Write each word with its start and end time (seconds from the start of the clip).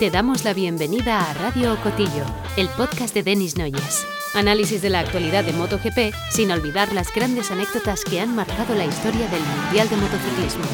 Te 0.00 0.10
damos 0.10 0.46
la 0.46 0.54
bienvenida 0.54 1.20
a 1.20 1.34
Radio 1.34 1.76
Cotillo, 1.82 2.24
el 2.56 2.68
podcast 2.70 3.12
de 3.12 3.22
Denis 3.22 3.58
Noyes. 3.58 4.06
Análisis 4.34 4.80
de 4.80 4.88
la 4.88 5.00
actualidad 5.00 5.44
de 5.44 5.52
MotoGP 5.52 6.14
sin 6.30 6.50
olvidar 6.50 6.90
las 6.94 7.14
grandes 7.14 7.50
anécdotas 7.50 8.02
que 8.06 8.18
han 8.18 8.34
marcado 8.34 8.74
la 8.74 8.86
historia 8.86 9.28
del 9.28 9.42
Mundial 9.42 9.90
de 9.90 9.96
Motociclismo. 9.96 10.64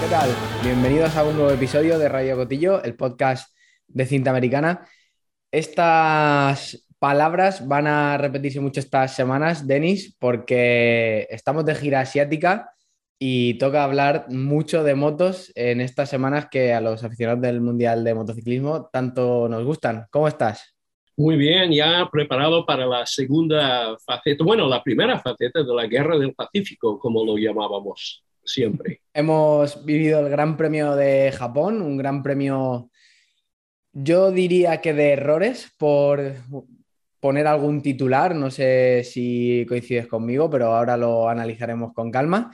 ¿Qué 0.00 0.08
tal? 0.10 0.30
Bienvenidos 0.64 1.14
a 1.14 1.22
un 1.22 1.36
nuevo 1.36 1.52
episodio 1.52 1.96
de 1.96 2.08
Radio 2.08 2.36
Cotillo, 2.36 2.82
el 2.82 2.96
podcast 2.96 3.56
de 3.86 4.04
cinta 4.04 4.30
americana. 4.30 4.84
Estas 5.52 6.88
palabras 6.98 7.68
van 7.68 7.86
a 7.86 8.18
repetirse 8.18 8.58
mucho 8.58 8.80
estas 8.80 9.14
semanas, 9.14 9.64
Denis, 9.64 10.16
porque 10.18 11.28
estamos 11.30 11.64
de 11.64 11.76
gira 11.76 12.00
asiática 12.00 12.68
y 13.18 13.54
toca 13.54 13.84
hablar 13.84 14.26
mucho 14.28 14.84
de 14.84 14.94
motos 14.94 15.50
en 15.54 15.80
estas 15.80 16.10
semanas 16.10 16.48
que 16.50 16.72
a 16.72 16.80
los 16.80 17.02
aficionados 17.02 17.40
del 17.40 17.60
Mundial 17.60 18.04
de 18.04 18.14
Motociclismo 18.14 18.88
tanto 18.92 19.48
nos 19.48 19.64
gustan. 19.64 20.06
¿Cómo 20.10 20.28
estás? 20.28 20.76
Muy 21.18 21.36
bien, 21.36 21.72
ya 21.72 22.06
preparado 22.12 22.66
para 22.66 22.84
la 22.84 23.06
segunda 23.06 23.96
faceta, 24.04 24.44
bueno, 24.44 24.68
la 24.68 24.82
primera 24.82 25.18
faceta 25.18 25.62
de 25.62 25.74
la 25.74 25.86
Guerra 25.86 26.18
del 26.18 26.34
Pacífico, 26.34 26.98
como 26.98 27.24
lo 27.24 27.38
llamábamos 27.38 28.22
siempre. 28.44 29.00
Hemos 29.14 29.82
vivido 29.86 30.20
el 30.20 30.28
Gran 30.28 30.58
Premio 30.58 30.94
de 30.94 31.32
Japón, 31.32 31.80
un 31.80 31.96
gran 31.96 32.22
premio, 32.22 32.90
yo 33.92 34.30
diría 34.30 34.82
que 34.82 34.92
de 34.92 35.12
errores, 35.12 35.72
por 35.78 36.34
poner 37.18 37.46
algún 37.46 37.80
titular, 37.80 38.34
no 38.34 38.50
sé 38.50 39.02
si 39.02 39.64
coincides 39.66 40.06
conmigo, 40.06 40.50
pero 40.50 40.74
ahora 40.74 40.98
lo 40.98 41.30
analizaremos 41.30 41.94
con 41.94 42.10
calma. 42.10 42.52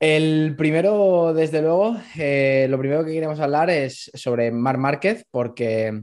El 0.00 0.54
primero, 0.56 1.32
desde 1.34 1.62
luego, 1.62 1.96
eh, 2.18 2.66
lo 2.68 2.78
primero 2.78 3.04
que 3.04 3.12
queremos 3.12 3.40
hablar 3.40 3.70
es 3.70 4.10
sobre 4.14 4.50
Mar 4.50 4.76
Márquez, 4.76 5.24
porque, 5.30 6.02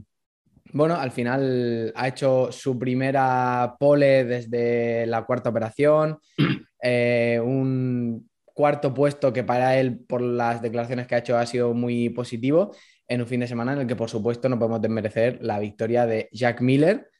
bueno, 0.72 0.96
al 0.96 1.10
final 1.10 1.92
ha 1.94 2.08
hecho 2.08 2.50
su 2.50 2.78
primera 2.78 3.76
pole 3.78 4.24
desde 4.24 5.06
la 5.06 5.24
cuarta 5.24 5.50
operación, 5.50 6.18
eh, 6.82 7.40
un 7.44 8.28
cuarto 8.44 8.92
puesto 8.94 9.32
que 9.32 9.44
para 9.44 9.78
él, 9.78 10.00
por 10.06 10.22
las 10.22 10.62
declaraciones 10.62 11.06
que 11.06 11.14
ha 11.14 11.18
hecho, 11.18 11.36
ha 11.36 11.46
sido 11.46 11.74
muy 11.74 12.08
positivo 12.08 12.74
en 13.08 13.20
un 13.20 13.26
fin 13.26 13.40
de 13.40 13.46
semana 13.46 13.74
en 13.74 13.80
el 13.80 13.86
que, 13.86 13.96
por 13.96 14.08
supuesto, 14.08 14.48
no 14.48 14.58
podemos 14.58 14.80
desmerecer 14.80 15.38
la 15.42 15.58
victoria 15.58 16.06
de 16.06 16.28
Jack 16.32 16.62
Miller, 16.62 17.10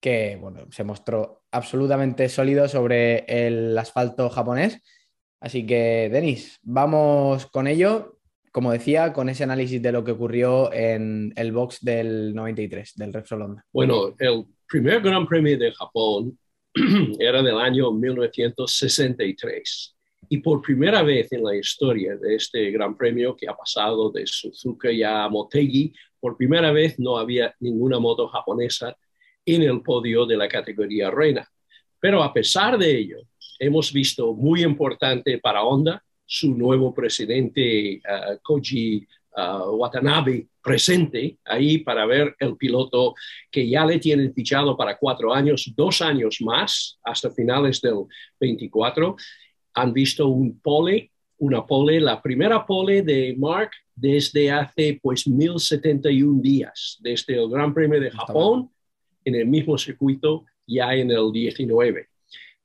que, 0.00 0.36
bueno, 0.40 0.66
se 0.70 0.84
mostró 0.84 1.44
absolutamente 1.50 2.28
sólido 2.28 2.68
sobre 2.68 3.24
el 3.26 3.76
asfalto 3.76 4.28
japonés 4.28 4.80
Así 5.40 5.66
que, 5.66 6.08
Denis, 6.12 6.60
vamos 6.62 7.46
con 7.46 7.66
ello, 7.66 8.18
como 8.52 8.72
decía, 8.72 9.12
con 9.12 9.28
ese 9.28 9.44
análisis 9.44 9.80
de 9.80 9.92
lo 9.92 10.04
que 10.04 10.12
ocurrió 10.12 10.72
en 10.72 11.32
el 11.36 11.52
box 11.52 11.78
del 11.82 12.34
93, 12.34 12.94
del 12.96 13.12
Repsol. 13.12 13.56
Bueno, 13.72 14.14
el 14.18 14.44
primer 14.68 15.00
Gran 15.00 15.26
Premio 15.26 15.58
de 15.58 15.72
Japón 15.72 16.38
era 17.18 17.42
del 17.42 17.58
año 17.58 17.90
1963. 17.90 19.96
Y 20.28 20.38
por 20.38 20.60
primera 20.60 21.02
vez 21.02 21.32
en 21.32 21.42
la 21.42 21.56
historia 21.56 22.16
de 22.16 22.36
este 22.36 22.70
Gran 22.70 22.96
Premio 22.96 23.34
que 23.34 23.48
ha 23.48 23.56
pasado 23.56 24.10
de 24.10 24.26
Suzuka 24.26 24.90
a 25.06 25.28
Motegi, 25.28 25.92
por 26.20 26.36
primera 26.36 26.70
vez 26.70 26.98
no 26.98 27.16
había 27.16 27.54
ninguna 27.60 27.98
moto 27.98 28.28
japonesa 28.28 28.96
en 29.44 29.62
el 29.62 29.80
podio 29.80 30.26
de 30.26 30.36
la 30.36 30.48
categoría 30.48 31.10
reina. 31.10 31.48
Pero 31.98 32.22
a 32.22 32.32
pesar 32.32 32.78
de 32.78 32.96
ello, 32.96 33.18
hemos 33.60 33.92
visto 33.92 34.34
muy 34.34 34.62
importante 34.62 35.38
para 35.38 35.62
Honda 35.62 36.02
su 36.24 36.54
nuevo 36.54 36.94
presidente 36.94 37.96
uh, 37.98 38.38
Koji 38.42 39.06
uh, 39.36 39.70
Watanabe 39.76 40.46
presente 40.62 41.38
ahí 41.44 41.78
para 41.78 42.06
ver 42.06 42.34
el 42.38 42.56
piloto 42.56 43.14
que 43.50 43.68
ya 43.68 43.84
le 43.84 43.98
tienen 43.98 44.32
fichado 44.32 44.76
para 44.76 44.96
cuatro 44.96 45.32
años, 45.34 45.70
dos 45.76 46.00
años 46.00 46.38
más, 46.40 46.98
hasta 47.04 47.30
finales 47.30 47.80
del 47.80 48.04
24. 48.38 49.16
Han 49.74 49.92
visto 49.92 50.28
un 50.28 50.58
pole, 50.60 51.10
una 51.38 51.66
pole, 51.66 52.00
la 52.00 52.20
primera 52.20 52.64
pole 52.64 53.02
de 53.02 53.34
Mark 53.38 53.70
desde 53.94 54.50
hace 54.50 54.98
pues 55.02 55.26
1071 55.26 56.40
días, 56.40 56.98
desde 57.00 57.34
el 57.34 57.50
Gran 57.50 57.74
Premio 57.74 58.00
de 58.00 58.10
Japón, 58.10 58.70
en 59.24 59.34
el 59.34 59.46
mismo 59.46 59.76
circuito, 59.76 60.44
ya 60.66 60.94
en 60.94 61.10
el 61.10 61.30
19. 61.32 62.09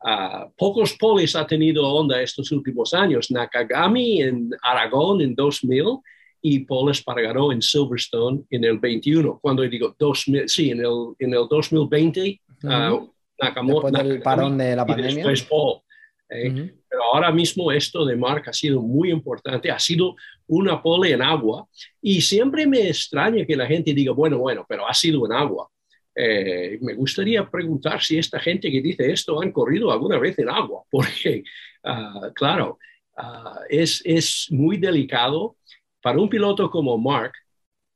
Uh, 0.04 0.52
pocos 0.56 0.94
poles 0.94 1.36
ha 1.36 1.48
tenido 1.48 1.88
Honda 1.88 2.22
estos 2.22 2.52
últimos 2.52 2.94
años. 2.94 3.32
Nakagami 3.32 4.22
en 4.22 4.50
Aragón 4.62 5.22
en 5.22 5.34
2000 5.34 6.00
y 6.42 6.60
Paul 6.60 6.92
Espargaró 6.92 7.52
en 7.52 7.62
Silverstone 7.62 8.44
en 8.52 8.64
el 8.66 8.78
21. 8.78 9.40
Cuando 9.42 9.64
digo 9.64 9.96
2000, 9.98 10.48
sí, 10.48 10.70
en 10.70 10.80
el, 10.82 11.16
en 11.18 11.34
el 11.34 11.48
2020, 11.50 12.42
uh 12.64 12.68
-huh. 12.68 13.12
Después 13.38 13.94
del 13.94 14.22
parón 14.22 14.58
de 14.58 14.76
la 14.76 14.86
pandemia. 14.86 15.28
Después 15.28 15.44
Paul. 15.44 15.82
Eh, 16.30 16.52
-huh. 16.52 16.74
Pero 16.88 17.04
ahora 17.14 17.32
mismo 17.32 17.72
esto 17.72 18.06
de 18.06 18.16
Mark 18.16 18.44
ha 18.48 18.54
sido 18.54 18.82
muy 18.82 19.12
importante, 19.12 19.70
ha 19.70 19.80
sido 19.80 20.16
una 20.48 20.82
pole 20.82 21.12
en 21.12 21.22
agua 21.22 21.68
y 22.02 22.22
siempre 22.22 22.66
me 22.66 22.88
extraña 22.88 23.46
que 23.46 23.56
la 23.56 23.66
gente 23.66 23.94
diga, 23.94 24.14
bueno, 24.14 24.38
bueno, 24.38 24.66
pero 24.68 24.88
ha 24.88 24.94
sido 24.94 25.26
en 25.26 25.34
agua. 25.34 25.68
Eh, 26.16 26.78
me 26.82 26.94
gustaría 26.94 27.46
preguntar 27.50 28.02
si 28.02 28.18
esta 28.18 28.40
gente 28.40 28.72
que 28.72 28.82
dice 28.82 29.12
esto 29.12 29.42
han 29.42 29.52
corrido 29.52 29.92
alguna 29.92 30.18
vez 30.18 30.40
en 30.40 30.50
agua, 30.50 30.84
porque, 30.90 31.44
uh, 31.84 32.32
claro, 32.34 32.80
uh, 33.18 33.60
es, 33.70 34.02
es, 34.06 34.48
muy 34.50 34.78
delicado 34.78 35.58
para 36.02 36.20
un 36.20 36.30
piloto 36.30 36.70
como 36.70 36.98
Mark, 36.98 37.34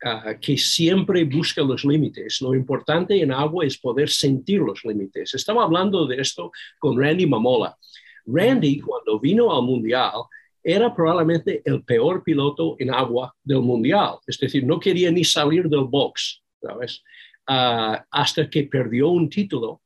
uh, 0.04 0.38
que 0.42 0.58
siempre 0.58 1.24
busca 1.24 1.62
los 1.62 1.86
límites. 1.86 2.42
Lo 2.42 2.54
importante 2.54 3.22
en 3.22 3.32
agua 3.32 3.66
es 3.66 3.78
poder 3.78 4.10
sentir 4.10 4.60
los 4.60 4.84
límites. 4.84 5.34
Estaba 5.34 5.64
hablando 5.64 6.06
de 6.06 6.20
esto 6.20 6.52
con 6.78 7.00
Randy 7.00 7.26
Mamola. 7.26 7.78
Randy, 8.26 8.82
cuando 8.82 9.20
vino 9.20 9.56
al 9.56 9.64
Mundial, 9.64 10.24
era 10.62 10.94
probablemente 10.94 11.62
el 11.64 11.84
peor 11.84 12.22
piloto 12.24 12.76
en 12.80 12.94
agua 12.94 13.34
del 13.44 13.62
Mundial. 13.62 14.18
Es 14.28 14.38
decir, 14.38 14.66
no 14.66 14.80
quería 14.80 15.10
ni 15.10 15.24
salir 15.24 15.70
del 15.70 15.86
box, 15.86 16.44
¿sabes? 16.62 17.02
Uh, 17.50 17.98
hasta 18.12 18.50
que 18.50 18.64
perdió 18.64 19.10
un 19.10 19.30
título 19.30 19.82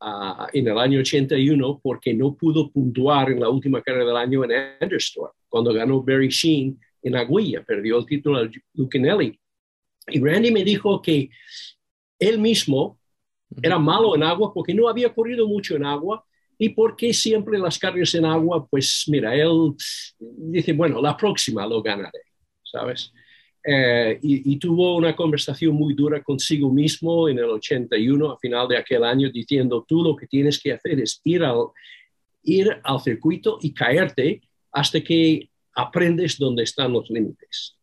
uh, 0.00 0.46
en 0.52 0.68
el 0.68 0.78
año 0.78 1.00
81 1.00 1.80
porque 1.82 2.14
no 2.14 2.34
pudo 2.34 2.70
puntuar 2.70 3.32
en 3.32 3.40
la 3.40 3.48
última 3.48 3.82
carrera 3.82 4.06
del 4.06 4.16
año 4.16 4.44
en 4.44 4.52
Anderstorp, 4.80 5.32
cuando 5.48 5.72
ganó 5.72 6.02
Barry 6.02 6.28
Sheen 6.28 6.78
en 7.02 7.16
Aguilla, 7.16 7.62
perdió 7.62 7.98
el 7.98 8.06
título 8.06 8.38
a 8.38 8.48
Lucanelli. 8.74 9.38
Y 10.08 10.20
Randy 10.20 10.50
me 10.50 10.64
dijo 10.64 11.02
que 11.02 11.28
él 12.18 12.38
mismo 12.38 12.98
era 13.62 13.78
malo 13.78 14.14
en 14.14 14.22
agua 14.22 14.52
porque 14.52 14.74
no 14.74 14.88
había 14.88 15.12
corrido 15.12 15.46
mucho 15.46 15.76
en 15.76 15.84
agua 15.84 16.24
y 16.58 16.70
porque 16.70 17.12
siempre 17.12 17.58
las 17.58 17.78
carreras 17.78 18.14
en 18.14 18.24
agua, 18.24 18.66
pues 18.66 19.04
mira, 19.08 19.34
él 19.34 19.74
dice, 20.18 20.72
bueno, 20.72 21.00
la 21.00 21.16
próxima 21.16 21.66
lo 21.66 21.80
ganaré, 21.82 22.20
¿sabes? 22.64 23.12
Eh, 23.70 24.18
y, 24.22 24.54
y, 24.54 24.58
tuvo 24.58 24.96
una 24.96 25.14
conversación 25.14 25.74
muy 25.74 25.92
dura 25.92 26.22
consigo 26.22 26.72
mismo 26.72 27.28
en 27.28 27.38
el 27.38 27.50
81, 27.50 28.30
a 28.30 28.38
final 28.38 28.66
de 28.66 28.78
aquel 28.78 29.04
año, 29.04 29.30
diciendo, 29.30 29.84
tú 29.86 30.02
lo 30.02 30.16
que 30.16 30.26
tienes 30.26 30.58
que 30.58 30.72
hacer 30.72 30.98
es 30.98 31.20
ir 31.24 31.44
al, 31.44 31.66
ir 32.44 32.80
al 32.82 33.00
circuito 33.00 33.58
y 33.60 33.74
caerte 33.74 34.40
hasta 34.72 35.02
que 35.02 35.50
aprendes 35.74 36.38
dónde 36.38 36.62
están 36.62 36.94
los 36.94 37.10
límites. 37.10 37.76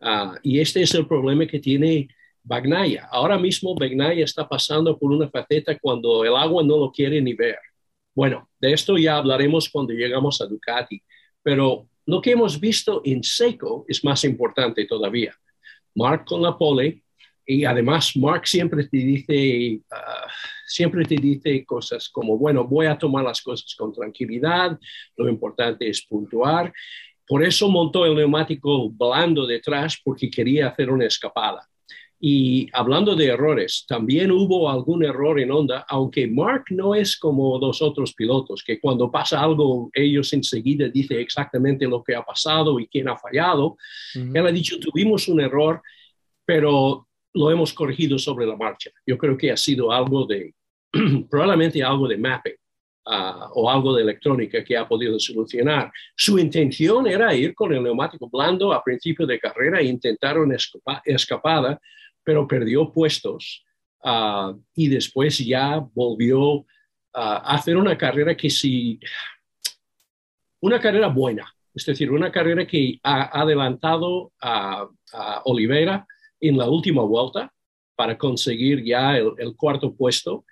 Uh, 0.00 0.34
y 0.42 0.58
este 0.58 0.82
es 0.82 0.92
el 0.94 1.06
problema 1.06 1.46
que 1.46 1.60
tiene 1.60 2.08
Bagnaya. 2.42 3.08
Ahora 3.08 3.38
mismo 3.38 3.76
Bagnaya 3.76 4.24
está 4.24 4.48
pasando 4.48 4.98
por 4.98 5.12
una 5.12 5.28
faceta 5.28 5.78
cuando 5.78 6.24
el 6.24 6.34
agua 6.34 6.64
no 6.64 6.78
lo 6.78 6.90
quiere 6.90 7.20
ni 7.20 7.34
ver. 7.34 7.58
Bueno, 8.12 8.48
de 8.58 8.72
esto 8.72 8.98
ya 8.98 9.16
hablaremos 9.16 9.68
cuando 9.68 9.92
llegamos 9.92 10.40
a 10.40 10.46
Ducati, 10.46 11.00
pero 11.44 11.87
lo 12.08 12.22
que 12.22 12.30
hemos 12.30 12.58
visto 12.58 13.02
en 13.04 13.22
seco 13.22 13.84
es 13.86 14.02
más 14.02 14.24
importante 14.24 14.86
todavía. 14.86 15.34
Mark 15.94 16.24
con 16.24 16.40
la 16.40 16.56
pole 16.56 17.02
y 17.44 17.66
además 17.66 18.16
Mark 18.16 18.46
siempre 18.46 18.84
te 18.84 18.96
dice, 18.96 19.82
uh, 19.90 20.28
siempre 20.66 21.04
te 21.04 21.16
dice 21.16 21.66
cosas 21.66 22.08
como, 22.08 22.38
bueno, 22.38 22.64
voy 22.64 22.86
a 22.86 22.96
tomar 22.96 23.24
las 23.24 23.42
cosas 23.42 23.74
con 23.76 23.92
tranquilidad, 23.92 24.78
lo 25.18 25.28
importante 25.28 25.86
es 25.86 26.00
puntuar. 26.00 26.72
Por 27.26 27.44
eso 27.44 27.68
montó 27.68 28.06
el 28.06 28.16
neumático 28.16 28.88
blando 28.88 29.46
detrás 29.46 30.00
porque 30.02 30.30
quería 30.30 30.68
hacer 30.68 30.88
una 30.88 31.04
escapada. 31.04 31.68
Y 32.20 32.68
hablando 32.72 33.14
de 33.14 33.26
errores, 33.26 33.84
también 33.86 34.32
hubo 34.32 34.68
algún 34.68 35.04
error 35.04 35.38
en 35.38 35.52
Honda, 35.52 35.86
aunque 35.88 36.26
Mark 36.26 36.64
no 36.70 36.94
es 36.94 37.16
como 37.16 37.58
los 37.60 37.80
otros 37.80 38.12
pilotos, 38.12 38.64
que 38.64 38.80
cuando 38.80 39.08
pasa 39.10 39.40
algo, 39.40 39.88
ellos 39.94 40.32
enseguida 40.32 40.88
dicen 40.88 41.20
exactamente 41.20 41.86
lo 41.86 42.02
que 42.02 42.16
ha 42.16 42.22
pasado 42.22 42.80
y 42.80 42.88
quién 42.88 43.08
ha 43.08 43.16
fallado. 43.16 43.66
Uh 44.14 44.18
-huh. 44.18 44.36
Él 44.36 44.46
ha 44.46 44.52
dicho, 44.52 44.80
tuvimos 44.80 45.28
un 45.28 45.40
error, 45.40 45.80
pero 46.44 47.06
lo 47.34 47.50
hemos 47.50 47.72
corregido 47.72 48.18
sobre 48.18 48.46
la 48.46 48.56
marcha. 48.56 48.90
Yo 49.06 49.16
creo 49.16 49.36
que 49.36 49.52
ha 49.52 49.56
sido 49.56 49.92
algo 49.92 50.26
de, 50.26 50.54
probablemente 51.30 51.82
algo 51.82 52.08
de 52.08 52.16
mapping. 52.16 52.54
ah, 53.10 53.48
o 53.54 53.70
algo 53.70 53.94
de 53.94 54.02
electrónica 54.02 54.62
que 54.62 54.76
ha 54.76 54.86
podido 54.86 55.18
solucionar. 55.18 55.90
Su 56.14 56.38
intención 56.38 57.06
era 57.06 57.34
ir 57.34 57.54
con 57.54 57.72
el 57.72 57.82
neumático 57.82 58.28
blando 58.30 58.72
a 58.72 58.82
principio 58.84 59.26
de 59.26 59.38
carrera 59.38 59.80
e 59.80 59.86
intentar 59.86 60.38
una 60.38 60.56
escapada, 61.04 61.80
pero 62.28 62.46
perdió 62.46 62.92
puestos 62.92 63.64
ah, 64.04 64.54
y 64.74 64.88
después 64.88 65.38
ya 65.38 65.82
volvió 65.94 66.66
a 67.14 67.54
hacer 67.54 67.74
una 67.74 67.96
carrera 67.96 68.36
que 68.36 68.50
sí, 68.50 69.00
una 70.60 70.78
carrera 70.78 71.08
buena, 71.08 71.50
es 71.74 71.86
decir, 71.86 72.10
una 72.10 72.30
carrera 72.30 72.66
que 72.66 73.00
ha 73.02 73.40
adelantado 73.40 74.30
a, 74.42 74.86
a 75.14 75.42
Oliveira 75.46 76.06
en 76.38 76.58
la 76.58 76.68
última 76.68 77.00
vuelta 77.00 77.50
para 77.96 78.18
conseguir 78.18 78.84
ya 78.84 79.16
el, 79.16 79.56
cuarto 79.56 79.94
puesto. 79.94 80.44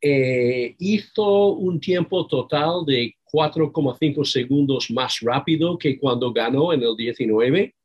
Eh, 0.00 0.74
hizo 0.80 1.50
un 1.50 1.78
tiempo 1.78 2.26
total 2.26 2.84
de 2.84 3.14
4,5 3.32 4.24
segundos 4.24 4.90
más 4.90 5.20
rápido 5.20 5.78
que 5.78 6.00
cuando 6.00 6.32
ganó 6.32 6.72
en 6.72 6.82
el 6.82 6.96
19, 6.96 7.76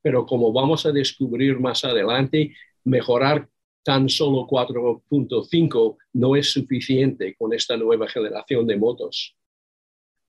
pero 0.00 0.24
como 0.24 0.52
vamos 0.52 0.86
a 0.86 0.92
descubrir 0.92 1.58
más 1.58 1.82
adelante, 1.82 2.54
mejorar 2.84 3.48
tan 3.82 4.08
solo 4.08 4.46
4.5 4.46 5.96
no 6.14 6.36
es 6.36 6.52
suficiente 6.52 7.34
con 7.36 7.52
esta 7.52 7.76
nueva 7.76 8.08
generación 8.08 8.66
de 8.66 8.76
motos. 8.76 9.36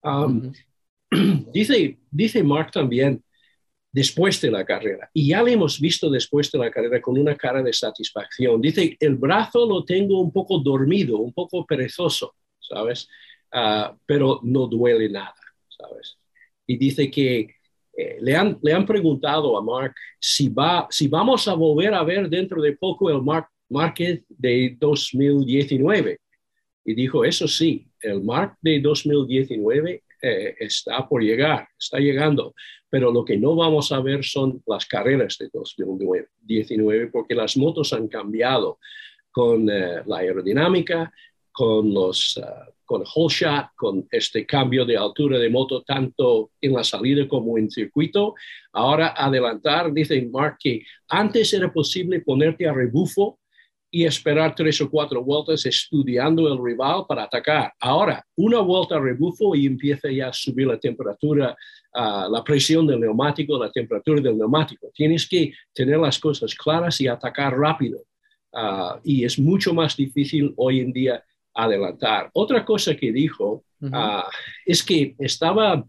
Um, 0.04 0.52
dice, 1.54 1.98
dice 2.12 2.44
Mark 2.44 2.72
también 2.72 3.24
después 3.96 4.42
de 4.42 4.52
la 4.52 4.66
carrera. 4.66 5.10
Y 5.14 5.30
ya 5.30 5.42
le 5.42 5.54
hemos 5.54 5.80
visto 5.80 6.10
después 6.10 6.52
de 6.52 6.60
la 6.60 6.70
carrera 6.70 7.02
con 7.02 7.18
una 7.18 7.36
cara 7.38 7.64
de 7.64 7.72
satisfacción. 7.72 8.60
Dice, 8.60 8.98
el 9.00 9.16
brazo 9.16 9.66
lo 9.66 9.86
tengo 9.86 10.20
un 10.20 10.34
poco 10.34 10.60
dormido, 10.60 11.18
un 11.20 11.32
poco 11.32 11.66
perezoso, 11.66 12.36
¿sabes? 12.60 13.08
Ah, 13.54 13.96
pero 14.06 14.42
no 14.44 14.68
duele 14.68 15.08
nada, 15.08 15.34
¿sabes? 15.70 16.18
Y 16.68 16.76
dice 16.76 17.10
que 17.10 17.56
eh, 17.98 18.18
le, 18.22 18.36
han, 18.36 18.58
le 18.62 18.74
han 18.74 18.86
preguntado 18.86 19.58
a 19.58 19.62
Mark 19.62 19.94
si, 20.20 20.50
va, 20.50 20.88
si 20.90 21.08
vamos 21.08 21.48
a 21.48 21.54
volver 21.54 21.94
a 21.94 22.04
ver 22.04 22.30
dentro 22.30 22.62
de 22.62 22.74
poco 22.74 23.10
el 23.10 23.22
Mark 23.22 23.48
Market 23.70 24.24
de 24.30 24.76
2019. 24.80 26.20
Y 26.86 26.94
dijo, 26.94 27.26
eso 27.26 27.48
sí, 27.48 27.88
el 28.00 28.22
Mark 28.24 28.58
de 28.62 28.80
2019 28.80 30.04
eh, 30.22 30.56
está 30.60 31.08
por 31.08 31.24
llegar, 31.24 31.68
está 31.80 32.00
llegando, 32.00 32.54
pero 32.90 33.12
lo 33.12 33.26
que 33.26 33.38
no 33.38 33.56
vamos 33.56 33.92
a 33.92 34.02
ver 34.02 34.24
son 34.24 34.62
las 34.68 34.86
carreras 34.86 35.38
de 35.40 35.50
2019 35.52 37.08
porque 37.08 37.36
las 37.36 37.58
motos 37.58 37.92
han 37.94 38.08
cambiado 38.08 38.80
con 39.32 39.70
eh, 39.70 40.02
la 40.06 40.18
aerodinámica, 40.18 41.12
con 41.56 41.94
los 41.94 42.36
uh, 42.36 42.70
con 42.84 43.02
whole 43.16 43.70
con 43.76 44.06
este 44.12 44.46
cambio 44.46 44.86
de 44.86 44.98
altura 44.98 45.40
de 45.40 45.50
moto 45.50 45.84
tanto 45.84 46.52
en 46.62 46.74
la 46.74 46.84
salida 46.84 47.26
como 47.28 47.58
en 47.58 47.72
circuito. 47.72 48.36
Ahora 48.74 49.14
adelantar, 49.18 49.92
dice 49.94 50.22
Mark 50.32 50.58
que 50.60 50.84
antes 51.08 51.54
era 51.54 51.72
posible 51.72 52.20
ponerte 52.20 52.68
a 52.68 52.74
rebufo 52.74 53.40
y 53.90 54.04
esperar 54.04 54.54
tres 54.54 54.82
o 54.82 54.90
cuatro 54.90 55.24
vueltas 55.24 55.66
estudiando 55.66 56.52
el 56.52 56.62
rival 56.62 57.06
para 57.08 57.24
atacar. 57.24 57.72
Ahora, 57.80 58.22
una 58.36 58.60
vuelta 58.60 58.98
a 58.98 59.00
rebufo 59.00 59.56
y 59.56 59.66
empieza 59.66 60.12
ya 60.12 60.28
a 60.28 60.34
subir 60.34 60.68
la 60.68 60.78
temperatura, 60.78 61.56
uh, 61.94 62.30
la 62.30 62.44
presión 62.44 62.86
del 62.86 63.00
neumático, 63.00 63.58
la 63.58 63.72
temperatura 63.72 64.20
del 64.20 64.38
neumático. 64.38 64.92
Tienes 64.94 65.26
que 65.26 65.54
tener 65.74 65.98
las 65.98 66.20
cosas 66.20 66.54
claras 66.54 67.00
y 67.00 67.08
atacar 67.08 67.58
rápido. 67.58 68.00
Uh, 68.52 69.00
y 69.04 69.24
es 69.24 69.40
mucho 69.40 69.74
más 69.74 69.96
difícil 69.96 70.54
hoy 70.58 70.82
en 70.82 70.92
día 70.92 71.24
adelantar. 71.56 72.30
Otra 72.34 72.64
cosa 72.66 72.96
que 72.96 73.12
dijo 73.12 73.64
uh, 73.82 74.22
es 74.66 74.84
que 74.84 75.16
estaba 75.18 75.84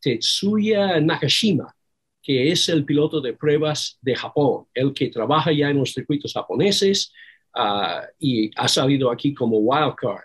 Tetsuya 0.00 1.00
Nakashima, 1.00 1.72
que 2.20 2.50
es 2.50 2.68
el 2.68 2.84
piloto 2.84 3.20
de 3.20 3.32
pruebas 3.32 3.98
de 4.02 4.14
Japón, 4.14 4.66
el 4.74 4.92
que 4.92 5.08
trabaja 5.08 5.52
ya 5.52 5.70
en 5.70 5.78
los 5.78 5.92
circuitos 5.92 6.32
japoneses, 6.32 7.12
Ah, 7.54 8.06
y 8.18 8.50
ha 8.56 8.66
salido 8.66 9.10
aquí 9.10 9.34
como 9.34 9.58
wildcard. 9.58 10.24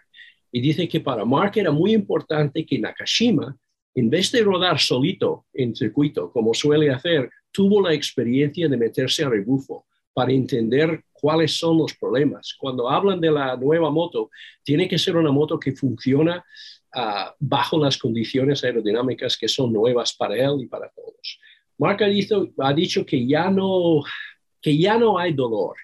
Y 0.51 0.61
dice 0.61 0.87
que 0.87 1.01
para 1.01 1.25
Mark 1.25 1.53
era 1.55 1.71
muy 1.71 1.93
importante 1.93 2.65
que 2.65 2.79
Nakashima, 2.79 3.55
en 3.93 4.09
vez 4.09 4.31
de 4.31 4.43
rodar 4.43 4.79
solito 4.79 5.45
en 5.53 5.75
circuito, 5.75 6.31
como 6.31 6.53
suele 6.53 6.89
hacer, 6.89 7.29
tuvo 7.51 7.81
la 7.81 7.93
experiencia 7.93 8.69
de 8.69 8.77
meterse 8.77 9.23
a 9.23 9.29
rebufo 9.29 9.85
para 10.13 10.31
entender 10.31 11.03
cuáles 11.19 11.57
son 11.57 11.77
los 11.77 11.93
problemas. 11.95 12.55
Cuando 12.57 12.89
hablan 12.89 13.19
de 13.19 13.31
la 13.31 13.55
nueva 13.55 13.89
moto, 13.89 14.29
tiene 14.63 14.87
que 14.87 14.97
ser 14.97 15.15
una 15.15 15.31
moto 15.31 15.59
que 15.59 15.73
funciona 15.73 16.43
ah, 16.93 17.33
bajo 17.39 17.77
las 17.77 17.97
condiciones 17.97 18.63
aerodinámicas 18.63 19.37
que 19.37 19.47
son 19.47 19.73
nuevas 19.73 20.13
para 20.15 20.35
él 20.35 20.61
y 20.61 20.67
para 20.67 20.89
todos. 20.89 21.39
Mark 21.77 22.03
ha 22.03 22.07
dicho, 22.07 22.49
ha 22.59 22.73
dicho 22.73 23.05
que, 23.05 23.25
ya 23.27 23.49
no, 23.49 24.01
que 24.61 24.77
ya 24.77 24.97
no 24.97 25.17
hay 25.17 25.33
dolor, 25.33 25.75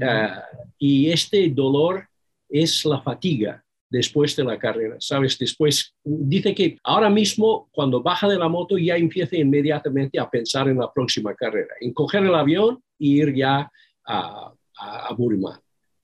Ah, 0.00 0.44
y 0.78 1.10
este 1.10 1.48
dolor 1.50 2.08
es 2.48 2.84
la 2.84 3.00
fatiga 3.00 3.62
después 3.88 4.34
de 4.34 4.44
la 4.44 4.58
carrera, 4.58 4.96
¿sabes? 4.98 5.38
Después 5.38 5.94
dice 6.02 6.54
que 6.54 6.78
ahora 6.82 7.08
mismo 7.08 7.68
cuando 7.70 8.02
baja 8.02 8.28
de 8.28 8.38
la 8.38 8.48
moto 8.48 8.76
ya 8.76 8.96
empieza 8.96 9.36
inmediatamente 9.36 10.18
a 10.18 10.28
pensar 10.28 10.68
en 10.68 10.78
la 10.78 10.92
próxima 10.92 11.34
carrera, 11.34 11.74
en 11.80 11.92
coger 11.92 12.24
el 12.24 12.34
avión 12.34 12.82
e 12.98 13.06
ir 13.06 13.34
ya 13.34 13.70
a, 14.06 14.52
a, 14.76 15.14
Burma. 15.14 15.60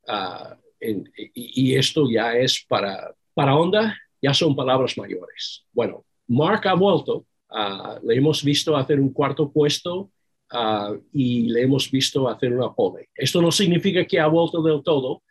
Ah, 0.06 0.56
y, 0.80 1.74
esto 1.74 2.08
ya 2.10 2.36
es 2.36 2.64
para, 2.68 3.14
para 3.34 3.54
Honda, 3.54 3.96
ya 4.20 4.32
son 4.32 4.56
palabras 4.56 4.96
mayores. 4.96 5.64
Bueno, 5.72 6.04
Mark 6.28 6.66
ha 6.66 6.74
vuelto, 6.74 7.26
ah, 7.50 7.98
le 8.02 8.16
hemos 8.16 8.42
visto 8.42 8.76
hacer 8.76 9.00
un 9.00 9.12
cuarto 9.12 9.50
puesto 9.50 10.10
Ah, 10.52 10.92
y 11.12 11.42
le 11.42 11.62
hemos 11.62 11.88
visto 11.90 12.28
hacer 12.28 12.52
una 12.52 12.72
pole. 12.74 13.08
Esto 13.14 13.40
no 13.40 13.52
significa 13.52 14.04
que 14.04 14.18
ha 14.18 14.26
vuelto 14.26 14.60
del 14.60 14.82
todo, 14.82 15.22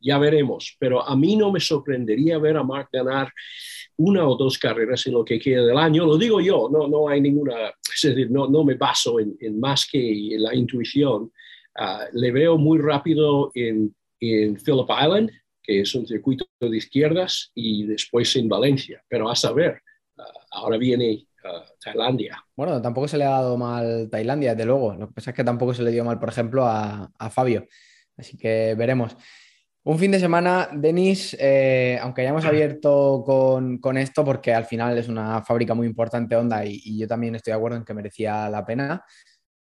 ya 0.00 0.18
veremos, 0.18 0.76
pero 0.80 1.06
a 1.06 1.14
mí 1.14 1.36
no 1.36 1.52
me 1.52 1.60
sorprendería 1.60 2.38
ver 2.38 2.56
a 2.56 2.64
Mark 2.64 2.88
ganar 2.92 3.32
una 3.96 4.28
o 4.28 4.34
dos 4.34 4.58
carreras 4.58 5.06
en 5.06 5.12
lo 5.12 5.24
que 5.24 5.38
queda 5.38 5.64
del 5.64 5.78
año. 5.78 6.04
Lo 6.04 6.18
digo 6.18 6.40
yo, 6.40 6.68
no, 6.70 6.88
no 6.88 7.08
hay 7.08 7.20
ninguna, 7.20 7.68
es 7.68 8.02
decir, 8.02 8.28
no, 8.28 8.48
no 8.48 8.64
me 8.64 8.74
baso 8.74 9.20
en, 9.20 9.60
más 9.60 9.86
que 9.86 10.34
en 10.34 10.42
la 10.42 10.54
intuición. 10.54 11.30
Ah, 11.78 12.06
le 12.12 12.32
veo 12.32 12.58
muy 12.58 12.78
rápido 12.78 13.50
en, 13.54 13.94
en 14.20 14.56
Phillip 14.56 14.88
Island, 14.88 15.30
que 15.62 15.80
es 15.80 15.94
un 15.94 16.06
circuito 16.06 16.46
de 16.60 16.76
izquierdas, 16.76 17.50
y 17.54 17.84
después 17.84 18.34
en 18.36 18.48
Valencia, 18.48 19.02
pero 19.08 19.28
a 19.28 19.36
saber, 19.36 19.80
ah, 20.18 20.24
ahora 20.50 20.78
viene 20.78 21.26
Tailandia. 21.82 22.42
Bueno, 22.56 22.80
tampoco 22.80 23.08
se 23.08 23.18
le 23.18 23.24
ha 23.24 23.30
dado 23.30 23.56
mal 23.56 24.08
Tailandia, 24.10 24.54
desde 24.54 24.66
luego. 24.66 24.94
Lo 24.94 25.08
que 25.08 25.14
pasa 25.14 25.30
es 25.30 25.36
que 25.36 25.44
tampoco 25.44 25.74
se 25.74 25.82
le 25.82 25.90
dio 25.90 26.04
mal, 26.04 26.18
por 26.18 26.28
ejemplo, 26.28 26.64
a, 26.66 27.10
Fabio. 27.30 27.66
Así 28.16 28.36
que 28.36 28.74
veremos. 28.76 29.16
Un 29.84 29.98
fin 29.98 30.10
de 30.10 30.18
semana, 30.18 30.68
Denis, 30.72 31.36
eh, 31.38 31.96
aunque 32.02 32.22
hayamos 32.22 32.44
abierto 32.44 33.22
con, 33.24 33.96
esto, 33.98 34.24
porque 34.24 34.52
al 34.52 34.64
final 34.64 34.98
es 34.98 35.08
una 35.08 35.42
fábrica 35.42 35.74
muy 35.74 35.86
importante, 35.86 36.34
Honda, 36.34 36.64
y, 36.64 36.98
yo 36.98 37.06
también 37.06 37.36
estoy 37.36 37.52
de 37.52 37.56
acuerdo 37.56 37.76
en 37.76 37.84
que 37.84 37.94
merecía 37.94 38.50
la 38.50 38.66
pena, 38.66 39.04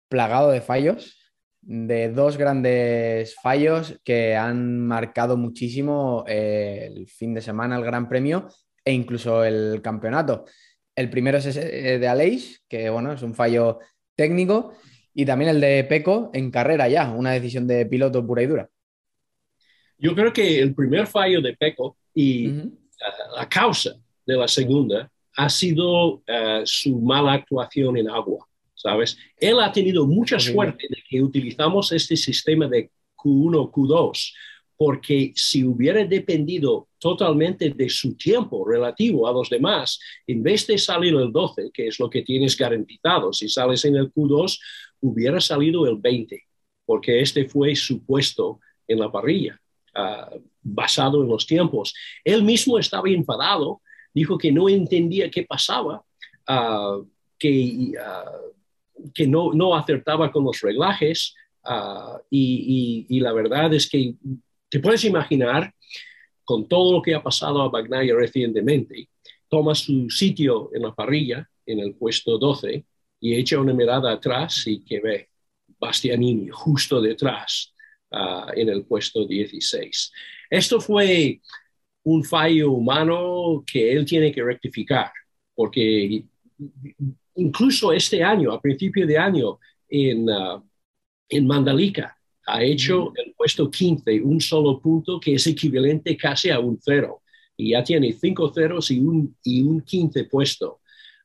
plagado 0.09 0.51
de 0.51 0.61
fallos, 0.61 1.19
de 1.63 2.11
dos 2.11 2.37
grandes 2.37 3.35
fallos 3.37 4.01
que 4.05 4.37
han 4.37 4.81
marcado 4.87 5.37
muchísimo 5.37 6.25
eh, 6.27 6.91
el 6.91 7.07
fin 7.07 7.35
de 7.35 7.43
semana, 7.43 7.77
el 7.77 7.85
Gran 7.85 8.09
Premio 8.09 8.49
e 8.85 8.93
incluso 8.93 9.45
el 9.45 9.81
campeonato. 9.83 10.47
El 10.95 11.11
primero 11.11 11.39
es 11.39 11.47
ese 11.47 11.95
eh, 11.95 11.99
de 11.99 12.09
Aleix, 12.09 12.63
que 12.69 12.91
bueno, 12.91 13.13
es 13.13 13.23
un 13.23 13.35
fallo 13.35 13.79
técnico, 14.17 14.75
y 15.15 15.25
también 15.25 15.51
el 15.51 15.61
de 15.61 15.85
Peco 15.85 16.31
en 16.33 16.51
carrera 16.51 16.89
ya, 16.89 17.11
una 17.11 17.33
decisión 17.33 17.67
de 17.67 17.87
piloto 17.87 18.27
pura 18.27 18.43
y 18.43 18.47
dura. 18.47 18.71
Yo 19.99 20.15
creo 20.15 20.33
que 20.33 20.61
el 20.61 20.75
primer 20.75 21.07
fallo 21.07 21.43
de 21.43 21.57
Peco 21.57 21.97
y 22.15 22.49
la, 23.37 23.49
causa 23.49 23.95
de 24.27 24.37
la 24.37 24.49
segunda 24.49 25.11
ha 25.37 25.49
sido 25.49 26.23
eh, 26.27 26.63
su 26.65 27.01
mala 27.01 27.35
actuación 27.35 27.97
en 27.99 28.09
agua, 28.09 28.47
¿sabes? 28.75 29.19
Él 29.37 29.61
ha 29.61 29.71
tenido 29.71 30.07
mucha 30.07 30.39
suerte 30.39 30.87
de 30.89 31.00
que 31.11 31.21
utilizamos 31.21 31.91
este 31.91 32.17
sistema 32.17 32.69
de 32.69 32.91
Q1, 33.17 33.71
Q2, 33.73 34.33
porque 34.77 35.33
si 35.35 35.65
hubiera 35.65 36.05
dependido 36.05 36.89
totalmente 36.99 37.71
de 37.71 37.89
su 37.91 38.17
tiempo 38.17 38.67
relativo 38.67 39.27
a 39.27 39.33
los 39.33 39.51
demás, 39.51 39.99
en 40.27 40.43
vez 40.43 40.67
de 40.69 40.79
salir 40.79 41.15
el 41.15 41.33
12, 41.33 41.71
que 41.75 41.89
es 41.89 41.99
lo 41.99 42.09
que 42.09 42.23
tienes 42.23 42.57
garantizado, 42.57 43.33
si 43.33 43.49
sales 43.49 43.85
en 43.85 43.97
el 43.97 44.13
Q2, 44.13 44.59
hubiera 45.01 45.41
salido 45.41 45.87
el 45.87 45.97
20, 45.97 46.43
porque 46.87 47.21
este 47.21 47.45
fue 47.47 47.75
su 47.75 48.07
puesto 48.07 48.61
en 48.87 49.01
la 49.01 49.11
parrilla, 49.11 49.61
ah, 49.95 50.31
basado 50.63 51.23
en 51.23 51.29
los 51.29 51.45
tiempos. 51.45 51.93
Él 52.25 52.45
mismo 52.45 52.79
estaba 52.79 53.11
enfadado, 53.11 53.83
dijo 54.15 54.39
que 54.39 54.53
no 54.53 54.69
entendía 54.69 55.31
qué 55.31 55.43
pasaba, 55.43 56.03
ah, 56.47 57.01
que, 57.39 57.93
ah, 58.01 58.33
que 59.15 59.27
no, 59.27 59.53
no 59.53 59.75
acertaba 59.75 60.31
con 60.31 60.45
los 60.45 60.61
reglajes. 60.61 61.35
y, 62.31 63.07
y 63.09 63.21
la 63.21 63.33
verdad 63.33 63.73
es 63.75 63.89
que 63.89 64.15
te 64.69 64.81
puedes 64.81 65.05
imaginar 65.05 65.75
con 66.45 66.67
todo 66.67 66.95
lo 66.95 67.03
que 67.03 67.15
ha 67.15 67.23
pasado 67.23 67.63
a 67.63 67.69
Bagnaia 67.69 68.15
recientemente, 68.15 69.09
toma 69.49 69.75
su 69.75 70.11
sitio 70.11 70.71
en 70.75 70.83
la 70.83 70.93
parrilla, 70.93 71.49
en 71.65 71.79
el 71.79 71.95
puesto 71.95 72.39
12, 72.39 72.85
y 73.21 73.35
echa 73.35 73.61
una 73.61 73.73
mirada 73.73 74.13
atrás 74.13 74.67
y 74.67 74.83
que 74.85 74.99
ve 75.01 75.29
Bastianini 75.79 76.49
justo 76.51 77.01
detrás 77.01 77.73
ah, 78.11 78.51
en 78.55 78.69
el 78.69 78.85
puesto 78.85 79.27
16. 79.27 80.13
Esto 80.51 80.81
fue 80.81 81.41
un 82.03 82.25
fallo 82.25 82.73
humano 82.73 83.63
que 83.65 83.93
él 83.93 84.05
tiene 84.05 84.33
que 84.33 84.43
rectificar, 84.43 85.13
porque 85.55 86.25
incluso 87.41 87.93
este 87.93 88.23
año, 88.23 88.53
a 88.53 88.61
principio 88.61 89.07
de 89.07 89.19
año, 89.19 89.59
en, 89.89 90.29
uh, 90.29 90.63
en 91.29 91.47
Mandalika, 91.47 92.17
ha 92.47 92.63
hecho 92.63 93.13
el 93.17 93.33
puesto 93.35 93.71
15, 93.71 94.21
un 94.23 94.41
solo 94.41 94.81
punto 94.81 95.21
que 95.21 95.35
es 95.35 95.47
equivalente 95.47 96.17
casi 96.17 96.51
a 96.51 96.59
un 96.59 96.79
cero. 96.81 97.23
Y 97.57 97.71
ya 97.71 97.85
tiene 97.85 98.13
cinco 98.13 98.53
ceros 98.53 98.91
y 98.91 99.01
un, 99.01 99.37
y 99.45 99.63
un 99.63 99.83
15 99.83 100.25
puesto, 100.25 100.81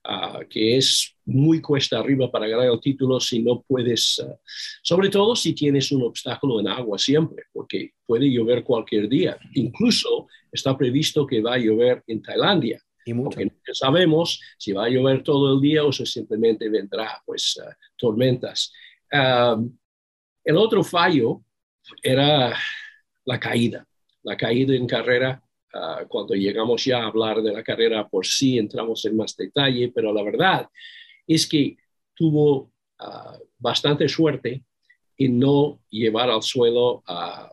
uh, 0.07 0.45
que 0.49 0.77
es 0.77 1.15
muy 1.25 1.61
cuesta 1.61 1.99
arriba 1.99 2.29
para 2.29 2.47
ganar 2.47 2.67
el 2.67 2.79
título 2.79 3.19
si 3.19 3.41
no 3.41 3.63
puedes, 3.67 4.19
uh, 4.19 4.37
sobre 4.83 5.09
todo 5.09 5.35
si 5.35 5.53
tienes 5.53 5.91
un 5.91 6.03
obstáculo 6.03 6.59
en 6.59 6.67
agua 6.67 6.97
siempre, 6.97 7.43
porque 7.51 7.91
puede 8.05 8.29
llover 8.31 8.63
cualquier 8.63 9.09
día. 9.09 9.37
Incluso 9.53 10.27
está 10.51 10.77
previsto 10.77 11.25
que 11.25 11.41
va 11.41 11.55
a 11.55 11.59
llover 11.59 12.03
en 12.07 12.21
Tailandia. 12.21 12.84
Y 13.05 13.13
Porque 13.13 13.45
no 13.45 13.73
sabemos 13.73 14.41
si 14.57 14.73
va 14.73 14.85
a 14.85 14.89
llover 14.89 15.21
todo 15.21 15.53
el 15.53 15.61
día 15.61 15.83
o 15.83 15.91
si 15.91 16.05
simplemente 16.07 16.67
vendrá 16.69 17.21
pues 17.23 17.55
uh, 17.57 17.69
tormentas. 17.95 18.73
El 20.43 20.57
otro 20.57 20.83
fallo 20.83 21.41
era 22.01 22.53
la 23.25 23.39
caída. 23.39 23.87
La 24.23 24.35
caída 24.35 24.73
en 24.73 24.87
carrera, 24.87 25.39
uh, 25.73 26.07
cuando 26.07 26.33
llegamos 26.33 26.83
ya 26.83 27.03
a 27.03 27.07
hablar 27.07 27.43
de 27.43 27.53
la 27.53 27.63
carrera 27.63 28.07
por 28.07 28.25
sí, 28.25 28.57
entramos 28.57 29.05
en 29.05 29.15
más 29.15 29.35
detalle, 29.37 29.91
pero 29.93 30.11
la 30.11 30.23
verdad 30.23 30.67
es 31.27 31.47
que 31.47 31.77
tuvo 32.15 32.71
uh, 32.99 33.37
bastante 33.59 34.09
suerte 34.09 34.63
en 35.17 35.39
no 35.39 35.79
llevar 35.89 36.31
al 36.31 36.41
suelo 36.41 37.03
a, 37.05 37.51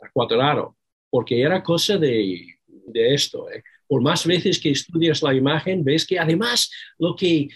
a 0.00 0.10
Cuadraro, 0.12 0.76
porque 1.10 1.40
era 1.42 1.62
cosa 1.62 1.98
de, 1.98 2.56
de 2.66 3.14
esto. 3.14 3.50
¿eh? 3.50 3.62
Por 3.92 4.00
más 4.00 4.26
veces 4.26 4.58
que 4.58 4.70
estudias 4.70 5.22
la 5.22 5.34
imagen, 5.34 5.84
ves 5.84 6.06
que 6.06 6.18
además 6.18 6.70
lo 6.98 7.14
que, 7.14 7.46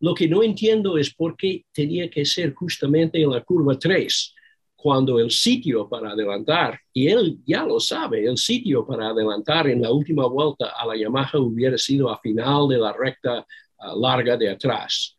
lo 0.00 0.12
que 0.12 0.28
no 0.28 0.42
entiendo 0.42 0.98
es 0.98 1.14
por 1.14 1.38
qué 1.38 1.64
tenía 1.72 2.10
que 2.10 2.26
ser 2.26 2.52
justamente 2.52 3.22
en 3.22 3.30
la 3.30 3.40
curva 3.40 3.78
3, 3.78 4.34
cuando 4.76 5.18
el 5.18 5.30
sitio 5.30 5.88
para 5.88 6.10
adelantar, 6.10 6.78
y 6.92 7.08
él 7.08 7.38
ya 7.46 7.64
lo 7.64 7.80
sabe, 7.80 8.26
el 8.26 8.36
sitio 8.36 8.86
para 8.86 9.08
adelantar 9.08 9.68
en 9.68 9.80
la 9.80 9.90
última 9.90 10.26
vuelta 10.26 10.74
a 10.78 10.84
la 10.84 10.98
Yamaha 10.98 11.38
hubiera 11.38 11.78
sido 11.78 12.10
a 12.10 12.20
final 12.20 12.68
de 12.68 12.76
la 12.76 12.92
recta 12.92 13.46
uh, 13.78 13.98
larga 13.98 14.36
de 14.36 14.50
atrás. 14.50 15.16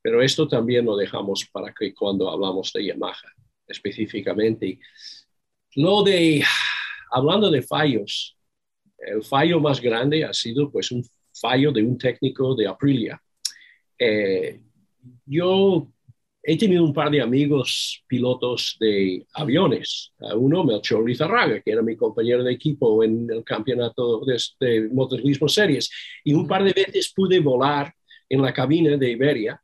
Pero 0.00 0.22
esto 0.22 0.46
también 0.46 0.84
lo 0.84 0.96
dejamos 0.96 1.44
para 1.50 1.74
que 1.74 1.92
cuando 1.92 2.30
hablamos 2.30 2.72
de 2.72 2.86
Yamaha 2.86 3.32
específicamente. 3.66 4.78
Lo 5.74 6.04
de, 6.04 6.44
hablando 7.10 7.50
de 7.50 7.62
fallos, 7.62 8.33
el 9.06 9.22
fallo 9.22 9.60
más 9.60 9.80
grande 9.80 10.24
ha 10.24 10.32
sido 10.32 10.70
pues 10.70 10.90
un 10.90 11.04
fallo 11.32 11.72
de 11.72 11.82
un 11.82 11.98
técnico 11.98 12.54
de 12.54 12.66
Aprilia. 12.66 13.20
Eh, 13.98 14.60
yo 15.26 15.88
he 16.42 16.58
tenido 16.58 16.84
un 16.84 16.92
par 16.92 17.10
de 17.10 17.22
amigos 17.22 18.04
pilotos 18.06 18.76
de 18.78 19.26
aviones. 19.32 20.12
Uno, 20.36 20.62
Melchor 20.62 21.06
Lizarraga, 21.08 21.60
que 21.60 21.70
era 21.70 21.82
mi 21.82 21.96
compañero 21.96 22.44
de 22.44 22.52
equipo 22.52 23.02
en 23.02 23.30
el 23.30 23.42
campeonato 23.42 24.20
de, 24.24 24.38
de 24.60 24.88
motociclismo 24.90 25.48
series. 25.48 25.90
Y 26.22 26.34
un 26.34 26.46
par 26.46 26.62
de 26.62 26.72
veces 26.72 27.12
pude 27.14 27.40
volar 27.40 27.92
en 28.28 28.42
la 28.42 28.52
cabina 28.52 28.96
de 28.96 29.10
Iberia 29.10 29.60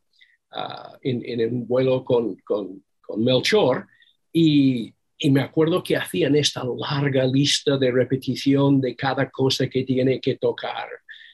uh, 0.52 0.96
en, 1.02 1.54
un 1.54 1.66
vuelo 1.66 2.02
con, 2.02 2.36
con 2.36 2.82
Melchor. 3.18 3.86
Y 4.32 4.94
y 5.22 5.30
me 5.30 5.42
acuerdo 5.42 5.82
que 5.82 5.98
hacían 5.98 6.34
esta 6.34 6.64
larga 6.64 7.26
lista 7.26 7.76
de 7.76 7.92
repetición 7.92 8.80
de 8.80 8.96
cada 8.96 9.30
cosa 9.30 9.68
que 9.68 9.84
tiene 9.84 10.18
que 10.18 10.36
tocar. 10.36 10.88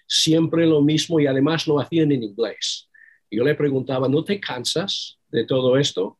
Siempre 0.08 0.66
lo 0.66 0.82
mismo 0.82 1.20
y 1.20 1.26
además 1.26 1.68
lo 1.68 1.78
hacían 1.78 2.10
en 2.10 2.24
inglés. 2.24 2.90
Yo 3.30 3.44
le 3.44 3.54
preguntaba, 3.54 4.08
¿no 4.08 4.24
te 4.24 4.40
cansas 4.40 5.18
de 5.28 5.44
todo 5.44 5.78
esto? 5.78 6.18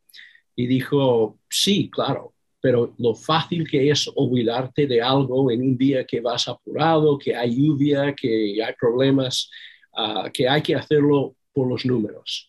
Y 0.54 0.68
dijo, 0.68 1.40
sí, 1.50 1.90
claro, 1.90 2.34
pero 2.60 2.94
lo 2.98 3.16
fácil 3.16 3.68
que 3.68 3.90
es 3.90 4.08
olvidarte 4.14 4.86
de 4.86 5.02
algo 5.02 5.50
en 5.50 5.60
un 5.60 5.76
día 5.76 6.06
que 6.06 6.20
vas 6.20 6.46
apurado, 6.46 7.18
que 7.18 7.34
hay 7.34 7.56
lluvia, 7.56 8.14
que 8.14 8.62
hay 8.62 8.74
problemas, 8.78 9.50
uh, 9.92 10.30
que 10.32 10.48
hay 10.48 10.62
que 10.62 10.76
hacerlo 10.76 11.34
por 11.52 11.68
los 11.68 11.84
números. 11.84 12.48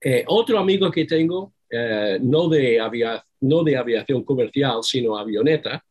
Eh, 0.00 0.24
otro 0.26 0.58
amigo 0.58 0.90
que 0.90 1.04
tengo, 1.04 1.52
eh, 1.70 2.18
no 2.20 2.48
de 2.48 2.80
aviación, 2.80 3.24
no 3.40 3.62
de 3.62 3.76
aviación 3.76 4.24
comercial, 4.24 4.82
sino 4.82 5.16
avioneta, 5.16 5.84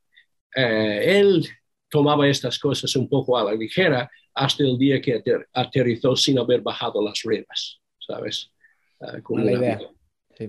eh, 0.55 1.19
él 1.19 1.48
tomaba 1.89 2.27
estas 2.27 2.60
cosas 2.60 2.96
un 2.96 3.07
poco 3.07 3.38
a 3.38 3.43
la 3.43 3.53
ligera 3.53 4.10
hasta 4.34 4.63
el 4.63 4.77
día 4.77 5.01
que 5.01 5.22
aterrizó 5.53 6.15
sin 6.15 6.38
haber 6.39 6.62
bajado 6.62 7.03
las 7.03 7.22
ruedas, 7.24 7.79
¿sabes? 8.00 8.51
Uh, 9.00 9.22
con 9.22 9.46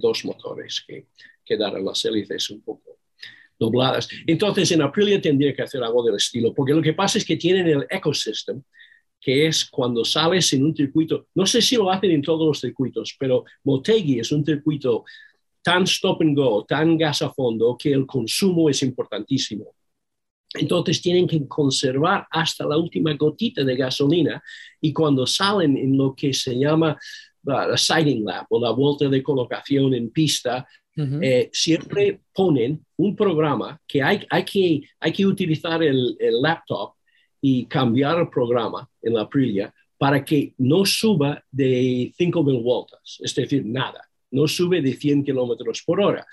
dos 0.01 0.25
motores 0.25 0.85
que 0.87 1.07
quedaron 1.45 1.85
las 1.85 2.05
hélices 2.05 2.51
un 2.51 2.63
poco 2.63 2.99
dobladas. 3.59 4.09
Entonces, 4.27 4.71
en 4.73 4.83
Aprilia 4.83 5.21
tendría 5.21 5.55
que 5.55 5.63
hacer 5.63 5.83
algo 5.83 6.03
del 6.03 6.17
estilo, 6.17 6.55
porque 6.55 6.73
lo 6.73 6.83
que 6.83 6.93
pasa 6.93 7.19
es 7.19 7.25
que 7.25 7.37
tienen 7.37 7.67
el 7.67 7.87
ecosystem, 7.91 8.63
que 9.21 9.47
es 9.47 9.65
cuando 9.65 10.05
sales 10.05 10.53
en 10.53 10.65
un 10.65 10.75
circuito, 10.75 11.27
no 11.35 11.47
sé 11.47 11.61
si 11.61 11.77
lo 11.77 11.91
hacen 11.91 12.11
en 12.11 12.23
todos 12.23 12.47
los 12.47 12.61
circuitos, 12.61 13.17
pero 13.19 13.45
Motegi 13.65 14.21
es 14.21 14.31
un 14.33 14.45
circuito 14.45 15.05
tan 15.63 15.85
stop 15.85 16.23
and 16.23 16.37
go, 16.37 16.65
tan 16.65 16.97
gas 16.97 17.23
a 17.23 17.31
fondo, 17.31 17.77
que 17.79 17.93
el 17.93 18.07
consumo 18.07 18.71
es 18.71 18.83
importantísimo. 18.83 19.75
Entonces 20.55 21.03
tienen 21.03 21.27
que 21.27 21.47
conservar 21.47 22.27
hasta 22.31 22.65
la 22.65 22.79
última 22.79 23.13
gotita 23.15 23.65
de 23.65 23.77
gasolina 23.77 24.43
y 24.81 24.93
cuando 24.93 25.27
salen 25.27 25.77
en 25.77 25.97
lo 25.97 26.15
que 26.15 26.33
se 26.33 26.59
llama 26.59 26.97
la 27.43 27.77
sighting 27.77 28.25
lap 28.25 28.47
o 28.51 28.61
la 28.61 28.71
vuelta 28.71 29.09
de 29.09 29.23
colocación 29.23 29.95
en 29.95 30.11
pista, 30.11 30.67
eh, 30.97 31.49
siempre 31.53 32.23
ponen 32.35 32.85
un 32.97 33.15
programa 33.15 33.81
que 33.87 34.03
hay, 34.03 34.27
hay, 34.29 34.45
que, 34.45 34.83
hay 34.99 35.13
que 35.13 35.27
utilizar 35.27 35.81
el, 35.83 36.17
el 36.19 36.43
laptop 36.43 36.95
y 37.41 37.67
cambiar 37.67 38.19
el 38.19 38.29
programa 38.29 38.89
en 39.03 39.15
la 39.15 39.23
Aprilia 39.23 39.73
para 39.97 40.25
que 40.25 40.55
no 40.59 40.85
suba 40.85 41.43
de 41.51 42.13
5.000 42.19 42.63
vueltas, 42.63 43.19
es 43.21 43.35
decir, 43.35 43.65
nada 43.65 44.09
no 44.31 44.47
sube 44.47 44.81
de 44.81 44.95
100 44.95 45.25
kilómetros 45.25 45.83
por 45.83 46.01
hora, 46.01 46.27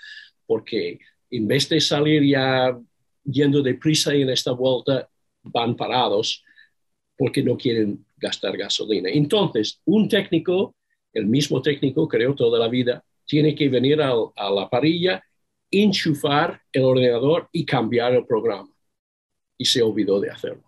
porque 0.46 0.98
en 1.30 1.48
vez 1.48 1.68
de 1.68 1.80
salir 1.80 2.22
ya 2.24 2.78
yendo 3.24 3.62
deprisa 3.62 4.14
en 4.14 4.30
esta 4.30 4.52
vuelta, 4.52 5.08
van 5.42 5.76
parados 5.76 6.44
porque 7.16 7.42
no 7.42 7.56
quieren 7.56 8.04
gastar 8.16 8.56
gasolina. 8.56 9.08
Entonces, 9.10 9.80
un 9.84 10.08
técnico, 10.08 10.74
el 11.12 11.26
mismo 11.26 11.62
técnico, 11.62 12.06
creo, 12.06 12.34
toda 12.34 12.58
la 12.58 12.68
vida, 12.68 13.04
tiene 13.24 13.54
que 13.54 13.68
venir 13.68 14.00
a, 14.00 14.14
la 14.50 14.68
parrilla, 14.70 15.24
enchufar 15.70 16.60
el 16.72 16.84
ordenador 16.84 17.48
y 17.50 17.64
cambiar 17.64 18.14
el 18.14 18.26
programa. 18.26 18.70
Y 19.58 19.64
se 19.64 19.82
olvidó 19.82 20.20
de 20.20 20.30
hacerlo. 20.30 20.65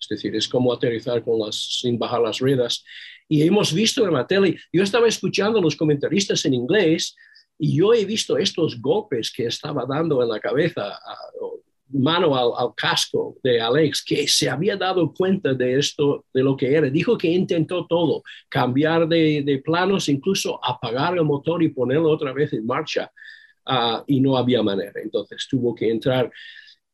Es 0.00 0.08
decir, 0.08 0.34
es 0.34 0.48
como 0.48 0.72
aterrizar 0.72 1.22
con 1.22 1.38
las, 1.38 1.80
sin 1.80 1.98
bajar 1.98 2.22
las 2.22 2.38
ruedas 2.38 2.84
y 3.30 3.42
hemos 3.42 3.72
visto 3.72 4.04
en 4.04 4.12
la 4.12 4.26
tele, 4.26 4.58
yo 4.72 4.82
estaba 4.82 5.06
escuchando 5.06 5.60
a 5.60 5.62
los 5.62 5.76
comentaristas 5.76 6.44
en 6.46 6.54
inglés 6.54 7.14
y 7.56 7.76
yo 7.76 7.94
he 7.94 8.04
visto 8.04 8.36
estos 8.36 8.80
golpes 8.80 9.30
que 9.30 9.46
estaba 9.46 9.86
dando 9.86 10.20
en 10.20 10.30
la 10.30 10.40
cabeza, 10.40 10.98
mano 11.90 12.34
al, 12.34 12.74
casco 12.74 13.36
de 13.44 13.60
Alex, 13.60 14.02
que 14.04 14.26
se 14.26 14.50
había 14.50 14.76
dado 14.76 15.14
cuenta 15.14 15.54
de 15.54 15.78
esto, 15.78 16.24
de 16.34 16.42
lo 16.42 16.56
que 16.56 16.74
era. 16.74 16.90
Dijo 16.90 17.16
que 17.16 17.28
intentó 17.28 17.86
todo, 17.86 18.24
cambiar 18.48 19.06
de, 19.06 19.62
planos, 19.64 20.08
incluso 20.08 20.58
apagar 20.64 21.16
el 21.16 21.24
motor 21.24 21.62
y 21.62 21.68
ponerlo 21.68 22.10
otra 22.10 22.32
vez 22.32 22.52
en 22.52 22.66
marcha. 22.66 23.12
Ah, 23.64 24.02
y 24.08 24.20
no 24.20 24.36
había 24.36 24.62
manera. 24.64 25.00
Entonces 25.00 25.46
tuvo 25.48 25.72
que 25.72 25.88
entrar. 25.88 26.32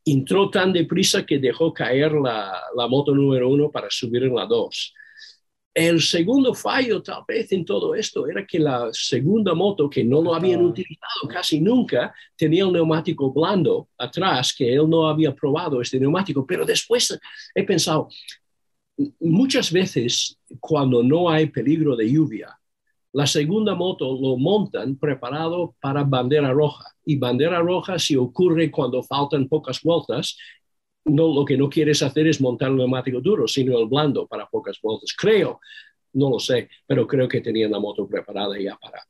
Entró 0.07 0.49
tan 0.49 0.73
deprisa 0.73 1.27
que 1.27 1.39
dejó 1.39 1.75
caer 1.75 2.13
la, 2.13 2.63
la 2.75 2.89
moto 2.89 3.15
número 3.15 3.49
uno 3.49 3.71
para 3.71 3.89
subir 3.91 4.23
en 4.23 4.35
la 4.35 4.47
dos. 4.47 4.95
El 5.77 6.01
segundo 6.01 6.55
fallo 6.55 7.03
tal 7.03 7.23
vez 7.29 7.53
en 7.53 7.63
todo 7.63 7.95
esto 7.95 8.27
era 8.27 8.47
que 8.47 8.59
la 8.59 8.89
segunda 8.93 9.53
moto, 9.53 9.91
que 9.91 10.03
no 10.03 10.23
lo 10.23 10.35
habían 10.35 10.65
utilizado 10.65 11.29
casi 11.29 11.61
nunca, 11.61 12.15
tenía 12.35 12.67
un 12.67 12.73
neumático 12.73 13.31
blando 13.31 13.91
atrás, 13.99 14.55
que 14.57 14.73
él 14.73 14.89
no 14.89 15.07
había 15.07 15.35
probado 15.35 15.83
este 15.83 16.01
neumático, 16.01 16.47
pero 16.47 16.65
después 16.65 17.21
he 17.55 17.63
pensado, 17.65 18.09
muchas 19.21 19.71
veces 19.71 20.39
cuando 20.61 21.03
no 21.03 21.29
hay 21.29 21.51
peligro 21.51 21.95
de 21.95 22.11
lluvia, 22.11 22.59
la 23.17 23.27
segunda 23.27 23.75
moto 23.75 24.19
lo 24.21 24.37
montan 24.37 24.97
preparado 24.97 25.75
para 25.81 26.05
bandera 26.05 26.53
roja. 26.53 26.85
Y 27.03 27.17
bandera 27.17 27.61
roja 27.61 27.99
si 27.99 28.15
ocurre 28.15 28.71
cuando 28.71 29.03
faltan 29.03 29.49
pocas 29.49 29.81
vueltas 29.83 30.37
no, 31.07 31.33
lo 31.33 31.45
que 31.45 31.57
no 31.57 31.71
quieres 31.71 32.03
hacer 32.03 32.27
es 32.27 32.43
montar 32.43 32.69
el 32.69 32.77
neumático 32.77 33.21
duro, 33.23 33.49
sino 33.49 33.79
el 33.79 33.87
blando 33.87 34.27
para 34.27 34.47
pocas 34.47 34.79
vueltas. 34.83 35.15
Creo, 35.17 35.61
no 36.13 36.29
lo 36.29 36.39
sé, 36.39 36.69
pero 36.87 37.07
creo 37.07 37.27
que 37.27 37.41
tenían 37.41 37.71
la 37.71 37.81
moto 37.81 38.07
preparada 38.07 38.61
ya 38.61 38.77
para, 38.77 39.03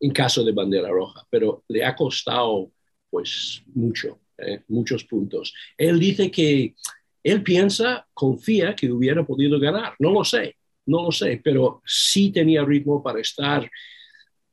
en 0.00 0.10
caso 0.10 0.42
de 0.42 0.52
bandera 0.52 0.88
roja, 0.88 1.26
pero 1.28 1.64
le 1.68 1.84
ha 1.84 1.94
costado 1.94 2.70
pues 3.10 3.62
mucho, 3.74 4.20
eh, 4.38 4.62
muchos 4.68 5.04
puntos. 5.04 5.52
Él 5.76 5.98
dice 5.98 6.30
que 6.30 6.74
él 7.22 7.42
piensa, 7.42 8.06
confía 8.14 8.74
que 8.74 8.90
hubiera 8.90 9.26
podido 9.26 9.60
ganar, 9.60 9.94
no 9.98 10.12
lo 10.12 10.24
sé, 10.24 10.56
no 10.88 11.04
lo 11.04 11.12
sé, 11.12 11.40
pero 11.42 11.82
sí 11.84 12.32
tenía 12.32 12.64
ritmo 12.64 13.02
para 13.02 13.20
estar 13.20 13.70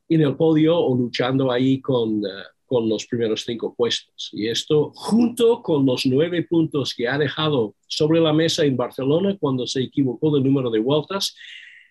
en 0.08 0.20
el 0.20 0.36
podio 0.36 0.78
o 0.78 0.96
luchando 0.96 1.50
ahí 1.50 1.80
con, 1.80 2.24
eh, 2.24 2.44
con 2.64 2.88
los 2.88 3.06
primeros 3.06 3.44
cinco 3.44 3.74
puestos. 3.74 4.30
Y 4.32 4.48
esto 4.48 4.92
junto 4.94 5.62
con 5.62 5.86
los 5.86 6.06
nueve 6.06 6.42
puntos 6.42 6.94
que 6.94 7.08
ha 7.08 7.18
dejado 7.18 7.74
sobre 7.86 8.20
la 8.20 8.32
mesa 8.32 8.64
en 8.64 8.76
Barcelona 8.76 9.36
cuando 9.38 9.66
se 9.66 9.82
equivocó 9.82 10.34
del 10.34 10.44
número 10.44 10.70
de 10.70 10.80
vueltas, 10.80 11.34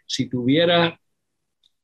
si 0.05 0.29
tuviera 0.29 0.99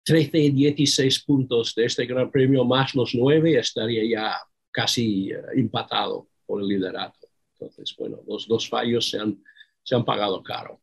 13, 0.03 0.51
16 0.51 1.23
puntos 1.23 1.75
de 1.75 1.85
este 1.85 2.05
Gran 2.05 2.31
Premio 2.31 2.65
más 2.65 2.95
los 2.95 3.13
nueve, 3.13 3.57
estaría 3.57 4.03
ya 4.03 4.37
casi 4.71 5.33
uh, 5.33 5.37
empatado 5.55 6.27
por 6.45 6.61
el 6.61 6.67
liderato. 6.67 7.27
Entonces, 7.53 7.95
bueno, 7.97 8.19
los 8.27 8.47
dos 8.47 8.67
fallos 8.67 9.09
se 9.09 9.19
han, 9.19 9.43
se 9.83 9.95
han 9.95 10.03
pagado 10.03 10.41
caro. 10.41 10.80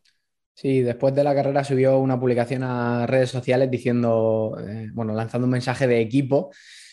Sí, 0.61 0.83
después 0.83 1.15
de 1.15 1.23
la 1.23 1.35
carrera 1.35 1.63
subió 1.63 1.99
una 1.99 2.19
publicación 2.19 2.65
a 2.65 3.07
redes 3.07 3.31
sociales 3.31 3.71
diciendo, 3.71 4.57
eh, 4.61 4.89
bueno, 4.93 5.13
lanzando 5.15 5.45
un 5.45 5.53
mensaje 5.53 5.87
de 5.87 6.01
equipo 6.01 6.51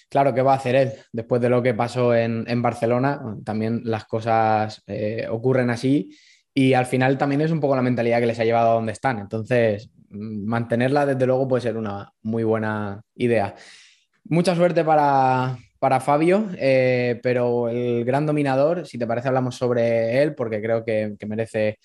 Claro, 0.09 0.33
¿qué 0.33 0.41
va 0.41 0.53
a 0.53 0.57
hacer 0.57 0.75
él? 0.75 0.93
Después 1.11 1.41
de 1.41 1.49
lo 1.49 1.61
que 1.61 1.73
pasó 1.73 2.15
en, 2.15 2.61
Barcelona, 2.61 3.21
también 3.43 3.81
las 3.83 4.05
cosas 4.05 4.83
eh, 4.87 5.27
ocurren 5.29 5.69
así 5.69 6.15
y 6.53 6.73
al 6.73 6.85
final 6.85 7.17
también 7.17 7.41
es 7.41 7.51
un 7.51 7.59
poco 7.59 7.75
la 7.75 7.81
mentalidad 7.81 8.19
que 8.19 8.27
les 8.27 8.39
ha 8.39 8.45
llevado 8.45 8.71
a 8.71 8.73
donde 8.75 8.93
están. 8.93 9.19
Entonces, 9.19 9.89
mm, 10.09 10.45
mantenerla 10.45 11.05
desde 11.05 11.25
luego 11.25 11.47
puede 11.47 11.63
ser 11.63 11.77
una 11.77 12.11
muy 12.21 12.43
buena 12.43 13.01
idea. 13.15 13.55
Mucha 14.25 14.55
suerte 14.55 14.83
para, 14.83 15.57
Fabio, 15.99 16.47
eh, 16.57 17.19
pero 17.21 17.69
el 17.69 18.05
gran 18.05 18.25
dominador, 18.25 18.87
si 18.87 18.97
te 18.97 19.05
parece, 19.05 19.27
hablamos 19.27 19.55
sobre 19.55 20.23
él 20.23 20.33
porque 20.33 20.61
creo 20.61 20.83
que, 20.85 21.15
merece 21.27 21.77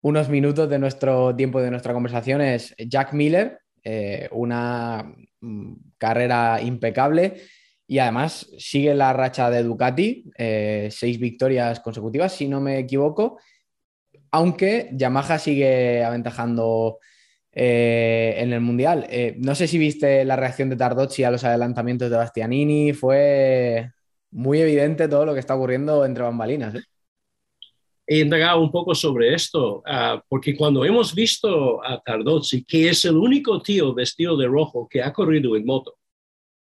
unos 0.00 0.28
minutos 0.28 0.68
de 0.68 0.78
nuestro 0.78 1.34
tiempo 1.34 1.60
de 1.60 1.70
nuestra 1.70 1.92
conversación, 1.92 2.40
es 2.40 2.74
Jack 2.78 3.12
Miller, 3.12 3.58
eh, 3.82 4.28
una 4.32 5.14
mm, 5.40 5.72
carrera 5.98 6.60
impecable 6.62 7.42
y 7.86 7.98
además 7.98 8.48
sigue 8.58 8.94
la 8.94 9.12
racha 9.12 9.50
de 9.50 9.62
Ducati, 9.62 10.30
eh, 10.36 10.88
seis 10.90 11.18
victorias 11.18 11.80
consecutivas, 11.80 12.32
si 12.32 12.48
no 12.48 12.60
me 12.60 12.78
equivoco, 12.78 13.38
aunque 14.30 14.90
Yamaha 14.92 15.38
sigue 15.38 16.04
aventajando 16.04 16.98
eh, 17.50 18.34
en 18.38 18.52
el 18.52 18.60
Mundial. 18.60 19.08
no 19.38 19.54
sé 19.54 19.66
si 19.66 19.78
viste 19.78 20.24
la 20.24 20.36
reacción 20.36 20.68
de 20.68 20.76
Tardozzi 20.76 21.24
a 21.24 21.30
los 21.30 21.44
adelantamientos 21.44 22.10
de 22.10 22.16
Bastianini, 22.16 22.92
fue 22.92 23.90
muy 24.30 24.60
evidente 24.60 25.08
todo 25.08 25.24
lo 25.24 25.34
que 25.34 25.40
está 25.40 25.54
ocurriendo 25.54 26.04
entre 26.04 26.24
bambalinas 26.24 26.74
he 28.10 28.20
indagado 28.20 28.62
un 28.62 28.70
poco 28.70 28.94
sobre 28.94 29.34
esto, 29.34 29.82
ah, 29.84 30.22
porque 30.30 30.56
cuando 30.56 30.82
hemos 30.82 31.14
visto 31.14 31.84
a 31.84 32.00
Tardozzi, 32.00 32.64
que 32.64 32.88
es 32.88 33.04
el 33.04 33.16
único 33.16 33.60
tío 33.60 33.92
vestido 33.92 34.34
de 34.34 34.46
rojo 34.46 34.88
que 34.88 35.02
ha 35.02 35.12
corrido 35.12 35.54
en 35.54 35.66
moto, 35.66 35.98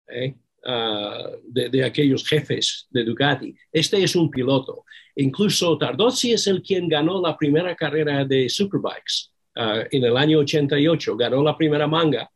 ¿eh? 0.08 0.34
ah, 0.64 1.30
de, 1.44 1.84
aquellos 1.84 2.26
jefes 2.26 2.88
de 2.90 3.04
Ducati, 3.04 3.54
este 3.70 4.02
es 4.02 4.16
un 4.16 4.28
piloto. 4.28 4.84
Incluso 5.14 5.78
Tardozzi 5.78 6.32
es 6.32 6.48
el 6.48 6.62
quien 6.62 6.88
ganó 6.88 7.22
la 7.22 7.36
primera 7.36 7.76
carrera 7.76 8.24
de 8.24 8.48
Superbikes 8.48 9.30
uh, 9.54 9.86
en 9.88 10.02
el 10.02 10.16
año 10.16 10.40
88, 10.40 11.16
ganó 11.16 11.44
la 11.44 11.56
primera 11.56 11.86
manga 11.86 12.28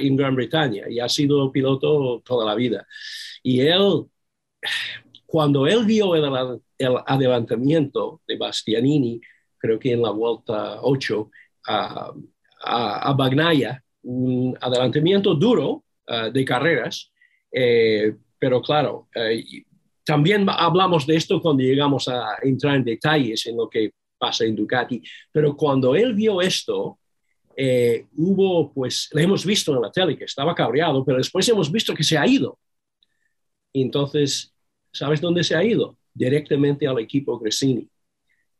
en 0.00 0.16
Gran 0.16 0.34
Bretaña 0.34 0.88
y 0.88 0.98
ha 0.98 1.08
sido 1.08 1.52
piloto 1.52 2.20
toda 2.24 2.44
la 2.44 2.56
vida. 2.56 2.84
Y 3.44 3.60
él, 3.60 4.06
cuando 5.28 5.66
él 5.66 5.84
vio 5.84 6.14
el, 6.14 6.24
el 6.78 6.96
adelantamiento 7.04 8.22
de 8.26 8.38
Bastianini, 8.38 9.20
creo 9.58 9.78
que 9.78 9.92
en 9.92 10.00
la 10.00 10.10
vuelta 10.10 10.78
8, 10.80 11.30
a, 11.66 12.12
a, 12.64 13.12
Bagnaya, 13.12 13.82
un 14.04 14.56
adelantamiento 14.58 15.34
duro 15.34 15.84
uh, 16.08 16.30
de 16.32 16.44
carreras, 16.46 17.12
eh, 17.52 18.16
pero 18.38 18.62
claro, 18.62 19.08
eh, 19.14 19.44
también 20.02 20.46
hablamos 20.48 21.06
de 21.06 21.16
esto 21.16 21.42
cuando 21.42 21.62
llegamos 21.62 22.08
a 22.08 22.38
entrar 22.40 22.76
en 22.76 22.84
detalles 22.84 23.44
en 23.46 23.58
lo 23.58 23.68
que 23.68 23.90
pasa 24.16 24.46
en 24.46 24.56
Ducati, 24.56 25.02
pero 25.30 25.54
cuando 25.54 25.94
él 25.94 26.14
vio 26.14 26.40
esto, 26.40 27.00
eh, 27.54 28.06
hubo, 28.16 28.72
pues, 28.72 29.10
le 29.12 29.24
hemos 29.24 29.44
visto 29.44 29.74
en 29.74 29.82
la 29.82 29.92
tele 29.92 30.16
que 30.16 30.24
estaba 30.24 30.54
cabreado, 30.54 31.04
pero 31.04 31.18
después 31.18 31.46
hemos 31.50 31.70
visto 31.70 31.94
que 31.94 32.02
se 32.02 32.16
ha 32.16 32.26
ido. 32.26 32.58
Entonces, 33.74 34.54
¿sabes 34.98 35.20
dónde 35.20 35.44
se 35.44 35.54
ha 35.54 35.64
ido? 35.64 35.96
directamente 36.18 36.86
al 36.86 36.98
equipo 36.98 37.38
Gresini. 37.38 37.88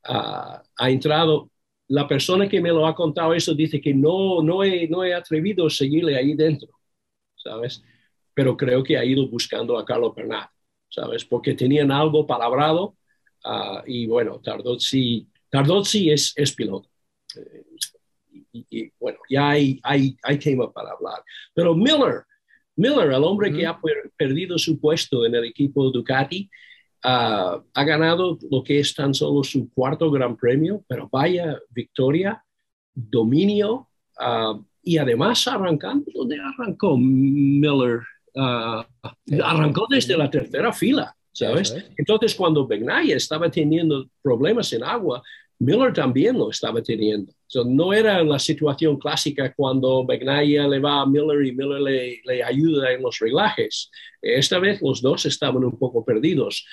ha 0.05 0.91
entrado, 0.91 1.51
la 1.89 2.07
persona 2.07 2.49
que 2.49 2.61
me 2.61 2.71
lo 2.71 2.87
ha 2.87 2.95
contado 2.95 3.35
eso 3.35 3.53
dice 3.55 3.81
que 3.81 3.93
no, 3.93 4.43
no, 4.43 4.63
he, 4.63 4.87
no 4.89 5.03
he 5.05 5.13
atrevido 5.13 5.67
a 5.67 5.71
seguirle 5.71 6.17
ahí 6.17 6.35
dentro, 6.35 6.69
¿sabes? 7.35 7.83
Pero 8.33 8.57
creo 8.57 8.83
que 8.85 8.97
ha 8.97 9.05
ido 9.05 9.29
buscando 9.29 9.77
a 9.77 9.85
Carlos 9.85 10.15
Bernat, 10.15 10.51
¿sabes? 10.89 11.25
Porque 11.25 11.55
tenían 11.55 11.91
algo 11.91 12.27
palabrado 12.27 12.97
uh, 13.45 13.81
y 13.87 14.07
bueno, 14.07 14.41
Tardozzi, 14.41 15.27
Tardozzi 15.51 16.11
es, 16.11 16.33
es 16.37 16.53
piloto. 16.55 16.89
Eh, 17.37 17.65
y, 18.71 18.93
bueno, 19.01 19.19
ya 19.29 19.51
hay, 19.51 19.81
hay, 19.83 20.17
hay 20.23 20.39
tema 20.39 20.71
para 20.73 20.93
hablar. 20.93 21.23
Pero 21.55 21.75
Miller, 21.75 22.25
Miller, 22.79 23.13
el 23.13 23.25
hombre 23.25 23.53
que 23.53 23.67
ha 23.67 23.79
perdido 24.17 24.57
su 24.57 24.81
puesto 24.81 25.27
en 25.27 25.35
el 25.35 25.45
equipo 25.45 25.91
Ducati, 25.91 26.49
Ah, 27.03 27.63
ha 27.75 27.85
ganado 27.85 28.39
lo 28.51 28.63
que 28.65 28.81
es 28.81 28.95
tan 28.95 29.15
solo 29.15 29.45
su 29.45 29.71
cuarto 29.73 30.11
gran 30.11 30.37
premio, 30.37 30.85
pero 30.89 31.09
vaya 31.11 31.57
victoria, 31.71 32.43
dominio 32.93 33.89
ah, 34.19 34.59
y 34.83 34.99
además 34.99 35.47
arrancando, 35.47 36.07
¿dónde 36.13 36.39
arrancó 36.41 36.97
Miller? 36.97 38.01
Ah, 38.37 38.87
arrancó 39.45 39.87
desde 39.89 40.17
la 40.17 40.29
tercera 40.29 40.73
fila, 40.73 41.15
¿sabes? 41.31 41.77
Entonces 41.97 42.35
cuando 42.35 42.67
Begnaia 42.67 43.17
estaba 43.17 43.49
teniendo 43.49 44.09
problemas 44.21 44.73
en 44.73 44.83
agua, 44.83 45.23
Miller 45.61 45.93
también 45.93 46.39
lo 46.39 46.51
estaba 46.51 46.83
teniendo. 46.83 47.33
no 47.67 47.93
era 47.93 48.23
la 48.23 48.39
situación 48.39 48.97
clásica 48.97 49.53
cuando 49.55 50.07
Begnaia 50.07 50.69
le 50.69 50.79
va 50.79 51.01
a 51.01 51.07
Miller 51.07 51.45
y 51.45 51.53
Miller 51.53 51.81
le, 52.25 52.43
ayuda 52.45 52.93
en 52.93 53.03
los 53.03 53.19
reglajes. 53.19 53.91
Esta 54.23 54.59
vez 54.61 54.81
los 54.81 55.03
dos 55.03 55.27
estaban 55.27 55.65
un 55.65 55.77
poco 55.79 56.05
perdidos. 56.05 56.65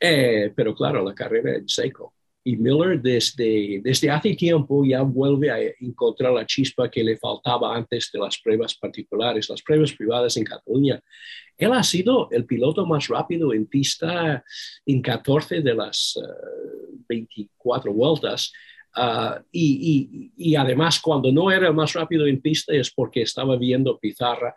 Eh, 0.00 0.52
pero 0.56 0.74
claro, 0.74 1.04
la 1.04 1.14
carrera 1.14 1.56
en 1.56 1.68
seco. 1.68 2.14
Y 2.44 2.56
Miller 2.56 3.00
desde, 3.00 3.80
desde 3.82 4.10
hace 4.10 4.34
tiempo 4.34 4.84
ya 4.84 5.02
vuelve 5.02 5.50
a 5.50 5.58
encontrar 5.80 6.32
la 6.32 6.46
chispa 6.46 6.90
que 6.90 7.04
le 7.04 7.16
faltaba 7.16 7.76
antes 7.76 8.10
de 8.12 8.18
las 8.18 8.40
pruebas 8.40 8.74
particulares, 8.74 9.48
las 9.50 9.62
pruebas 9.62 9.92
privadas 9.92 10.36
en 10.36 10.44
Cataluña. 10.44 11.00
Él 11.56 11.72
ha 11.72 11.82
sido 11.82 12.28
el 12.30 12.46
piloto 12.46 12.86
más 12.86 13.08
rápido 13.08 13.52
en 13.52 13.66
pista 13.66 14.42
en 14.86 15.02
14 15.02 15.60
de 15.60 15.74
las 15.74 16.16
24 17.08 17.90
eh, 17.90 17.94
vueltas. 17.94 18.52
Ah, 18.94 19.40
y, 19.52 20.54
además, 20.56 21.00
cuando 21.00 21.30
no 21.30 21.50
era 21.50 21.68
el 21.68 21.74
más 21.74 21.92
rápido 21.92 22.26
en 22.26 22.40
pista 22.40 22.74
es 22.74 22.90
porque 22.90 23.22
estaba 23.22 23.56
viendo 23.56 23.98
pizarra 23.98 24.54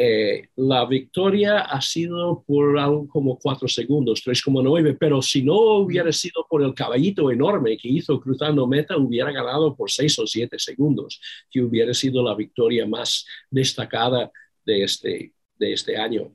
eh, 0.00 0.50
la 0.54 0.86
victoria 0.86 1.58
ha 1.58 1.80
sido 1.80 2.44
por 2.46 2.78
algo 2.78 3.08
como 3.08 3.36
4 3.36 3.66
segundos, 3.66 4.22
3,9, 4.24 4.96
pero 4.96 5.20
si 5.20 5.42
no 5.42 5.56
hubiera 5.78 6.12
sido 6.12 6.46
por 6.48 6.62
el 6.62 6.72
caballito 6.72 7.32
enorme 7.32 7.76
que 7.76 7.88
hizo 7.88 8.20
cruzando 8.20 8.64
meta, 8.68 8.96
hubiera 8.96 9.32
ganado 9.32 9.74
por 9.74 9.90
6 9.90 10.20
o 10.20 10.26
7 10.28 10.56
segundos, 10.56 11.20
que 11.50 11.62
hubiera 11.62 11.92
sido 11.94 12.22
la 12.22 12.36
victoria 12.36 12.86
más 12.86 13.26
destacada 13.50 14.30
de 14.64 14.84
este, 14.84 15.32
de 15.58 15.72
este 15.72 15.96
año. 15.96 16.32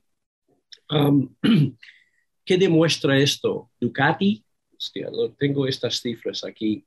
¿Qué 2.46 2.58
demuestra 2.58 3.18
esto? 3.18 3.72
Ducati, 3.80 4.43
tengo 5.38 5.68
estas 5.68 6.00
cifras 6.00 6.44
aquí, 6.44 6.86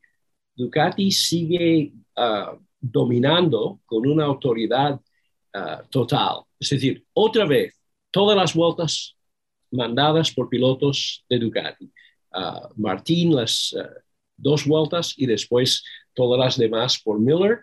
Ducati 0.54 1.10
sigue 1.10 1.92
uh, 2.16 2.58
dominando 2.80 3.80
con 3.84 4.06
una 4.06 4.24
autoridad 4.24 5.00
uh, 5.54 5.86
total 5.90 6.46
es 6.58 6.70
decir, 6.70 7.04
otra 7.12 7.44
vez, 7.44 7.74
todas 8.10 8.36
las 8.36 8.54
vueltas 8.54 9.16
mandadas 9.70 10.32
por 10.32 10.48
pilotos 10.48 11.24
de 11.28 11.38
Ducati. 11.38 11.92
Martín 12.76 13.34
las 13.34 13.74
dos 14.36 14.66
vueltas 14.66 15.14
y 15.16 15.26
después 15.26 15.82
todas 16.14 16.38
las 16.38 16.56
demás 16.58 17.00
por 17.02 17.18
Miller, 17.18 17.60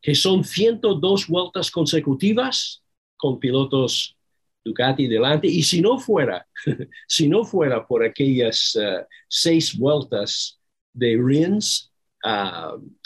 que 0.00 0.14
son 0.14 0.44
102 0.44 1.28
vueltas 1.28 1.70
consecutivas 1.70 2.82
con 3.16 3.38
pilotos 3.38 4.16
Ducati 4.64 5.06
delante. 5.06 5.46
Y 5.46 5.62
si 5.62 5.80
no 5.80 5.98
fuera, 5.98 6.46
si 7.08 7.28
no 7.28 7.44
fuera 7.44 7.86
por 7.86 8.04
aquellas 8.04 8.74
uh, 8.76 9.04
seis 9.28 9.76
vueltas 9.76 10.58
de 10.92 11.18
Rins 11.20 11.92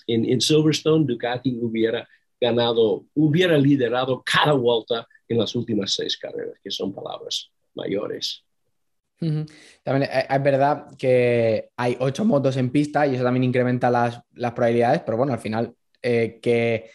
en, 0.07 0.25
en, 0.25 0.41
Silverstone, 0.41 1.05
Ducati 1.07 1.59
hubiera 1.61 2.07
ganado, 2.41 3.07
hubiera 3.15 3.59
liderado 3.59 4.23
cada 4.25 4.53
vuelta 4.53 5.07
en 5.27 5.39
las 5.39 5.55
últimas 5.55 5.93
seis 5.93 6.17
carreras, 6.17 6.55
que 6.63 6.71
son 6.71 6.95
palabras 6.95 7.51
mayores. 7.75 8.45
También 9.19 10.09
eh, 10.11 10.27
es 10.31 10.43
verdad 10.43 10.97
que 10.97 11.71
hay 11.77 11.97
ocho 11.99 12.25
motos 12.25 12.57
en 12.57 12.71
pista 12.71 13.07
y 13.07 13.17
eso 13.17 13.25
también 13.25 13.45
incrementa 13.45 13.91
las, 13.91 14.21
las 14.35 14.53
probabilidades, 14.53 15.03
pero 15.05 15.17
bueno, 15.17 15.33
al 15.33 15.41
final 15.41 15.75
eh, 16.01 16.39
que 16.41 16.91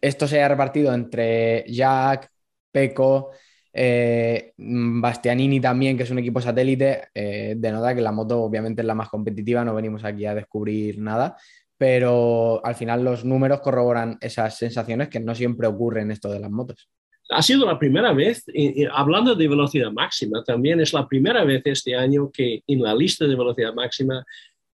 esto 0.00 0.28
se 0.28 0.36
haya 0.36 0.48
repartido 0.48 0.92
entre 0.92 1.64
Jack, 1.66 2.30
Peco, 2.70 3.30
eh, 3.74 4.52
Bastianini 4.56 5.60
también, 5.60 5.96
que 5.96 6.04
es 6.04 6.10
un 6.10 6.20
equipo 6.20 6.40
satélite, 6.40 7.08
denota 7.56 7.94
que 7.94 8.00
la 8.00 8.12
moto 8.12 8.42
obviamente 8.42 8.82
es 8.82 8.86
la 8.86 8.94
más 8.94 9.08
competitiva, 9.08 9.64
no 9.64 9.74
venimos 9.74 10.04
aquí 10.04 10.24
a 10.24 10.34
descubrir 10.34 10.98
nada, 10.98 11.36
pero 11.76 12.64
al 12.64 12.76
final 12.76 13.04
los 13.04 13.24
números 13.24 13.60
corroboran 13.60 14.16
esas 14.20 14.56
sensaciones 14.56 15.08
que 15.08 15.20
no 15.20 15.34
siempre 15.34 15.66
ocurren 15.66 16.10
esto 16.10 16.30
de 16.30 16.40
las 16.40 16.50
motos 16.50 16.88
ha 17.30 17.42
sido 17.42 17.66
la 17.66 17.78
primera 17.78 18.12
vez, 18.12 18.44
hablando 18.92 19.34
de 19.34 19.48
velocidad 19.48 19.90
máxima, 19.90 20.44
también 20.44 20.80
es 20.80 20.92
la 20.92 21.06
primera 21.06 21.44
vez 21.44 21.62
este 21.64 21.94
año 21.94 22.30
que 22.30 22.62
en 22.66 22.82
la 22.82 22.94
lista 22.94 23.26
de 23.26 23.34
velocidad 23.34 23.72
máxima, 23.72 24.24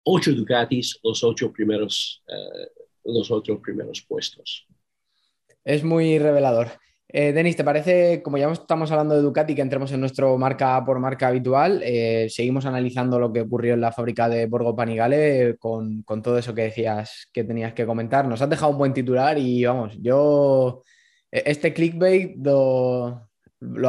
ocho 0.04 0.34
Ducatis, 0.34 1.00
los 1.04 1.24
ocho 1.24 1.52
primeros, 1.52 2.24
eh, 2.28 2.68
los 3.06 3.30
ocho 3.30 3.62
primeros 3.62 4.02
puestos. 4.02 4.66
Es 5.64 5.84
muy 5.84 6.18
revelador. 6.18 6.70
Eh, 7.12 7.34
Denis, 7.34 7.56
¿te 7.56 7.63
parece, 7.63 8.22
como 8.22 8.38
ya 8.38 8.52
estamos 8.52 8.91
hablando 8.91 9.15
de 9.15 9.24
Ducati, 9.24 9.56
que 9.56 9.63
entremos 9.63 9.91
en 9.91 10.00
nuestro 10.00 10.38
marca 10.38 10.86
por 10.86 11.00
marca 11.00 11.28
habitual? 11.28 11.82
Eh, 11.84 12.28
seguimos 12.30 12.67
analizando 12.67 13.17
lo 13.17 13.34
que 13.34 13.41
ocurrió 13.41 13.74
en 13.74 13.82
la 13.82 13.91
fábrica 13.91 14.30
de 14.30 14.45
Borgo 14.45 14.76
Panigale 14.76 15.58
con, 15.58 16.04
con 16.04 16.22
todo 16.22 16.38
eso 16.38 16.54
que 16.54 16.63
decías 16.63 17.28
que 17.34 17.43
tenías 17.43 17.74
que 17.74 17.88
comentar. 17.88 18.28
Nos 18.28 18.43
has 18.43 18.50
dejado 18.50 18.74
un 18.74 18.78
buen 18.78 18.93
titular 18.93 19.39
y 19.39 19.65
vamos, 19.65 19.98
yo 20.00 20.84
e-, 21.32 21.43
este 21.48 21.74
clickbait 21.74 22.38
lo, 22.38 23.28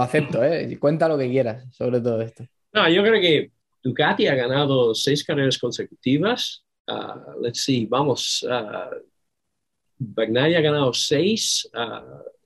acepto, 0.00 0.42
¿eh? 0.42 0.78
Cuenta 0.80 1.06
lo 1.06 1.18
que 1.18 1.28
quieras 1.28 1.66
sobre 1.74 2.00
todo 2.00 2.22
esto. 2.22 2.46
No, 2.72 2.88
yo 2.88 3.02
creo 3.02 3.20
que 3.20 3.50
Ducati 3.82 4.28
ha 4.28 4.34
ganado 4.34 4.94
seis 4.94 5.22
carreras 5.24 5.58
consecutivas. 5.58 6.64
Uh, 6.88 7.38
let's 7.42 7.64
see, 7.64 7.84
vamos. 7.84 8.42
Uh, 8.48 8.96
Bagnaia 9.98 10.58
ha 10.58 10.62
ganado 10.62 10.94
seis. 10.94 11.68
Uh, 11.74 12.39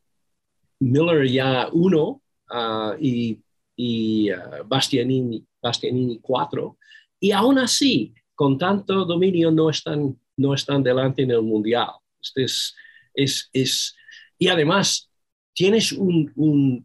Miller 0.81 1.27
ya 1.27 1.69
uno. 1.73 2.21
Uh, 2.51 2.95
y, 3.01 3.41
y 3.77 4.29
Bastianini, 4.67 5.45
Bastianini 5.61 6.19
cuatro. 6.21 6.79
Y 7.19 7.33
aún 7.33 7.59
así, 7.59 8.15
con 8.35 8.59
tanto 8.59 9.05
dominio, 9.05 9.51
no 9.51 9.71
están, 9.71 10.19
no 10.37 10.55
están 10.55 10.83
delante 10.83 11.23
en 11.23 11.31
el 11.31 11.43
mundial. 11.43 11.89
Este 12.21 12.45
es, 12.45 12.75
es, 13.15 13.51
es 13.53 13.97
y 14.39 14.49
además, 14.49 15.11
tienes 15.55 15.93
un, 15.93 16.33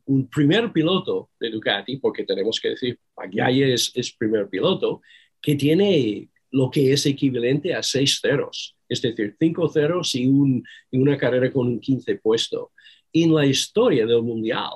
un, 0.06 0.30
primer 0.30 0.72
piloto 0.72 1.32
de 1.40 1.50
Ducati, 1.50 1.98
porque 1.98 2.24
tenemos 2.24 2.60
que 2.60 2.70
decir, 2.70 3.00
Paglia 3.14 3.50
es, 3.50 3.92
es 3.96 4.14
primer 4.14 4.48
piloto, 4.48 5.02
que 5.42 5.56
tiene 5.56 6.30
lo 6.52 6.70
que 6.70 6.94
es 6.94 7.06
equivalente 7.06 7.74
a 7.74 7.84
seis 7.84 8.20
ceros, 8.22 8.76
es 8.88 9.02
decir, 9.02 9.36
cinco 9.40 9.68
ceros 9.70 10.16
y, 10.16 10.28
un, 10.28 10.64
y 10.92 10.98
una 11.00 11.18
carrera 11.18 11.52
con 11.52 11.68
un 11.68 11.80
15 11.80 12.16
puesto. 12.16 12.72
En 13.14 13.34
la 13.34 13.46
historia 13.46 14.06
del 14.06 14.22
Mundial, 14.22 14.72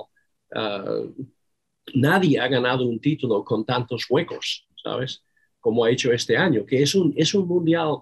ah, 0.55 1.03
nadie 1.93 2.39
ha 2.39 2.47
ganado 2.47 2.85
un 2.85 2.99
título 2.99 3.43
con 3.43 3.65
tantos 3.65 4.05
huecos, 4.09 4.67
¿sabes? 4.81 5.23
Como 5.59 5.83
ha 5.83 5.91
hecho 5.91 6.11
este 6.11 6.35
año, 6.37 6.65
que 6.65 6.81
es 6.81 6.95
un, 6.95 7.13
es 7.15 7.33
un 7.33 7.47
Mundial 7.47 7.97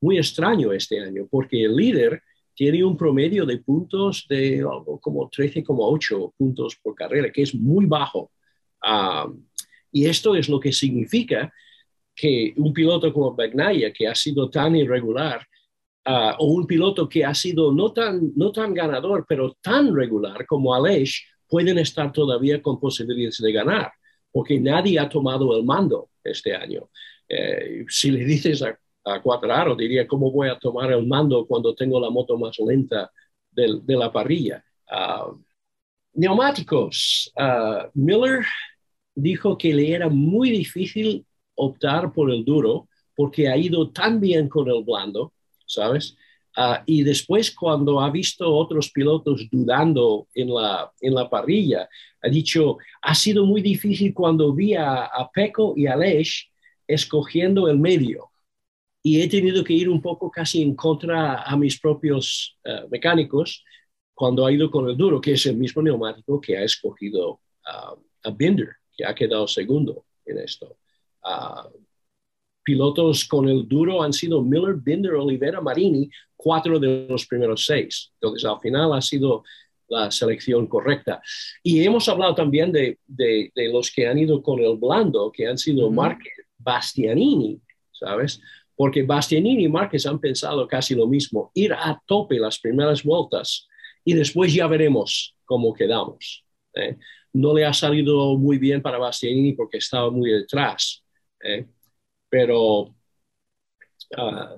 muy 0.00 0.18
extraño 0.18 0.72
este 0.72 1.00
año, 1.00 1.26
porque 1.30 1.64
el 1.64 1.76
líder 1.76 2.22
tiene 2.54 2.84
un 2.84 2.96
promedio 2.96 3.46
de 3.46 3.58
puntos 3.58 4.26
de 4.28 4.60
algo 4.60 5.00
como 5.00 5.30
13,8 5.30 6.32
puntos 6.36 6.76
por 6.82 6.94
carrera, 6.94 7.30
que 7.32 7.42
es 7.42 7.54
muy 7.54 7.86
bajo. 7.86 8.30
Ah, 8.82 9.28
y 9.90 10.06
esto 10.06 10.34
es 10.34 10.48
lo 10.48 10.58
que 10.58 10.72
significa 10.72 11.52
que 12.14 12.52
un 12.56 12.72
piloto 12.72 13.12
como 13.12 13.34
Bagnaia, 13.34 13.92
que 13.92 14.06
ha 14.06 14.14
sido 14.14 14.50
tan 14.50 14.76
irregular, 14.76 15.46
ah, 16.04 16.36
o 16.38 16.46
un 16.46 16.66
piloto 16.66 17.08
que 17.08 17.24
ha 17.24 17.34
sido 17.34 17.72
no 17.72 17.92
tan, 17.92 18.32
no 18.36 18.52
tan 18.52 18.74
ganador, 18.74 19.24
pero 19.28 19.56
tan 19.60 19.94
regular 19.94 20.46
como 20.46 20.74
Aleix, 20.74 21.22
pueden 21.48 21.78
estar 21.78 22.12
todavía 22.12 22.62
con 22.62 22.80
posibilidades 22.80 23.38
de 23.38 23.52
ganar, 23.52 23.92
porque 24.30 24.58
nadie 24.58 24.98
ha 24.98 25.08
tomado 25.08 25.56
el 25.56 25.64
mando 25.64 26.10
este 26.24 26.54
año. 26.54 26.88
Eh, 27.28 27.84
si 27.88 28.10
le 28.10 28.24
dices 28.24 28.62
a 28.62 28.78
a 29.04 29.20
Cuadraro, 29.20 29.74
diría, 29.74 30.06
¿cómo 30.06 30.30
voy 30.30 30.48
a 30.48 30.58
tomar 30.58 30.92
el 30.92 31.06
mando 31.06 31.46
cuando 31.46 31.74
tengo 31.74 32.00
la 32.00 32.10
moto 32.10 32.38
más 32.38 32.58
lenta 32.58 33.10
de, 33.50 33.80
de 33.82 33.96
la 33.96 34.12
parrilla? 34.12 34.64
Ah, 34.90 35.30
neumáticos. 36.14 37.32
Uh, 37.36 37.88
Miller 37.94 38.44
dijo 39.14 39.56
que 39.58 39.74
le 39.74 39.92
era 39.92 40.08
muy 40.08 40.50
difícil 40.50 41.26
optar 41.54 42.12
por 42.12 42.30
el 42.30 42.44
duro 42.44 42.88
porque 43.14 43.48
ha 43.48 43.56
ido 43.56 43.90
tan 43.90 44.20
bien 44.20 44.48
con 44.48 44.68
el 44.68 44.84
blando, 44.84 45.32
¿sabes? 45.72 46.16
Uh, 46.56 46.82
y 46.84 47.02
después 47.02 47.50
cuando 47.50 48.00
ha 48.00 48.10
visto 48.10 48.52
otros 48.54 48.90
pilotos 48.90 49.48
dudando 49.50 50.28
en 50.34 50.52
la, 50.52 50.92
en 51.00 51.14
la 51.14 51.30
parrilla, 51.30 51.88
ha 52.20 52.28
dicho, 52.28 52.76
ha 53.00 53.14
sido 53.14 53.46
muy 53.46 53.62
difícil 53.62 54.12
cuando 54.12 54.52
vi 54.52 54.74
a, 54.74 55.04
a 55.04 55.30
Peco 55.30 55.72
y 55.76 55.86
a 55.86 55.96
Lesh 55.96 56.50
escogiendo 56.86 57.68
el 57.68 57.78
medio 57.78 58.30
y 59.02 59.20
he 59.20 59.28
tenido 59.28 59.64
que 59.64 59.72
ir 59.72 59.88
un 59.88 60.00
poco 60.00 60.30
casi 60.30 60.62
en 60.62 60.76
contra 60.76 61.42
a 61.42 61.56
mis 61.56 61.80
propios 61.80 62.56
eh, 62.64 62.86
mecánicos 62.90 63.64
cuando 64.14 64.46
ha 64.46 64.52
ido 64.52 64.70
con 64.70 64.88
el 64.88 64.96
duro, 64.96 65.20
que 65.20 65.32
es 65.32 65.46
el 65.46 65.56
mismo 65.56 65.82
neumático 65.82 66.40
que 66.40 66.56
ha 66.56 66.62
escogido 66.62 67.40
uh, 67.66 67.98
a 68.22 68.30
Binder, 68.30 68.76
que 68.94 69.04
ha 69.04 69.14
quedado 69.14 69.48
segundo 69.48 70.04
en 70.24 70.38
esto. 70.38 70.76
Uh, 71.24 71.81
pilotos 72.62 73.24
con 73.24 73.48
el 73.48 73.66
duro 73.68 74.02
han 74.02 74.12
sido 74.12 74.42
Miller, 74.42 74.76
Binder, 74.76 75.14
Olivera, 75.14 75.60
Marini, 75.60 76.08
cuatro 76.36 76.78
de 76.78 77.06
los 77.08 77.26
primeros 77.26 77.64
seis. 77.64 78.12
Entonces, 78.14 78.44
al 78.48 78.60
final 78.60 78.92
ha 78.92 79.00
sido 79.00 79.44
la 79.88 80.10
selección 80.10 80.66
correcta. 80.66 81.20
Y 81.62 81.82
hemos 81.84 82.08
hablado 82.08 82.34
también 82.34 82.72
de, 82.72 82.98
de, 83.06 83.50
de 83.54 83.68
los 83.68 83.90
que 83.90 84.06
han 84.06 84.18
ido 84.18 84.42
con 84.42 84.60
el 84.60 84.76
blando, 84.76 85.30
que 85.30 85.46
han 85.46 85.58
sido 85.58 85.88
uh 85.88 86.16
Bastianini, 86.58 87.60
¿sabes? 87.90 88.40
porque 88.82 89.02
Bastianini 89.02 89.64
y 89.64 89.68
Márquez 89.68 90.06
han 90.06 90.18
pensado 90.18 90.66
casi 90.66 90.94
lo 90.94 91.06
mismo, 91.06 91.50
ir 91.54 91.72
a 91.72 92.00
tope 92.06 92.38
las 92.38 92.58
primeras 92.58 93.02
vueltas 93.02 93.68
y 94.04 94.14
después 94.14 94.52
ya 94.52 94.66
veremos 94.66 95.36
cómo 95.44 95.72
quedamos. 95.72 96.44
¿eh? 96.74 96.96
No 97.32 97.54
le 97.54 97.64
ha 97.64 97.72
salido 97.72 98.36
muy 98.36 98.58
bien 98.58 98.82
para 98.82 98.98
Bastianini 98.98 99.52
porque 99.52 99.78
estaba 99.78 100.10
muy 100.10 100.30
detrás, 100.30 101.04
¿eh? 101.44 101.66
Pero 102.32 102.88
ah, 104.16 104.56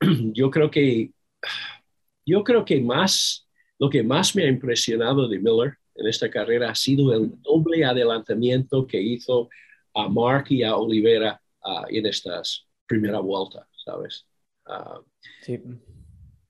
yo 0.32 0.48
creo 0.48 0.70
que 0.70 1.10
yo 2.24 2.44
creo 2.44 2.64
que 2.64 2.80
más 2.80 3.48
lo 3.80 3.90
que 3.90 4.04
más 4.04 4.36
me 4.36 4.44
ha 4.44 4.48
impresionado 4.48 5.26
de 5.26 5.40
Miller 5.40 5.76
en 5.96 6.06
esta 6.06 6.30
carrera 6.30 6.70
ha 6.70 6.74
sido 6.76 7.12
el 7.12 7.32
doble 7.42 7.84
adelantamiento 7.84 8.86
que 8.86 9.02
hizo 9.02 9.48
a 9.92 10.08
Mark 10.08 10.46
y 10.50 10.62
a 10.62 10.76
Olivera 10.76 11.40
uh, 11.64 11.84
en 11.88 12.06
estas 12.06 12.64
primera 12.86 13.18
vuelta, 13.18 13.66
¿sabes? 13.84 14.24
Ah, 14.64 15.00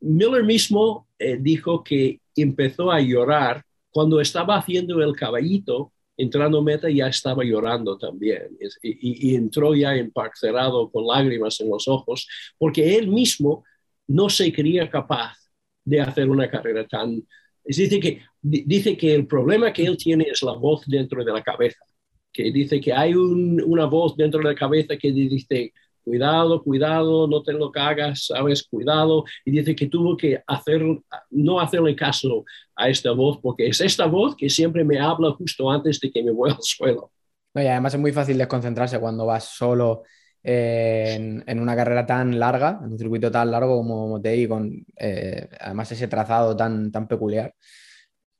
Miller 0.00 0.44
mismo 0.44 1.08
eh, 1.18 1.38
dijo 1.40 1.82
que 1.82 2.20
empezó 2.36 2.92
a 2.92 3.00
llorar 3.00 3.64
cuando 3.90 4.20
estaba 4.20 4.58
haciendo 4.58 5.02
el 5.02 5.16
caballito, 5.16 5.93
entrando 6.16 6.62
meta 6.62 6.88
ya 6.88 7.08
estaba 7.08 7.44
llorando 7.44 7.98
también. 7.98 8.56
Y, 8.82 9.34
entró 9.34 9.74
ya 9.74 9.94
cerrado 10.34 10.90
con 10.90 11.06
lágrimas 11.06 11.60
en 11.60 11.70
los 11.70 11.88
ojos 11.88 12.28
porque 12.58 12.96
él 12.96 13.08
mismo 13.08 13.64
no 14.06 14.28
se 14.28 14.52
creía 14.52 14.88
capaz 14.88 15.36
de 15.84 16.00
hacer 16.00 16.28
una 16.28 16.50
carrera 16.50 16.86
tan... 16.86 17.22
Dice 17.64 17.98
que, 17.98 18.20
dice 18.42 18.96
que 18.96 19.14
el 19.14 19.26
problema 19.26 19.72
que 19.72 19.84
él 19.84 19.96
tiene 19.96 20.24
es 20.30 20.42
la 20.42 20.52
voz 20.52 20.84
dentro 20.86 21.24
de 21.24 21.32
la 21.32 21.42
cabeza, 21.42 21.82
que 22.30 22.52
dice 22.52 22.80
que 22.80 22.92
hay 22.92 23.14
una 23.14 23.86
voz 23.86 24.16
dentro 24.16 24.40
de 24.40 24.50
la 24.50 24.54
cabeza 24.54 24.96
que 24.96 25.12
dice, 25.12 25.72
cuidado, 26.04 26.62
cuidado, 26.62 27.26
no 27.26 27.42
te 27.42 27.52
lo 27.52 27.72
cagas, 27.72 28.26
sabes, 28.26 28.62
cuidado. 28.62 29.24
Y 29.44 29.50
dice 29.50 29.74
que 29.74 29.86
tuvo 29.86 30.16
que 30.16 30.42
hacer, 30.46 30.82
no 31.30 31.60
hacerle 31.60 31.96
caso 31.96 32.44
a 32.76 32.88
esta 32.88 33.12
voz, 33.12 33.38
porque 33.42 33.66
es 33.66 33.80
esta 33.80 34.06
voz 34.06 34.36
que 34.36 34.50
siempre 34.50 34.84
me 34.84 34.98
habla 34.98 35.32
justo 35.32 35.70
antes 35.70 35.98
de 36.00 36.10
que 36.10 36.22
me 36.22 36.30
voy 36.30 36.50
al 36.50 36.58
suelo. 36.60 37.10
y 37.54 37.60
además 37.60 37.94
es 37.94 38.00
muy 38.00 38.12
fácil 38.12 38.38
desconcentrarse 38.38 39.00
cuando 39.00 39.26
vas 39.26 39.44
solo 39.56 40.02
en, 40.44 41.60
una 41.60 41.74
carrera 41.74 42.04
tan 42.04 42.38
larga, 42.38 42.80
en 42.84 42.92
un 42.92 42.98
circuito 42.98 43.30
tan 43.30 43.50
largo 43.50 43.78
como 43.78 44.08
Motei, 44.08 44.46
con 44.46 44.84
eh, 44.98 45.48
además 45.58 45.90
ese 45.92 46.06
trazado 46.06 46.54
tan, 46.54 46.92
tan 46.92 47.08
peculiar. 47.08 47.54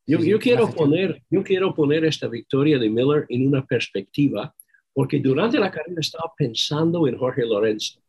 Yo, 0.07 0.18
yo 0.18 0.38
quiero 0.38 0.70
poner, 0.70 1.22
yo 1.31 1.42
quiero 1.42 1.74
poner 1.74 2.05
esta 2.05 2.29
victoria 2.29 2.79
de 2.79 2.90
Miller 2.90 3.24
en 3.31 3.48
una 3.48 3.64
perspectiva, 3.64 4.55
porque 4.94 5.18
durante 5.18 5.59
la 5.59 5.70
carrera 5.70 6.00
estaba 6.00 6.33
pensando 6.37 7.07
en 7.07 7.18
Jorge 7.18 7.44
Lorenzo. 7.44 8.00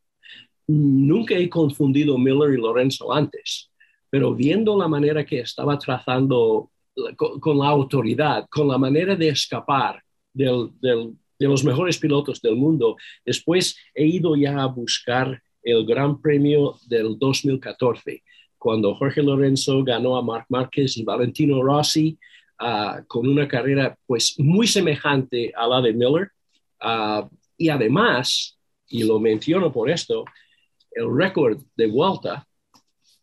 Nunca 0.67 1.35
he 1.35 1.49
confundido 1.49 2.17
Miller 2.17 2.53
y 2.53 2.61
Lorenzo 2.61 3.11
antes, 3.11 3.69
pero 4.09 4.33
viendo 4.33 4.77
la 4.77 4.87
manera 4.87 5.25
que 5.25 5.39
estaba 5.39 5.77
trazando 5.77 6.71
con, 7.17 7.57
la 7.57 7.67
autoridad, 7.67 8.47
con 8.49 8.67
la 8.67 8.77
manera 8.77 9.15
de 9.15 9.29
escapar 9.29 10.01
del, 10.33 10.69
del, 10.79 11.13
de 11.37 11.47
los 11.47 11.63
mejores 11.63 11.97
pilotos 11.97 12.41
del 12.41 12.55
mundo, 12.55 12.95
después 13.25 13.77
he 13.93 14.05
ido 14.05 14.35
ya 14.35 14.61
a 14.61 14.67
buscar 14.67 15.41
el 15.65 15.85
Gran 15.85 16.21
Premio 16.21 16.75
del 16.87 17.17
2014, 17.17 18.23
cuando 18.57 18.95
Jorge 18.95 19.21
Lorenzo 19.21 19.83
ganó 19.83 20.15
a 20.15 20.21
Marc 20.21 20.45
Márquez 20.49 20.95
y 20.97 21.03
Valentino 21.03 21.61
Rossi 21.61 22.17
uh, 22.61 23.03
con 23.07 23.27
una 23.27 23.47
carrera 23.47 23.97
pues 24.05 24.35
muy 24.39 24.67
semejante 24.67 25.51
a 25.55 25.67
la 25.67 25.81
de 25.81 25.93
Miller. 25.93 26.31
Uh, 26.85 27.27
y 27.57 27.69
además, 27.69 28.59
y 28.87 29.03
lo 29.03 29.19
menciono 29.19 29.71
por 29.71 29.89
esto, 29.89 30.23
el 30.91 31.07
récord 31.17 31.59
de 31.75 31.87
vuelta 31.87 32.47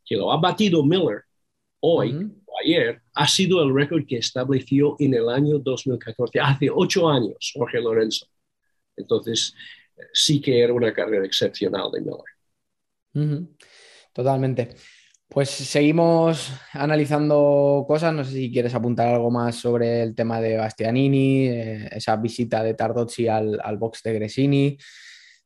que 0.05 0.17
lo 0.17 0.33
ha 0.33 0.37
batido 0.39 0.85
Miller 0.85 1.23
hoy 1.81 2.13
o 2.45 2.59
ayer 2.65 3.01
ha 3.15 3.27
sido 3.29 3.63
el 3.63 3.73
récord 3.73 4.05
que 4.05 4.17
estableció 4.17 4.97
en 4.99 5.15
el 5.15 5.29
año 5.29 5.59
2014, 5.59 6.41
hace 6.41 6.71
ocho 6.71 7.09
años, 7.09 7.53
Jorge 7.55 7.81
Lorenzo. 7.81 8.27
Entonces, 8.97 9.55
sí 10.13 10.41
que 10.41 10.61
era 10.61 10.73
una 10.73 10.93
carrera 10.93 11.25
excepcional 11.25 11.91
de 11.93 12.01
Miller. 12.01 13.49
Totalmente. 14.13 14.75
Pues 15.33 15.49
seguimos 15.49 16.53
analizando 16.73 17.87
cosas. 17.89 18.13
No 18.13 18.23
sé 18.23 18.33
si 18.33 18.53
quieres 18.53 18.75
apuntar 18.75 19.09
algo 19.09 19.31
más 19.31 19.57
sobre 19.57 20.03
el 20.03 20.15
tema 20.15 20.43
de 20.43 20.59
Bastianini, 20.59 21.47
eh, 21.49 21.89
esa 21.91 22.17
visita 22.17 22.63
de 22.63 22.75
Tardozzi 22.75 23.29
al, 23.29 23.59
al 23.63 23.79
box 23.79 24.03
de 24.03 24.13
Gresini. 24.13 24.77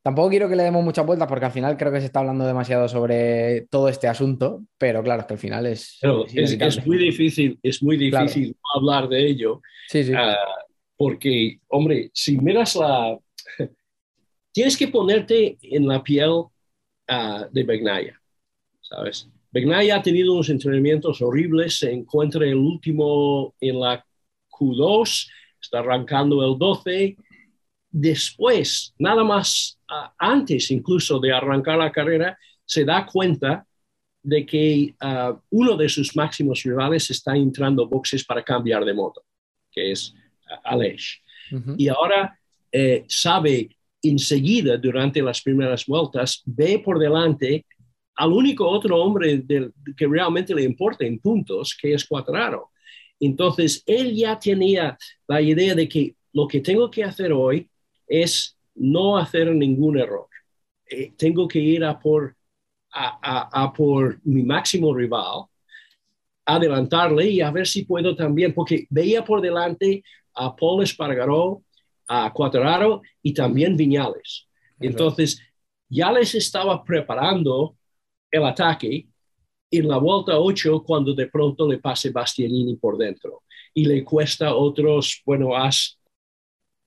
Tampoco 0.02 0.30
quiero 0.30 0.48
que 0.48 0.56
le 0.56 0.64
demos 0.64 0.82
muchas 0.82 1.06
vueltas 1.06 1.28
porque 1.28 1.44
al 1.44 1.52
final 1.52 1.76
creo 1.76 1.92
que 1.92 2.00
se 2.00 2.06
está 2.06 2.18
hablando 2.18 2.44
demasiado 2.44 2.88
sobre 2.88 3.66
todo 3.70 3.88
este 3.88 4.08
asunto, 4.08 4.64
pero 4.76 5.04
claro, 5.04 5.20
es 5.20 5.26
que 5.28 5.34
al 5.34 5.38
final 5.38 5.66
es. 5.66 6.00
es, 6.34 6.86
muy 6.86 6.98
difícil, 6.98 7.56
es 7.62 7.80
muy 7.80 7.96
difícil 7.96 8.56
hablar 8.74 9.08
de 9.08 9.24
ello. 9.24 9.62
Sí, 9.86 10.02
sí. 10.02 10.12
Ah, 10.16 10.36
porque, 10.96 11.60
hombre, 11.68 12.10
si 12.12 12.38
miras 12.38 12.74
la. 12.74 13.16
Tienes 14.52 14.76
que 14.76 14.88
ponerte 14.88 15.58
en 15.62 15.86
la 15.86 16.02
piel 16.02 16.30
uh, 16.30 16.50
de 17.52 17.62
Begnaya, 17.62 18.20
¿sabes? 18.80 19.28
Begnaya 19.56 19.96
ha 19.96 20.02
tenido 20.02 20.34
unos 20.34 20.50
entrenamientos 20.50 21.22
horribles, 21.22 21.78
se 21.78 21.90
encuentra 21.90 22.44
el 22.44 22.56
último 22.56 23.54
en 23.58 23.80
la 23.80 24.04
Q2, 24.50 25.28
está 25.58 25.78
arrancando 25.78 26.44
el 26.44 26.58
12 26.58 27.16
después, 27.90 28.92
nada 28.98 29.24
más 29.24 29.78
ah, 29.88 30.12
antes 30.18 30.70
incluso 30.70 31.18
de 31.18 31.32
arrancar 31.32 31.78
la 31.78 31.90
carrera, 31.90 32.38
se 32.66 32.84
da 32.84 33.06
cuenta 33.06 33.66
de 34.22 34.44
que 34.44 34.94
ah, 35.00 35.40
uno 35.48 35.74
de 35.74 35.88
sus 35.88 36.14
máximos 36.14 36.62
rivales 36.62 37.10
está 37.10 37.34
entrando 37.34 37.88
boxes 37.88 38.26
para 38.26 38.44
cambiar 38.44 38.84
de 38.84 38.92
moto, 38.92 39.22
que 39.72 39.90
es 39.90 40.12
uh, 40.50 40.60
Aleix. 40.64 41.22
Y 41.78 41.88
ahora 41.88 42.38
eh, 42.70 43.06
sabe 43.08 43.70
enseguida, 44.02 44.76
durante 44.76 45.22
las 45.22 45.40
primeras 45.40 45.86
vueltas, 45.86 46.42
ve 46.44 46.78
por 46.84 46.98
delante 46.98 47.64
al 48.16 48.32
único 48.32 48.66
otro 48.66 49.00
hombre 49.00 49.44
que 49.96 50.06
realmente 50.06 50.54
le 50.54 50.62
importa 50.62 51.04
en 51.04 51.18
puntos, 51.18 51.76
que 51.80 51.92
es 51.92 52.04
Cuadraro. 52.04 52.70
Entonces, 53.20 53.82
él 53.86 54.14
ya 54.14 54.38
tenía 54.38 54.96
la 55.26 55.40
idea 55.40 55.74
de 55.74 55.88
que 55.88 56.16
lo 56.32 56.46
que 56.46 56.60
tengo 56.60 56.90
que 56.90 57.04
hacer 57.04 57.32
hoy 57.32 57.68
es 58.06 58.56
no 58.74 59.16
hacer 59.16 59.54
ningún 59.54 59.98
error. 59.98 60.26
Eh, 60.88 61.12
tengo 61.16 61.46
que 61.48 61.58
ir 61.58 61.84
a 61.84 61.98
por, 61.98 62.36
a, 62.92 63.72
por 63.74 64.20
mi 64.24 64.42
máximo 64.42 64.94
rival, 64.94 65.46
adelantarle 66.44 67.28
y 67.28 67.40
a 67.40 67.50
ver 67.50 67.66
si 67.66 67.84
puedo 67.84 68.14
también, 68.14 68.54
porque 68.54 68.86
veía 68.88 69.24
por 69.24 69.40
delante 69.40 70.02
a 70.34 70.54
Paul 70.54 70.82
Espargaró, 70.82 71.62
a 72.06 72.32
Cuadraro 72.32 73.02
y 73.22 73.34
también 73.34 73.76
Viñales. 73.76 74.46
Entonces, 74.78 75.42
ya 75.88 76.12
les 76.12 76.34
estaba 76.34 76.84
preparando 76.84 77.76
el 78.36 78.44
ataque 78.44 79.08
en 79.70 79.88
la 79.88 79.98
vuelta 79.98 80.38
8 80.38 80.82
cuando 80.84 81.14
de 81.14 81.26
pronto 81.26 81.68
le 81.68 81.78
pase 81.78 82.10
Bastianini 82.10 82.76
por 82.76 82.96
dentro 82.96 83.42
y 83.74 83.84
le 83.84 84.04
cuesta 84.04 84.54
otros, 84.54 85.22
bueno, 85.24 85.50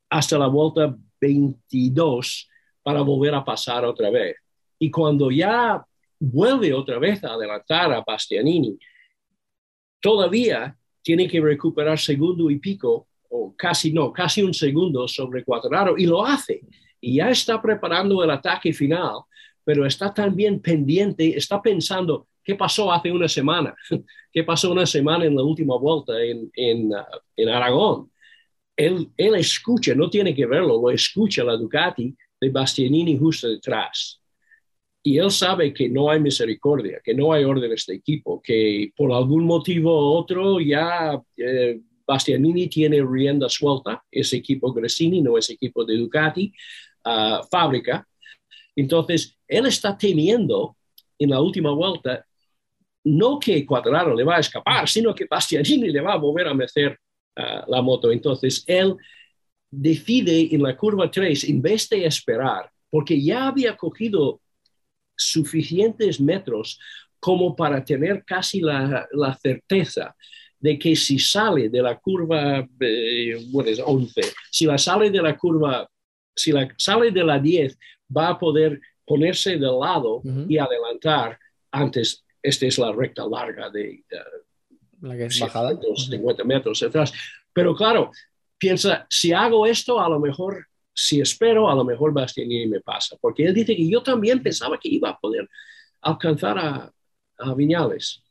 hasta 0.09 0.37
la 0.37 0.47
vuelta 0.47 0.95
22 1.19 2.49
para 2.81 3.01
volver 3.01 3.35
a 3.35 3.43
pasar 3.43 3.85
otra 3.85 4.09
vez. 4.09 4.37
Y 4.79 4.89
cuando 4.89 5.29
ya 5.29 5.85
vuelve 6.19 6.73
otra 6.73 6.97
vez 6.97 7.23
a 7.23 7.33
adelantar 7.33 7.93
a 7.93 8.01
Bastianini, 8.01 8.77
todavía 9.99 10.75
tiene 11.01 11.27
que 11.27 11.41
recuperar 11.41 11.99
segundo 11.99 12.49
y 12.49 12.59
pico, 12.59 13.07
o 13.29 13.53
casi 13.55 13.93
no, 13.93 14.11
casi 14.11 14.41
un 14.41 14.53
segundo 14.53 15.07
sobre 15.07 15.43
Cuadraro, 15.43 15.97
y 15.97 16.05
lo 16.05 16.25
hace. 16.25 16.61
Y 16.99 17.15
ya 17.15 17.29
está 17.29 17.61
preparando 17.61 18.23
el 18.23 18.31
ataque 18.31 18.73
final, 18.73 19.21
pero 19.69 19.85
está 19.85 20.11
también 20.11 20.59
pendiente, 20.59 21.37
está 21.37 21.61
pensando, 21.61 22.25
¿qué 22.43 22.55
pasó 22.55 22.91
hace 22.91 23.11
una 23.11 23.27
semana? 23.27 23.75
¿Qué 24.33 24.43
pasó 24.43 24.71
una 24.71 24.87
semana 24.87 25.25
en 25.25 25.35
la 25.35 25.43
última 25.43 25.77
vuelta 25.77 26.19
en, 26.23 26.49
en, 26.55 26.87
uh, 26.87 27.03
en 27.35 27.49
Aragón? 27.49 28.09
él, 28.75 29.11
escucha, 29.35 29.93
no 29.93 30.09
tiene 30.09 30.33
que 30.33 30.47
verlo, 30.47 30.81
lo 30.81 30.89
escucha 30.89 31.43
la 31.43 31.55
Ducati 31.55 32.15
de 32.41 32.49
Bastianini 32.49 33.15
justo 33.15 33.47
detrás. 33.47 34.19
Y 35.03 35.19
él 35.19 35.29
sabe 35.29 35.71
que 35.71 35.87
no 35.87 36.09
hay 36.09 36.19
misericordia, 36.19 36.99
que 37.03 37.13
no 37.13 37.31
hay 37.31 37.43
órdenes 37.43 37.85
de 37.85 37.93
equipo, 37.93 38.41
que 38.41 38.91
por 38.97 39.11
algún 39.11 39.45
motivo 39.45 39.91
u 39.91 40.17
otro 40.17 40.59
ya 40.59 41.21
eh, 41.37 41.79
Bastianini 42.07 42.67
tiene 42.69 43.05
rienda 43.05 43.47
suelta, 43.49 44.03
ese 44.09 44.37
equipo 44.37 44.73
Gresini, 44.73 45.21
no 45.21 45.37
ese 45.37 45.53
equipo 45.53 45.85
de 45.85 45.95
Ducati, 45.95 46.51
uh, 47.05 47.45
fábrica. 47.51 48.08
Entonces, 48.75 49.37
él 49.47 49.65
está 49.65 49.97
temiendo 49.97 50.75
en 51.17 51.29
la 51.29 51.41
última 51.41 51.71
vuelta 51.71 52.25
no 53.03 53.39
que 53.39 53.65
Cuadraro 53.65 54.15
le 54.15 54.23
va 54.23 54.37
a 54.37 54.39
escapar, 54.39 54.87
sino 54.87 55.13
que 55.15 55.25
Bastianini 55.25 55.89
le 55.89 56.01
va 56.01 56.13
a 56.13 56.17
volver 56.17 56.47
a 56.47 56.53
meter 56.53 56.97
la 57.67 57.81
moto. 57.81 58.11
Entonces, 58.11 58.63
él 58.67 58.95
decide 59.71 60.53
en 60.53 60.63
la 60.63 60.75
curva 60.75 61.09
3, 61.09 61.45
en 61.45 61.61
vez 61.61 61.87
de 61.89 62.05
esperar, 62.05 62.69
porque 62.89 63.21
ya 63.21 63.47
había 63.47 63.77
cogido 63.77 64.41
suficientes 65.15 66.19
metros 66.19 66.79
como 67.19 67.55
para 67.55 67.83
tener 67.83 68.23
casi 68.25 68.61
la, 68.61 69.07
certeza 69.41 70.15
de 70.59 70.77
que 70.77 70.95
si 70.95 71.19
sale 71.19 71.69
de 71.69 71.81
la 71.81 71.97
curva, 71.97 72.67
eh, 72.79 73.37
es 73.65 73.81
11, 73.85 74.21
si 74.51 74.65
la 74.65 74.77
sale 74.77 75.09
de 75.09 75.21
la 75.21 75.37
curva, 75.37 75.87
si 76.35 76.51
la 76.51 76.67
sale 76.77 77.11
de 77.11 77.23
la 77.23 77.39
10, 77.39 77.77
va 78.15 78.29
a 78.29 78.39
poder 78.39 78.79
ponerse 79.05 79.57
de 79.57 79.67
lado 79.67 80.21
y 80.47 80.57
adelantar 80.57 81.39
antes. 81.71 82.23
Esta 82.41 82.67
es 82.67 82.77
la 82.77 82.91
recta 82.91 83.27
larga 83.27 83.69
de, 83.69 84.03
la 85.01 85.17
que 85.17 85.25
es 85.25 85.39
bajada. 85.39 85.77
50 85.95 86.43
metros 86.43 86.83
atrás. 86.83 87.11
Pero 87.51 87.75
claro, 87.75 88.11
piensa, 88.57 89.05
si 89.09 89.33
hago 89.33 89.65
esto, 89.65 89.99
a 89.99 90.07
lo 90.07 90.19
mejor, 90.19 90.67
si 90.93 91.19
espero, 91.19 91.69
a 91.69 91.75
lo 91.75 91.83
mejor 91.83 92.13
Bastianini 92.13 92.67
me 92.67 92.81
pasa. 92.81 93.17
Porque 93.19 93.45
él 93.45 93.53
dice 93.53 93.75
que 93.75 93.89
yo 93.89 94.03
también 94.03 94.43
pensaba 94.43 94.79
que 94.79 94.89
iba 94.89 95.09
a 95.09 95.19
poder 95.19 95.49
alcanzar 96.01 96.57
a, 96.59 96.93
a 97.39 97.53
Viñales. 97.55 98.23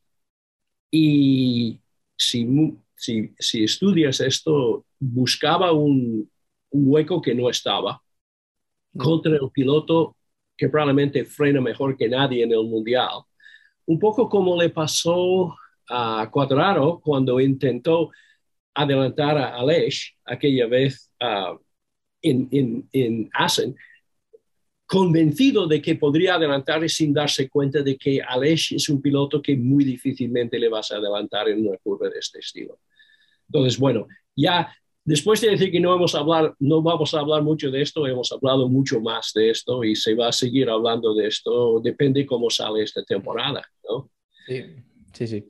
Y 0.90 1.80
si, 2.16 2.46
si, 2.94 3.34
si, 3.38 3.64
estudias 3.64 4.20
esto, 4.20 4.86
buscaba 4.98 5.72
un, 5.72 6.30
un 6.70 6.82
hueco 6.86 7.20
que 7.20 7.34
no 7.34 7.50
estaba 7.50 8.00
contra 8.96 9.32
el 9.32 9.50
piloto 9.52 10.16
que 10.56 10.68
probablemente 10.68 11.24
frena 11.24 11.60
mejor 11.60 11.96
que 11.96 12.08
nadie 12.08 12.42
en 12.42 12.52
el 12.52 12.64
mundial. 12.64 13.22
Un 13.86 13.98
poco 13.98 14.28
como 14.28 14.60
le 14.60 14.70
pasó 14.70 15.54
a 15.88 16.28
Cuadraro 16.30 17.00
cuando 17.00 17.40
intentó 17.40 18.10
adelantar 18.74 19.38
a 19.38 19.56
Aleix 19.56 20.14
aquella 20.24 20.66
vez 20.66 21.10
uh, 21.20 21.58
en, 22.22 22.48
en, 22.50 22.88
en 22.92 23.30
Assen, 23.32 23.74
convencido 24.86 25.66
de 25.66 25.82
que 25.82 25.96
podría 25.96 26.34
adelantar 26.34 26.88
sin 26.88 27.12
darse 27.12 27.48
cuenta 27.48 27.82
de 27.82 27.96
que 27.96 28.20
Aleix 28.22 28.72
es 28.72 28.88
un 28.88 29.02
piloto 29.02 29.40
que 29.42 29.56
muy 29.56 29.84
difícilmente 29.84 30.58
le 30.58 30.68
vas 30.68 30.90
a 30.90 30.96
adelantar 30.96 31.48
en 31.48 31.66
una 31.66 31.76
curva 31.78 32.08
de 32.08 32.18
este 32.18 32.38
estilo. 32.38 32.78
Entonces, 33.48 33.78
bueno, 33.78 34.06
ya 34.34 34.72
después 35.08 35.40
de 35.40 35.50
decir 35.50 35.72
que 35.72 35.80
no, 35.80 35.90
vamos 35.90 36.14
a 36.14 36.18
hablar, 36.18 36.54
no 36.58 36.82
vamos 36.82 37.14
a 37.14 37.20
hablar 37.20 37.42
mucho 37.42 37.70
de 37.70 37.80
esto, 37.80 38.06
hemos 38.06 38.30
hablado 38.30 38.68
mucho 38.68 39.00
más 39.00 39.32
de 39.34 39.50
esto 39.50 39.82
y 39.82 39.96
se 39.96 40.14
va 40.14 40.28
a 40.28 40.32
seguir 40.32 40.68
hablando 40.68 41.14
de 41.14 41.28
esto, 41.28 41.80
depende 41.80 42.26
cómo 42.26 42.50
sale 42.50 42.82
esta 42.82 43.02
temporada, 43.02 43.62
¿no? 43.88 44.10
Sí, 44.46 44.64
sí, 45.14 45.26
sí. 45.26 45.46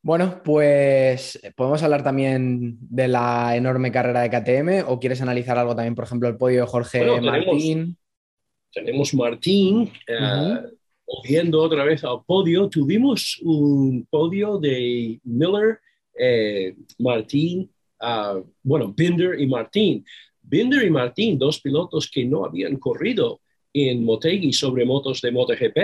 Bueno, 0.00 0.40
pues 0.44 1.40
podemos 1.56 1.82
hablar 1.82 2.04
también 2.04 2.76
de 2.80 3.08
la 3.08 3.56
enorme 3.56 3.90
carrera 3.90 4.22
de 4.22 4.30
KTM 4.30 4.90
o 4.90 4.98
quieres 5.00 5.20
analizar 5.22 5.58
algo 5.58 5.74
también, 5.74 5.94
por 5.94 6.04
ejemplo, 6.04 6.28
el 6.28 6.36
podio 6.36 6.60
de 6.60 6.66
Jorge 6.66 7.20
Martín. 7.20 7.96
Tenemos, 8.72 9.12
Martín, 9.14 9.92
uh 10.08 10.70
volviendo 11.04 11.60
otra 11.60 11.84
vez 11.84 12.04
al 12.04 12.24
podio, 12.24 12.68
tuvimos 12.68 13.38
un 13.42 14.06
podio 14.08 14.58
de 14.58 15.20
Miller, 15.24 15.78
eh, 16.18 16.74
Martín, 16.98 17.70
ah, 18.02 18.40
bueno, 18.62 18.92
Binder 18.94 19.40
y 19.40 19.46
Martín. 19.46 20.04
Binder 20.42 20.84
y 20.84 20.90
Martín, 20.90 21.38
dos 21.38 21.60
pilotos 21.60 22.10
que 22.10 22.24
no 22.24 22.44
habían 22.44 22.76
corrido 22.76 23.40
en 23.72 24.04
Motegi 24.04 24.52
sobre 24.52 24.84
motos 24.84 25.22
de 25.22 25.30
MotoGP, 25.30 25.78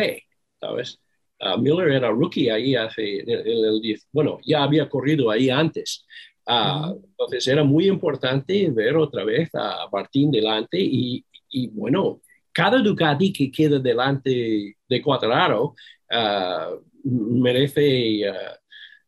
¿sabes? 0.60 1.00
Ah, 1.40 1.56
Miller 1.56 1.92
era 1.92 2.10
rookie 2.10 2.50
ahí 2.50 2.74
hace, 2.74 3.20
en, 3.20 3.30
el 3.30 3.80
10, 3.80 4.08
bueno, 4.12 4.38
ya 4.44 4.64
había 4.64 4.88
corrido 4.88 5.30
ahí 5.30 5.48
antes. 5.48 6.04
Ah, 6.46 6.92
entonces 6.94 7.46
era 7.46 7.62
muy 7.64 7.86
importante 7.88 8.70
ver 8.70 8.96
otra 8.96 9.24
vez 9.24 9.50
a 9.54 9.88
Martín 9.92 10.30
delante 10.30 10.78
y, 10.80 11.24
y 11.50 11.68
bueno, 11.68 12.20
cada 12.58 12.78
Ducati 12.78 13.32
que 13.32 13.52
queda 13.52 13.78
delante 13.78 14.76
de 14.88 15.02
Cuadraro 15.02 15.74
uh, 16.10 16.80
merece, 17.04 18.28
uh, 18.28 18.34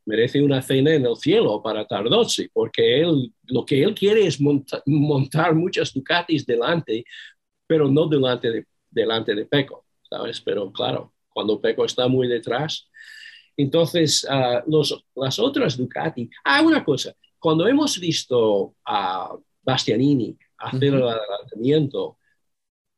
merece 0.07 0.43
una 0.43 0.63
cena 0.63 0.95
en 0.95 1.07
el 1.07 1.17
cielo 1.17 1.63
para 1.63 1.87
Tardozzi, 1.87 2.49
porque 2.53 3.01
él, 3.01 3.33
lo 3.45 3.65
que 3.65 3.83
él 3.83 3.95
quiere 3.95 4.27
es 4.27 4.41
montar 4.41 5.55
muchas 5.55 5.93
Ducatis 5.93 6.47
delante, 6.47 7.05
pero 7.67 7.89
no 7.89 8.07
delante 8.07 8.51
de, 8.51 8.67
delante 8.91 9.35
de 9.35 9.47
Peco, 9.47 9.85
¿sabes? 10.03 10.41
Pero 10.41 10.73
claro, 10.73 11.13
cuando 11.33 11.61
Peco 11.61 11.85
está 11.85 12.09
muy 12.09 12.29
detrás. 12.29 12.89
Entonces, 13.57 14.27
uh, 14.31 14.69
los, 14.71 15.05
las 15.15 15.39
otras 15.39 15.77
Ducati. 15.77 16.29
Ah, 16.45 16.63
una 16.63 16.85
cosa, 16.85 17.15
cuando 17.39 17.67
hemos 17.67 17.99
visto 17.99 18.75
a 18.87 19.37
Bastianini 19.63 20.37
hacer 20.59 20.95
el 20.95 21.03
adelantamiento 21.03 22.19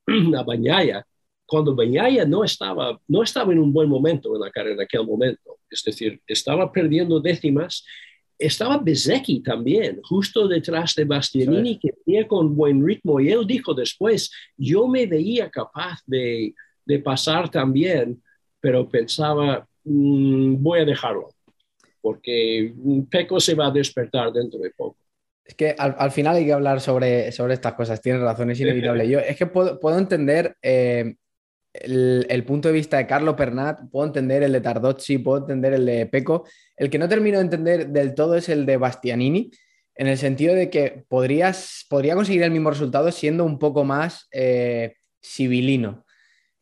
a 0.37 0.43
Bañaya, 0.43 1.07
cuando 1.47 1.75
Bañaya 1.75 2.25
no 2.25 2.45
estaba, 2.45 3.01
no 3.09 3.23
estaba 3.23 3.53
en 3.53 3.59
un 3.59 3.73
buen 3.73 3.89
momento 3.89 4.35
en 4.35 4.41
la 4.41 4.51
carrera 4.51 4.75
en 4.75 4.81
aquel 4.83 5.07
momento, 5.07 5.59
es 5.73 5.83
decir, 5.83 6.21
estaba 6.27 6.71
perdiendo 6.71 7.21
décimas, 7.21 7.85
estaba 8.39 8.79
Bezecchi 8.79 9.41
también, 9.41 10.01
justo 10.03 10.49
detrás 10.49 10.95
de 10.95 11.05
Bastianini, 11.05 11.79
que 11.79 11.95
venía 12.05 12.27
con 12.27 12.57
buen 12.57 12.85
ritmo, 12.85 13.21
y 13.21 13.31
él 13.31 13.47
dijo 13.47 13.73
después, 13.75 14.31
yo 14.57 14.89
me 14.89 15.07
veía 15.07 15.49
capaz 15.51 16.01
de, 16.07 16.55
de 16.85 16.99
pasar 16.99 17.51
también, 17.51 18.23
pero 18.61 18.89
pensaba, 18.89 19.67
mm, 19.85 20.63
voy 20.63 20.81
a 20.81 20.85
dejarlo, 20.85 21.29
porque 22.01 22.75
Peco 23.11 23.41
se 23.41 23.55
va 23.55 23.67
a 23.67 23.71
despertar 23.71 24.33
dentro 24.33 24.59
de 24.59 24.71
poco. 24.71 24.97
Es 25.45 25.55
que 25.57 25.75
al, 25.77 26.11
final 26.13 26.37
hay 26.37 26.47
que 26.47 26.53
hablar 26.53 26.81
sobre, 26.81 27.33
sobre 27.33 27.55
estas 27.55 27.75
cosas, 27.75 28.01
tienes 28.01 28.23
razón, 28.23 28.51
es 28.51 28.61
inevitable. 28.61 29.09
Yo 29.09 29.19
es 29.19 29.37
que 29.37 29.47
puedo, 29.47 29.79
puedo 29.81 29.99
entender 29.99 30.57
eh, 30.63 31.17
el, 31.73 32.45
punto 32.45 32.69
de 32.69 32.75
vista 32.75 32.99
de 32.99 33.07
Carlo 33.07 33.35
Pernat, 33.35 33.81
puedo 33.91 34.07
entender 34.07 34.43
el 34.43 34.53
de 34.53 34.61
Tardozzi, 34.61 35.19
puedo 35.19 35.39
entender 35.39 35.73
el 35.73 35.87
de 35.87 36.07
Peco. 36.07 36.45
El 36.77 36.91
que 36.91 36.99
no 36.99 37.09
termino 37.09 37.39
de 37.39 37.45
entender 37.45 37.89
del 37.89 38.15
todo 38.15 38.37
es 38.37 38.49
el 38.49 38.67
de 38.67 38.77
Bastianini, 38.77 39.51
en 39.95 40.07
el 40.07 40.19
sentido 40.19 40.55
de 40.55 40.71
que 40.71 41.05
podrías, 41.09 41.87
podría 41.89 42.15
conseguir 42.15 42.43
el 42.43 42.51
mismo 42.51 42.71
resultado 42.71 43.11
siendo 43.13 43.45
un 43.45 43.59
poco 43.59 43.85
más 43.85 44.29
eh, 44.33 44.97
civilino. 45.23 46.05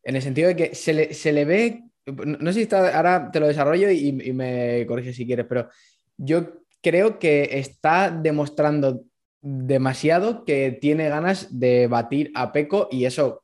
En 0.03 0.17
el 0.17 0.23
sentido 0.23 0.49
de 0.49 0.57
que 0.57 0.75
se 0.75 0.93
le, 0.93 1.15
se 1.15 1.33
le 1.33 1.45
ve, 1.45 1.83
no 2.07 2.53
sé 2.53 2.55
si 2.55 2.63
está, 2.63 2.97
ahora 2.97 3.31
te 3.31 3.41
lo 3.41 3.47
desarrollo 3.47 3.91
y, 3.91 4.09
y 4.09 4.33
me 4.33 4.85
corrige 4.87 5.13
si 5.13 5.27
quieres, 5.27 5.47
pero 5.49 5.69
yo 6.17 6.63
creo 6.83 7.19
que 7.19 7.59
está 7.59 8.11
demostrando 8.11 9.05
demasiado 9.43 10.45
que 10.45 10.77
tiene 10.81 11.09
ganas 11.09 11.59
de 11.59 11.87
batir 11.87 12.31
a 12.35 12.53
Peco 12.53 12.89
y 12.91 13.05
eso 13.05 13.43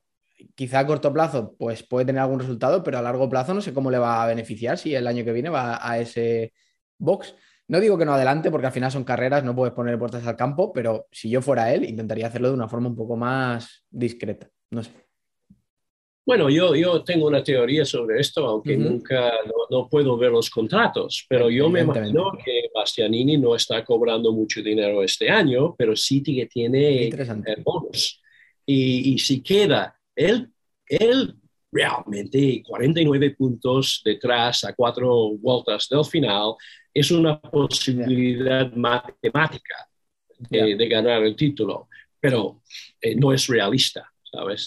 quizá 0.55 0.81
a 0.81 0.87
corto 0.87 1.13
plazo 1.13 1.55
pues 1.59 1.83
puede 1.83 2.07
tener 2.07 2.23
algún 2.23 2.41
resultado, 2.41 2.83
pero 2.83 2.99
a 2.99 3.03
largo 3.03 3.29
plazo 3.29 3.55
no 3.55 3.61
sé 3.61 3.73
cómo 3.73 3.91
le 3.91 3.99
va 3.99 4.23
a 4.23 4.27
beneficiar 4.27 4.79
si 4.79 4.95
el 4.95 5.07
año 5.07 5.25
que 5.25 5.33
viene 5.33 5.49
va 5.49 5.79
a 5.81 5.99
ese 5.99 6.53
box. 6.99 7.35
No 7.69 7.81
digo 7.81 7.99
que 7.99 8.05
no 8.05 8.15
adelante, 8.15 8.51
porque 8.51 8.69
al 8.69 8.73
final 8.73 8.93
son 8.93 9.05
carreras, 9.05 9.43
no 9.43 9.57
puedes 9.57 9.75
poner 9.75 9.99
puertas 9.99 10.27
al 10.27 10.37
campo, 10.37 10.73
pero 10.73 11.09
si 11.11 11.29
yo 11.29 11.43
fuera 11.43 11.73
él, 11.75 11.85
intentaría 11.85 12.29
hacerlo 12.29 12.49
de 12.49 12.55
una 12.55 12.69
forma 12.69 12.89
un 12.89 12.97
poco 12.97 13.17
más 13.17 13.85
discreta. 13.91 14.49
No 14.71 14.85
sé. 14.85 14.93
Bueno, 16.25 16.51
yo, 16.51 16.75
yo 16.75 17.05
tengo 17.05 17.29
una 17.29 17.43
teoría 17.43 17.85
sobre 17.85 18.21
esto, 18.21 18.45
aunque 18.45 18.77
nunca 18.77 19.33
no, 19.71 19.89
puedo 19.89 20.17
ver 20.17 20.33
los 20.33 20.51
contratos, 20.51 21.25
pero 21.29 21.49
yo 21.49 21.69
me 21.69 21.83
imagino 21.83 22.33
que 22.45 22.69
Bastianini 22.75 23.39
no 23.39 23.55
está 23.55 23.85
cobrando 23.85 24.33
mucho 24.33 24.61
dinero 24.61 25.05
este 25.05 25.31
año, 25.31 25.77
pero 25.79 25.95
sí 25.95 26.25
que 26.25 26.47
tiene 26.47 27.07
eh, 27.07 27.57
bonos. 27.65 28.21
Y, 28.65 29.15
y, 29.15 29.19
si 29.21 29.41
queda, 29.41 29.96
él, 30.17 30.51
él 30.87 31.35
realmente 31.71 32.63
49 32.67 33.31
puntos 33.37 34.01
detrás 34.05 34.65
a 34.65 34.73
cuatro 34.75 35.37
vueltas 35.37 35.89
del 35.89 36.05
final 36.05 36.55
es 36.93 37.11
una 37.11 37.39
posibilidad 37.39 38.73
matemática 38.73 39.87
de, 40.51 40.89
ganar 40.89 41.23
el 41.23 41.37
título, 41.37 41.89
pero 42.19 42.63
eh, 43.01 43.15
no 43.15 43.33
es 43.33 43.47
realista. 43.47 44.11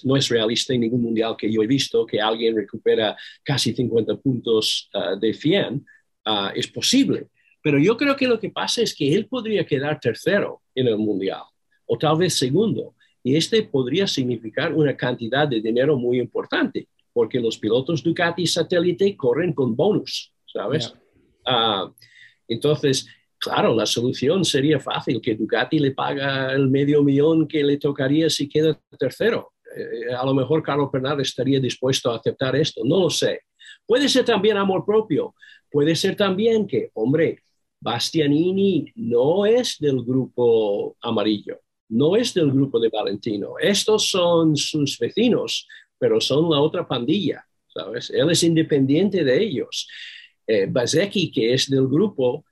No 0.04 0.16
es 0.16 0.30
realista 0.30 0.74
en 0.74 0.82
ningún 0.82 1.04
mundial 1.04 1.36
que 1.38 1.52
yo 1.52 1.62
he 1.62 1.68
visto 1.68 2.06
que 2.06 2.20
alguien 2.20 2.56
recupera 2.56 3.16
casi 3.44 3.74
50 3.74 4.16
puntos 4.18 4.90
ah, 4.94 5.16
de 5.20 5.32
100. 5.32 5.86
Ah, 6.26 6.52
es 6.56 6.68
posible. 6.68 7.28
Pero 7.62 7.78
yo 7.78 7.96
creo 7.98 8.16
que 8.16 8.28
lo 8.28 8.40
que 8.40 8.50
pasa 8.50 8.82
es 8.82 8.96
que 8.96 9.14
él 9.14 9.28
podría 9.28 9.66
quedar 9.66 10.00
tercero 10.00 10.64
en 10.74 10.88
el 10.88 10.98
mundial 10.98 11.44
o 11.86 11.98
tal 11.98 12.18
vez 12.18 12.36
segundo. 12.36 12.96
Y 13.24 13.36
este 13.36 13.64
podría 13.64 14.08
significar 14.08 14.74
una 14.74 14.96
cantidad 14.96 15.48
de 15.48 15.62
dinero 15.62 15.98
muy 15.98 16.20
importante, 16.20 16.88
porque 17.14 17.40
los 17.40 17.58
pilotos 17.58 18.04
Ducati 18.04 18.48
satélite 18.48 19.18
corren 19.18 19.54
con 19.54 19.76
bonus, 19.76 20.34
¿sabes? 20.46 20.94
Ah, 21.46 21.92
entonces, 22.48 23.08
claro, 23.38 23.76
la 23.76 23.86
solución 23.86 24.46
sería 24.46 24.80
fácil, 24.80 25.22
que 25.22 25.36
Ducati 25.36 25.80
le 25.80 25.92
paga 25.92 26.54
el 26.54 26.70
medio 26.70 27.04
millón 27.04 27.48
que 27.48 27.64
le 27.64 27.78
tocaría 27.78 28.30
si 28.30 28.48
queda 28.48 28.80
tercero. 28.98 29.54
Eh, 29.76 30.14
a 30.14 30.26
lo 30.26 30.34
mejor 30.34 30.64
Carlos 30.64 30.92
Bernal 30.92 31.22
estaría 31.22 31.60
dispuesto 31.60 32.12
a 32.12 32.18
aceptar 32.18 32.56
esto, 32.56 32.82
no 32.84 33.02
lo 33.02 33.10
sé. 33.10 33.42
Puede 33.86 34.10
ser 34.10 34.26
también 34.26 34.58
amor 34.58 34.86
propio, 34.86 35.36
puede 35.70 35.96
ser 35.96 36.16
también 36.16 36.68
que, 36.68 36.90
hombre, 36.94 37.40
Bastianini 37.82 38.92
no 38.96 39.46
es 39.46 39.78
del 39.80 40.04
grupo 40.04 40.96
amarillo, 41.02 41.60
no 41.89 42.15
es 42.15 42.34
del 42.34 42.52
grupo 42.52 42.80
de 42.80 42.89
Valentino. 42.89 43.54
Estos 43.60 44.10
son 44.10 44.56
sus 44.56 44.97
vecinos, 44.97 45.67
pero 45.97 46.21
son 46.21 46.49
la 46.49 46.60
otra 46.60 46.88
pandilla, 46.88 47.45
¿sabes? 47.67 48.10
Él 48.10 48.30
es 48.30 48.43
independiente 48.43 49.23
de 49.23 49.41
ellos. 49.41 49.88
Eh, 50.45 50.67
Bazeki, 50.69 51.32
que 51.32 51.54
es 51.54 51.69
del 51.69 51.88
grupo, 51.88 52.45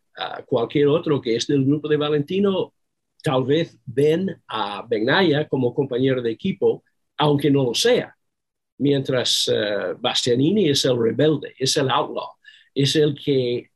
cualquier 0.47 0.87
otro 0.87 1.21
que 1.21 1.35
es 1.35 1.45
del 1.45 1.63
grupo 1.63 1.87
de 1.87 1.97
Valentino, 1.97 2.73
tal 3.21 3.43
vez 3.43 3.77
ven 3.85 4.41
a 4.47 4.85
Benaya 4.87 5.47
como 5.47 5.73
compañero 5.73 6.21
de 6.21 6.31
equipo 6.31 6.83
aunque 7.17 7.49
no 7.49 7.63
lo 7.63 7.73
sea. 7.73 8.15
Mientras 8.79 9.51
eh, 9.51 9.95
Bastianini 9.99 10.69
es 10.69 10.85
el 10.85 10.97
rebelde, 10.97 11.55
es 11.57 11.75
el 11.77 11.89
outlaw, 11.89 12.29
es 12.73 12.95
el 12.95 13.15
que 13.15 13.71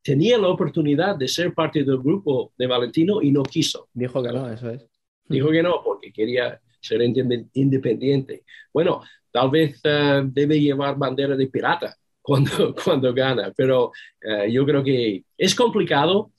tenía 0.00 0.38
la 0.38 0.48
oportunidad 0.48 1.16
de 1.16 1.26
ser 1.26 1.52
parte 1.54 1.82
del 1.82 1.98
grupo 1.98 2.52
de 2.56 2.66
Valentino 2.66 3.20
y 3.20 3.32
no 3.32 3.42
quiso. 3.42 3.88
Dijo 3.92 4.22
que 4.22 4.28
no, 4.28 4.48
eso 4.48 4.70
es. 4.70 4.86
Dijo 5.26 5.50
que 5.50 5.62
no, 5.62 5.82
porque 5.82 6.12
quería 6.12 6.60
ser 6.80 7.00
independiente. 7.02 8.44
Bueno, 8.72 9.02
tal 9.30 9.50
vez 9.50 9.80
eh, 9.84 10.22
debe 10.26 10.60
llevar 10.60 10.96
bandera 10.96 11.36
de 11.36 11.46
pirata 11.46 11.96
cuando, 12.20 12.74
cuando 12.84 13.12
gana, 13.14 13.52
pero 13.56 13.92
eh, 14.20 14.50
yo 14.52 14.64
creo 14.64 14.82
que 14.82 15.24
es 15.36 15.54
complicado. 15.54 16.30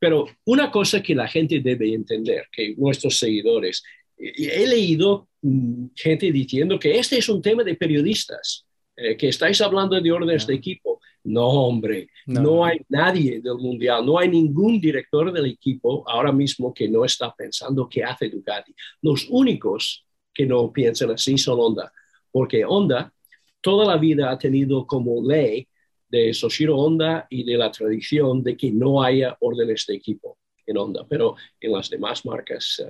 Pero 0.00 0.26
una 0.44 0.70
cosa 0.70 1.02
que 1.02 1.12
la 1.14 1.26
gente 1.26 1.58
debe 1.58 1.92
entender, 1.92 2.46
que 2.52 2.74
nuestros 2.76 3.18
seguidores, 3.18 3.82
he 4.16 4.66
leído 4.66 5.28
mm, 5.42 5.86
gente 5.94 6.30
diciendo 6.30 6.78
que 6.78 6.98
este 6.98 7.18
es 7.18 7.28
un 7.28 7.42
tema 7.42 7.64
de 7.64 7.74
periodistas, 7.74 8.64
eh, 8.96 9.16
que 9.16 9.28
estáis 9.28 9.60
hablando 9.60 10.00
de 10.00 10.12
órdenes 10.12 10.46
de 10.46 10.54
equipo. 10.54 11.00
No, 11.28 11.46
hombre, 11.46 12.08
no. 12.26 12.64
hay 12.64 12.80
nadie 12.88 13.40
del 13.42 13.58
Mundial, 13.58 14.04
no 14.04 14.18
hay 14.18 14.28
ningún 14.28 14.80
director 14.80 15.30
del 15.30 15.44
equipo 15.44 16.02
ahora 16.08 16.32
mismo 16.32 16.72
que 16.72 16.88
no 16.88 17.04
está 17.04 17.34
pensando 17.34 17.86
qué 17.86 18.02
hace 18.02 18.30
Ducati. 18.30 18.74
Los 19.02 19.26
únicos 19.28 20.06
que 20.32 20.46
no 20.46 20.72
piensan 20.72 21.10
así 21.10 21.36
son 21.36 21.58
Honda, 21.60 21.92
porque 22.32 22.64
Honda 22.64 23.12
toda 23.60 23.84
la 23.84 23.98
vida 23.98 24.30
ha 24.30 24.38
tenido 24.38 24.86
como 24.86 25.22
ley 25.22 25.68
de 26.08 26.32
Soshiro 26.32 26.78
Honda 26.78 27.26
y 27.28 27.44
de 27.44 27.58
la 27.58 27.70
tradición 27.70 28.42
de 28.42 28.56
que 28.56 28.70
no 28.70 29.02
haya 29.02 29.36
órdenes 29.40 29.84
de 29.86 29.96
equipo 29.96 30.38
en 30.64 30.78
Honda, 30.78 31.04
pero 31.06 31.36
en 31.60 31.72
las 31.72 31.90
demás 31.90 32.24
marcas, 32.24 32.82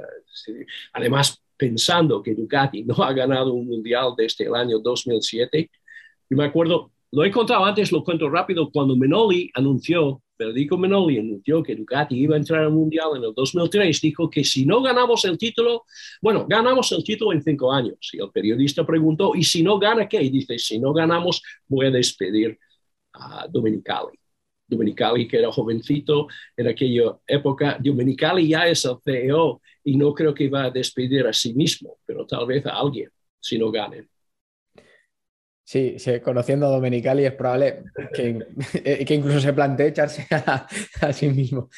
eh, 0.47 0.65
además 0.93 1.43
pensando 1.57 2.23
que 2.23 2.37
Ducati 2.37 2.85
no 2.85 2.95
ha 3.03 3.13
ganado 3.13 3.53
un 3.53 3.67
mundial 3.67 4.15
desde 4.17 4.45
el 4.45 4.55
año 4.55 4.79
2007, 4.79 5.69
yo 6.31 6.37
me 6.37 6.45
acuerdo, 6.45 6.93
lo 7.13 7.25
he 7.25 7.31
contado 7.31 7.65
antes, 7.65 7.93
lo 7.93 8.05
cuento 8.05 8.29
rápido, 8.29 8.71
cuando 8.71 8.97
Menoli 8.97 9.51
anunció 9.55 10.23
Federico 10.39 10.79
Menoli 10.79 11.19
anunció 11.19 11.63
que 11.63 11.75
Ducati 11.75 12.17
iba 12.17 12.37
a 12.37 12.39
entrar 12.39 12.63
al 12.63 12.71
Mundial 12.71 13.09
en 13.17 13.25
el 13.25 13.35
2003, 13.35 14.01
dijo 14.01 14.31
que 14.31 14.45
si 14.45 14.65
no 14.65 14.81
ganamos 14.81 15.25
el 15.25 15.37
título, 15.37 15.85
bueno, 16.23 16.47
ganamos 16.49 16.93
el 16.93 17.03
título 17.03 17.33
en 17.33 17.43
cinco 17.43 17.73
años. 17.73 17.99
Y 18.13 18.23
el 18.23 18.31
periodista 18.31 18.87
preguntó, 18.87 19.33
¿y 19.35 19.43
si 19.43 19.63
no 19.63 19.79
gana 19.79 20.09
qué? 20.09 20.23
Y 20.23 20.31
dice, 20.31 20.59
si 20.59 20.79
no 20.79 20.93
ganamos, 20.93 21.43
voy 21.67 21.87
a 21.87 21.91
despedir 21.91 22.57
a 23.15 23.49
Domenicali. 23.49 24.17
Domenicali, 24.69 25.27
que 25.27 25.39
era 25.39 25.51
jovencito 25.51 26.29
en 26.57 26.69
aquella 26.69 27.19
época, 27.27 27.79
Domenicali 27.81 28.49
ya 28.49 28.69
es 28.69 28.85
el 28.85 28.97
CEO 29.05 29.61
y 29.83 29.97
no 29.97 30.15
creo 30.15 30.35
que 30.35 30.49
va 30.49 30.65
a 30.65 30.71
despedir 30.71 31.27
a 31.27 31.33
sí 31.33 31.53
mismo, 31.55 31.99
pero 32.07 32.27
tal 32.27 32.47
vez 32.47 32.65
a 32.67 32.79
alguien 32.79 33.11
si 33.41 33.59
no 33.59 33.71
ganen. 33.73 34.09
Sí, 35.69 35.99
conociendo 36.25 36.65
a 36.65 36.71
Domenicali 36.71 37.27
es 37.27 37.35
probable 37.35 37.83
que, 38.15 38.39
que 39.07 39.15
incluso 39.15 39.39
se 39.39 39.53
plantee 39.53 39.89
echarse 39.89 40.27
a, 40.31 41.13
sí 41.13 41.29
mismo. 41.29 41.69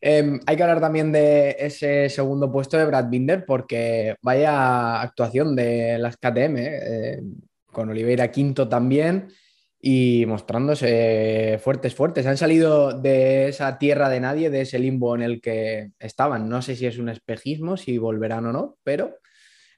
Em, 0.00 0.38
hay 0.46 0.56
que 0.56 0.62
hablar 0.62 0.80
también 0.80 1.10
de 1.10 1.56
ese 1.58 2.08
segundo 2.08 2.52
puesto 2.52 2.78
de 2.78 2.84
Brad 2.84 3.08
Binder 3.08 3.44
porque 3.44 4.14
vaya 4.22 5.00
actuación 5.00 5.56
de 5.56 5.98
las 5.98 6.18
KTM, 6.18 6.56
¿eh? 6.56 7.20
Con 7.66 7.90
Oliveira 7.90 8.30
quinto 8.30 8.68
también 8.68 9.32
y 9.80 10.24
mostrándose 10.26 11.58
fuertes, 11.60 11.96
fuertes. 11.96 12.26
Han 12.26 12.36
salido 12.36 12.92
de 12.92 13.48
esa 13.48 13.76
tierra 13.76 14.08
de 14.08 14.20
nadie, 14.20 14.50
de 14.50 14.60
ese 14.60 14.78
limbo 14.78 15.16
en 15.16 15.22
el 15.22 15.40
que 15.40 15.90
estaban. 15.98 16.48
No 16.48 16.62
sé 16.62 16.76
si 16.76 16.86
es 16.86 16.96
un 16.96 17.08
espejismo, 17.08 17.76
si 17.76 17.98
volverán 17.98 18.46
o 18.46 18.52
no, 18.52 18.76
pero 18.84 19.16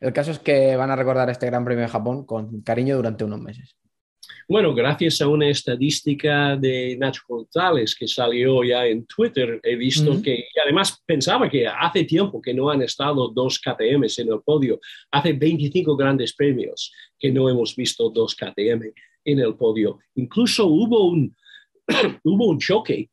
el 0.05 0.13
caso 0.13 0.31
es 0.33 0.39
que 0.39 0.77
van 0.77 0.91
a 0.91 0.97
recordar 0.97 1.31
este 1.31 1.47
Gran 1.47 1.65
Premio 1.65 1.83
de 1.83 1.89
Japón 1.89 2.27
con 2.27 2.61
cariño 2.61 2.97
durante 2.97 3.25
unos 3.25 3.41
meses. 3.41 3.77
Bueno, 4.47 4.75
gracias 4.75 5.23
a 5.23 5.29
una 5.29 5.49
estadística 5.49 6.55
de 6.57 6.99
Nacho 6.99 7.23
González 7.27 7.95
que 7.95 8.07
salió 8.07 8.63
ya 8.63 8.85
en 8.85 9.07
Twitter, 9.07 9.59
he 9.63 9.75
visto 9.75 10.21
que, 10.21 10.35
y 10.35 10.61
además 10.63 11.03
pensaba 11.07 11.49
que 11.49 11.67
hace 11.67 12.05
tiempo 12.05 12.43
que 12.43 12.53
no 12.53 12.69
han 12.69 12.83
estado 12.83 13.29
dos 13.29 13.59
KTMs 13.59 14.19
en 14.19 14.29
el 14.29 14.41
podio, 14.45 14.81
hace 15.11 15.33
25 15.33 15.97
grandes 15.97 16.35
premios 16.35 16.93
que 17.19 17.33
no 17.33 17.49
hemos 17.49 17.75
visto 17.75 18.11
dos 18.11 18.35
KTM 18.35 18.93
en 19.25 19.39
el 19.39 19.55
podio. 19.55 19.99
Incluso 20.17 20.67
hubo 20.67 21.07
un, 21.07 21.35
hubo 22.25 22.49
un 22.49 22.59
choque 22.59 23.09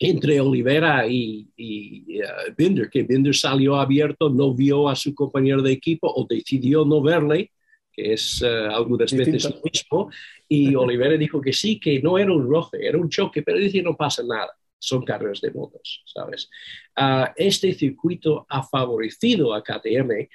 entre 0.00 0.40
Olivera 0.40 1.06
y, 1.06 1.48
y 1.56 2.20
uh, 2.22 2.54
Binder, 2.56 2.88
que 2.88 3.02
Binder 3.02 3.34
salió 3.34 3.76
abierto, 3.76 4.30
no 4.30 4.54
vio 4.54 4.88
a 4.88 4.94
su 4.94 5.14
compañero 5.14 5.60
de 5.62 5.72
equipo 5.72 6.12
o 6.14 6.26
decidió 6.28 6.84
no 6.84 7.02
verle, 7.02 7.52
que 7.92 8.12
es 8.12 8.40
uh, 8.42 8.70
algunas 8.72 9.12
veces 9.12 9.44
lo 9.44 9.60
mismo, 9.62 10.10
y 10.48 10.74
Olivera 10.76 11.16
dijo 11.16 11.40
que 11.40 11.52
sí, 11.52 11.80
que 11.80 12.00
no 12.00 12.16
era 12.16 12.32
un 12.32 12.48
roce, 12.48 12.78
era 12.80 12.98
un 12.98 13.08
choque, 13.08 13.42
pero 13.42 13.58
dice 13.58 13.82
no 13.82 13.96
pasa 13.96 14.22
nada, 14.22 14.52
son 14.78 15.04
carreras 15.04 15.40
de 15.40 15.50
motos, 15.50 16.04
¿sabes? 16.06 16.48
Uh, 16.96 17.26
este 17.34 17.74
circuito 17.74 18.46
ha 18.48 18.62
favorecido 18.62 19.52
a 19.52 19.64
KTM, 19.64 20.28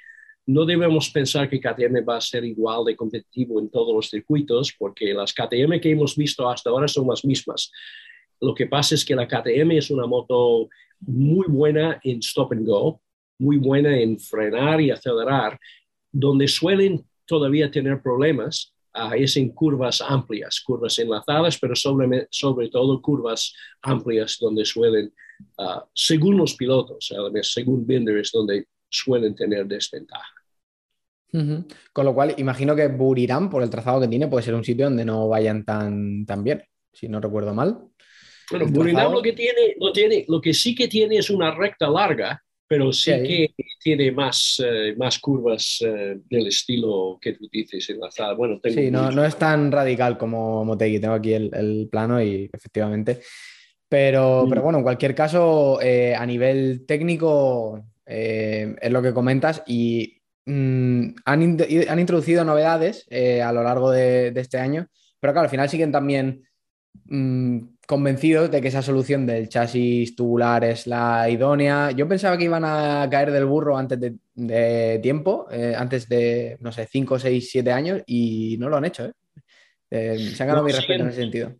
no 0.46 0.66
debemos 0.66 1.08
pensar 1.08 1.48
que 1.48 1.58
KTM 1.58 2.06
va 2.06 2.18
a 2.18 2.20
ser 2.20 2.44
igual 2.44 2.84
de 2.84 2.96
competitivo 2.96 3.58
en 3.60 3.70
todos 3.70 3.94
los 3.94 4.10
circuitos, 4.10 4.74
porque 4.78 5.14
las 5.14 5.32
KTM 5.32 5.80
que 5.80 5.90
hemos 5.90 6.16
visto 6.16 6.48
hasta 6.50 6.68
ahora 6.68 6.86
son 6.86 7.08
las 7.08 7.24
mismas. 7.24 7.72
Lo 8.40 8.54
que 8.54 8.66
pasa 8.66 8.94
es 8.94 9.04
que 9.04 9.14
la 9.14 9.28
KTM 9.28 9.72
es 9.72 9.90
una 9.90 10.06
moto 10.06 10.68
muy 11.00 11.46
buena 11.48 12.00
en 12.02 12.18
stop 12.18 12.52
and 12.52 12.66
go, 12.66 13.00
muy 13.38 13.56
buena 13.58 13.98
en 13.98 14.18
frenar 14.18 14.80
y 14.80 14.90
acelerar, 14.90 15.58
donde 16.10 16.48
suelen 16.48 17.04
todavía 17.26 17.70
tener 17.70 18.02
problemas 18.02 18.74
uh, 18.94 19.14
es 19.14 19.36
en 19.36 19.50
curvas 19.50 20.00
amplias, 20.00 20.60
curvas 20.60 20.98
enlazadas, 20.98 21.58
pero 21.58 21.74
sobre, 21.74 22.68
todo 22.70 23.02
curvas 23.02 23.54
amplias 23.82 24.38
donde 24.40 24.64
suelen, 24.64 25.12
uh, 25.58 25.80
según 25.94 26.36
los 26.36 26.54
pilotos, 26.54 27.12
según 27.42 27.86
Binder, 27.86 28.18
es 28.18 28.30
donde 28.32 28.68
suelen 28.88 29.34
tener 29.34 29.66
desventaja. 29.66 30.32
Con 31.92 32.04
lo 32.04 32.14
cual, 32.14 32.34
imagino 32.36 32.76
que 32.76 32.86
Burirán, 32.86 33.50
por 33.50 33.64
el 33.64 33.70
trazado 33.70 34.00
que 34.00 34.06
tiene, 34.06 34.28
puede 34.28 34.44
ser 34.44 34.54
un 34.54 34.62
sitio 34.62 34.84
donde 34.84 35.04
no 35.04 35.28
vayan 35.28 35.64
tan 35.64 36.44
bien, 36.44 36.62
si 36.92 37.08
no 37.08 37.20
recuerdo 37.20 37.52
mal. 37.52 37.88
Bueno, 38.50 38.66
Burinam 38.66 39.12
lo 39.12 39.22
que 39.22 39.32
tiene, 39.32 39.74
lo 39.78 39.92
tiene, 39.92 40.24
lo 40.28 40.40
que 40.40 40.54
sí 40.54 40.74
que 40.74 40.88
tiene 40.88 41.16
es 41.16 41.30
una 41.30 41.54
recta 41.54 41.88
larga, 41.88 42.42
pero 42.66 42.92
sí, 42.92 43.10
que 43.10 43.54
tiene 43.82 44.10
más, 44.10 44.62
eh, 44.64 44.94
más 44.96 45.18
curvas 45.18 45.78
eh, 45.86 46.18
del 46.28 46.46
estilo 46.46 47.18
que 47.20 47.34
tú 47.34 47.48
dices 47.50 47.88
enlazada. 47.90 48.34
Bueno, 48.34 48.58
sí, 48.64 48.90
no, 48.90 49.10
no, 49.10 49.24
es 49.24 49.36
tan 49.36 49.70
radical 49.70 50.16
como 50.16 50.64
Motegi. 50.64 50.98
Tengo 50.98 51.14
aquí 51.14 51.34
el, 51.34 51.50
el 51.54 51.88
plano 51.90 52.22
y 52.22 52.48
efectivamente. 52.52 53.20
Pero, 53.88 54.46
pero, 54.48 54.62
bueno, 54.62 54.78
en 54.78 54.84
cualquier 54.84 55.14
caso, 55.14 55.78
eh, 55.80 56.14
a 56.14 56.26
nivel 56.26 56.84
técnico, 56.86 57.84
es 58.06 58.90
lo 58.90 59.00
que 59.00 59.14
comentas 59.14 59.62
y 59.66 60.20
mm, 60.44 61.08
han, 61.24 61.58
han, 61.88 61.98
introducido 61.98 62.44
novedades 62.44 63.06
a 63.10 63.52
lo 63.52 63.62
largo 63.62 63.90
de, 63.90 64.30
de, 64.30 64.40
este 64.40 64.58
año, 64.58 64.88
pero 65.20 65.32
claro, 65.32 65.44
al 65.44 65.50
final 65.50 65.70
siguen 65.70 65.92
también 65.92 66.44
mm, 67.06 67.73
convencidos 67.86 68.50
de 68.50 68.60
que 68.60 68.68
esa 68.68 68.82
solución 68.82 69.26
del 69.26 69.48
chasis 69.48 70.16
tubular 70.16 70.64
es 70.64 70.86
la 70.86 71.28
idónea. 71.28 71.90
Yo 71.90 72.08
pensaba 72.08 72.36
que 72.36 72.44
iban 72.44 72.64
a 72.64 73.06
caer 73.10 73.30
del 73.30 73.44
burro 73.44 73.76
antes 73.76 73.98
de, 74.00 74.98
tiempo, 75.02 75.46
eh, 75.50 75.74
antes 75.76 76.08
de, 76.08 76.56
no 76.60 76.72
sé, 76.72 76.86
5, 76.86 77.18
6, 77.18 77.50
7 77.50 77.72
años 77.72 78.02
y 78.06 78.56
no 78.58 78.68
lo 78.68 78.76
han 78.76 78.84
hecho. 78.84 79.06
¿eh? 79.06 79.12
Eh, 79.90 80.18
se 80.18 80.42
han 80.42 80.48
ganado 80.48 80.64
mi 80.64 80.72
respeto 80.72 81.02
en 81.02 81.08
ese 81.08 81.20
sentido. 81.20 81.54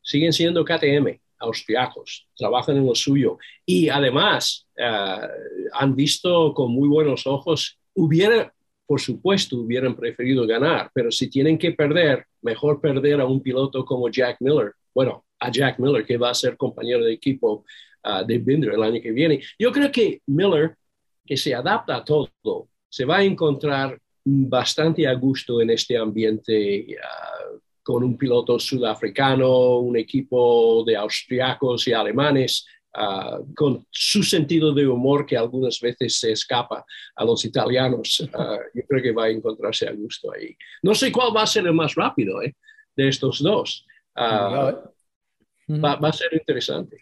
Siguen 0.00 0.32
siendo 0.32 0.64
KTM, 0.64 1.20
austriacos, 1.38 2.28
trabajan 2.36 2.76
en 2.76 2.86
lo 2.86 2.94
suyo 2.94 3.38
y 3.64 3.88
además 3.88 4.66
han 4.76 5.94
visto 5.94 6.52
con 6.54 6.72
muy 6.72 6.88
buenos 6.88 7.24
ojos, 7.26 7.78
hubiera, 7.94 8.52
por 8.84 9.00
supuesto, 9.00 9.58
hubieran 9.58 9.94
preferido 9.94 10.44
ganar, 10.44 10.90
pero 10.92 11.12
si 11.12 11.30
tienen 11.30 11.56
que 11.56 11.72
perder, 11.72 12.26
mejor 12.40 12.80
perder 12.80 13.20
a 13.20 13.26
un 13.26 13.40
piloto 13.40 13.84
como 13.84 14.08
Jack 14.08 14.38
Miller. 14.40 14.72
Bueno, 14.92 15.24
a 15.42 15.50
Jack 15.50 15.78
Miller, 15.78 16.06
que 16.06 16.16
va 16.16 16.30
a 16.30 16.34
ser 16.34 16.56
compañero 16.56 17.04
de 17.04 17.12
equipo 17.12 17.64
uh, 18.04 18.24
de 18.24 18.38
Binder 18.38 18.72
el 18.72 18.82
año 18.82 19.00
que 19.02 19.10
viene. 19.10 19.42
Yo 19.58 19.72
creo 19.72 19.90
que 19.90 20.22
Miller, 20.26 20.76
que 21.26 21.36
se 21.36 21.54
adapta 21.54 21.96
a 21.96 22.04
todo, 22.04 22.68
se 22.88 23.04
va 23.04 23.18
a 23.18 23.24
encontrar 23.24 23.98
bastante 24.24 25.06
a 25.06 25.14
gusto 25.14 25.60
en 25.60 25.70
este 25.70 25.96
ambiente 25.96 26.86
uh, 26.96 27.58
con 27.82 28.04
un 28.04 28.16
piloto 28.16 28.58
sudafricano, 28.58 29.78
un 29.78 29.96
equipo 29.96 30.84
de 30.86 30.94
austriacos 30.94 31.88
y 31.88 31.92
alemanes, 31.92 32.64
uh, 32.96 33.44
con 33.54 33.84
su 33.90 34.22
sentido 34.22 34.72
de 34.72 34.86
humor 34.86 35.26
que 35.26 35.36
algunas 35.36 35.80
veces 35.80 36.20
se 36.20 36.30
escapa 36.30 36.84
a 37.16 37.24
los 37.24 37.44
italianos. 37.44 38.18
yo 38.74 38.82
creo 38.88 39.02
que 39.02 39.12
va 39.12 39.24
a 39.24 39.30
encontrarse 39.30 39.88
a 39.88 39.92
gusto 39.92 40.32
ahí. 40.32 40.56
No 40.84 40.94
sé 40.94 41.10
cuál 41.10 41.36
va 41.36 41.42
a 41.42 41.48
ser 41.48 41.66
el 41.66 41.74
más 41.74 41.96
rápido 41.96 42.40
¿eh? 42.42 42.54
de 42.94 43.08
estos 43.08 43.42
dos. 43.42 43.84
Va, 45.80 45.98
a 46.00 46.12
ser 46.12 46.32
interesante. 46.32 46.98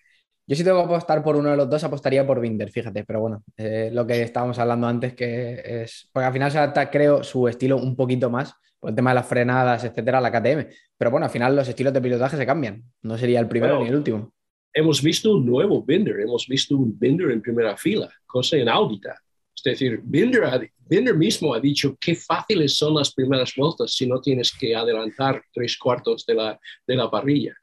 Yo 0.46 0.56
si 0.56 0.64
tengo 0.64 0.78
que 0.78 0.84
apostar 0.84 1.22
por 1.22 1.36
uno 1.36 1.50
de 1.50 1.56
los 1.56 1.70
dos, 1.70 1.84
apostaría 1.84 2.26
por 2.26 2.40
Binder, 2.40 2.70
fíjate, 2.70 3.04
pero 3.04 3.20
bueno, 3.20 3.44
eh, 3.56 3.90
lo 3.92 4.06
que 4.06 4.22
estábamos 4.22 4.58
hablando 4.58 4.86
antes, 4.86 5.14
que 5.14 5.62
es, 5.64 6.08
porque 6.12 6.26
al 6.26 6.32
final 6.32 6.50
se 6.50 6.58
adapta, 6.58 6.90
creo, 6.90 7.22
su 7.22 7.46
estilo 7.46 7.76
un 7.76 7.94
poquito 7.94 8.30
más, 8.30 8.54
por 8.80 8.90
el 8.90 8.96
tema 8.96 9.10
de 9.10 9.14
las 9.14 9.26
frenadas, 9.26 9.84
etcétera, 9.84 10.18
a 10.18 10.20
la 10.20 10.32
KTM. 10.32 10.66
Pero 10.96 11.10
bueno, 11.10 11.26
al 11.26 11.32
final 11.32 11.54
los 11.54 11.68
estilos 11.68 11.92
de 11.92 12.00
pilotaje 12.00 12.36
se 12.36 12.46
cambian, 12.46 12.82
no 13.02 13.16
sería 13.16 13.38
el 13.38 13.46
primero 13.46 13.80
ni 13.80 13.88
el 13.88 13.96
último. 13.96 14.32
Hemos 14.72 15.02
visto 15.02 15.34
un 15.34 15.44
nuevo 15.44 15.84
Binder, 15.84 16.20
hemos 16.20 16.46
visto 16.46 16.76
un 16.76 16.98
Binder 16.98 17.30
en 17.30 17.42
primera 17.42 17.76
fila, 17.76 18.10
cosa 18.26 18.56
inaudita. 18.56 19.20
Es 19.54 19.62
decir, 19.62 20.00
Binder, 20.02 20.70
Binder 20.78 21.14
mismo 21.14 21.52
ha 21.54 21.60
dicho 21.60 21.96
qué 22.00 22.14
fáciles 22.14 22.74
son 22.74 22.94
las 22.94 23.12
primeras 23.12 23.52
vueltas 23.54 23.92
si 23.92 24.06
no 24.06 24.20
tienes 24.20 24.52
que 24.52 24.74
adelantar 24.74 25.42
tres 25.52 25.76
cuartos 25.76 26.24
de 26.24 26.34
la, 26.34 26.58
de 26.86 26.96
la 26.96 27.10
parrilla. 27.10 27.54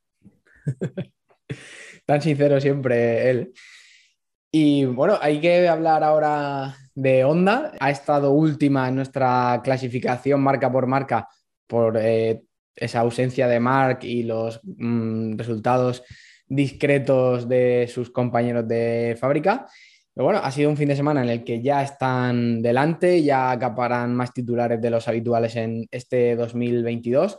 Tan 2.06 2.22
sincero 2.22 2.60
siempre 2.60 3.30
él. 3.30 3.54
Y 4.52 4.86
bueno, 4.86 5.18
hay 5.22 5.42
que 5.42 5.68
hablar 5.68 6.04
ahora 6.04 6.76
de 6.96 7.24
Honda. 7.24 7.74
Ha 7.80 7.92
estado 7.92 8.32
última 8.32 8.88
en 8.88 8.96
nuestra 8.96 9.62
clasificación 9.64 10.42
marca 10.42 10.72
por 10.72 10.88
marca 10.88 11.28
por 11.68 11.98
eh, 12.00 12.44
esa 12.76 13.02
ausencia 13.02 13.48
de 13.48 13.60
Mark 13.60 14.00
y 14.04 14.24
los 14.24 14.62
mm, 14.64 15.38
resultados 15.38 16.04
discretos 16.48 17.50
de 17.50 17.90
sus 17.94 18.10
compañeros 18.10 18.68
de 18.68 19.18
fábrica. 19.20 19.68
Pero 20.14 20.26
bueno, 20.26 20.40
ha 20.42 20.50
sido 20.50 20.70
un 20.70 20.78
fin 20.78 20.88
de 20.88 20.96
semana 20.96 21.22
en 21.22 21.30
el 21.30 21.44
que 21.44 21.62
ya 21.62 21.84
están 21.84 22.62
delante, 22.62 23.22
ya 23.22 23.52
acaparan 23.52 24.16
más 24.16 24.34
titulares 24.34 24.82
de 24.82 24.90
los 24.90 25.08
habituales 25.08 25.56
en 25.58 25.86
este 25.92 26.36
2022 26.36 27.38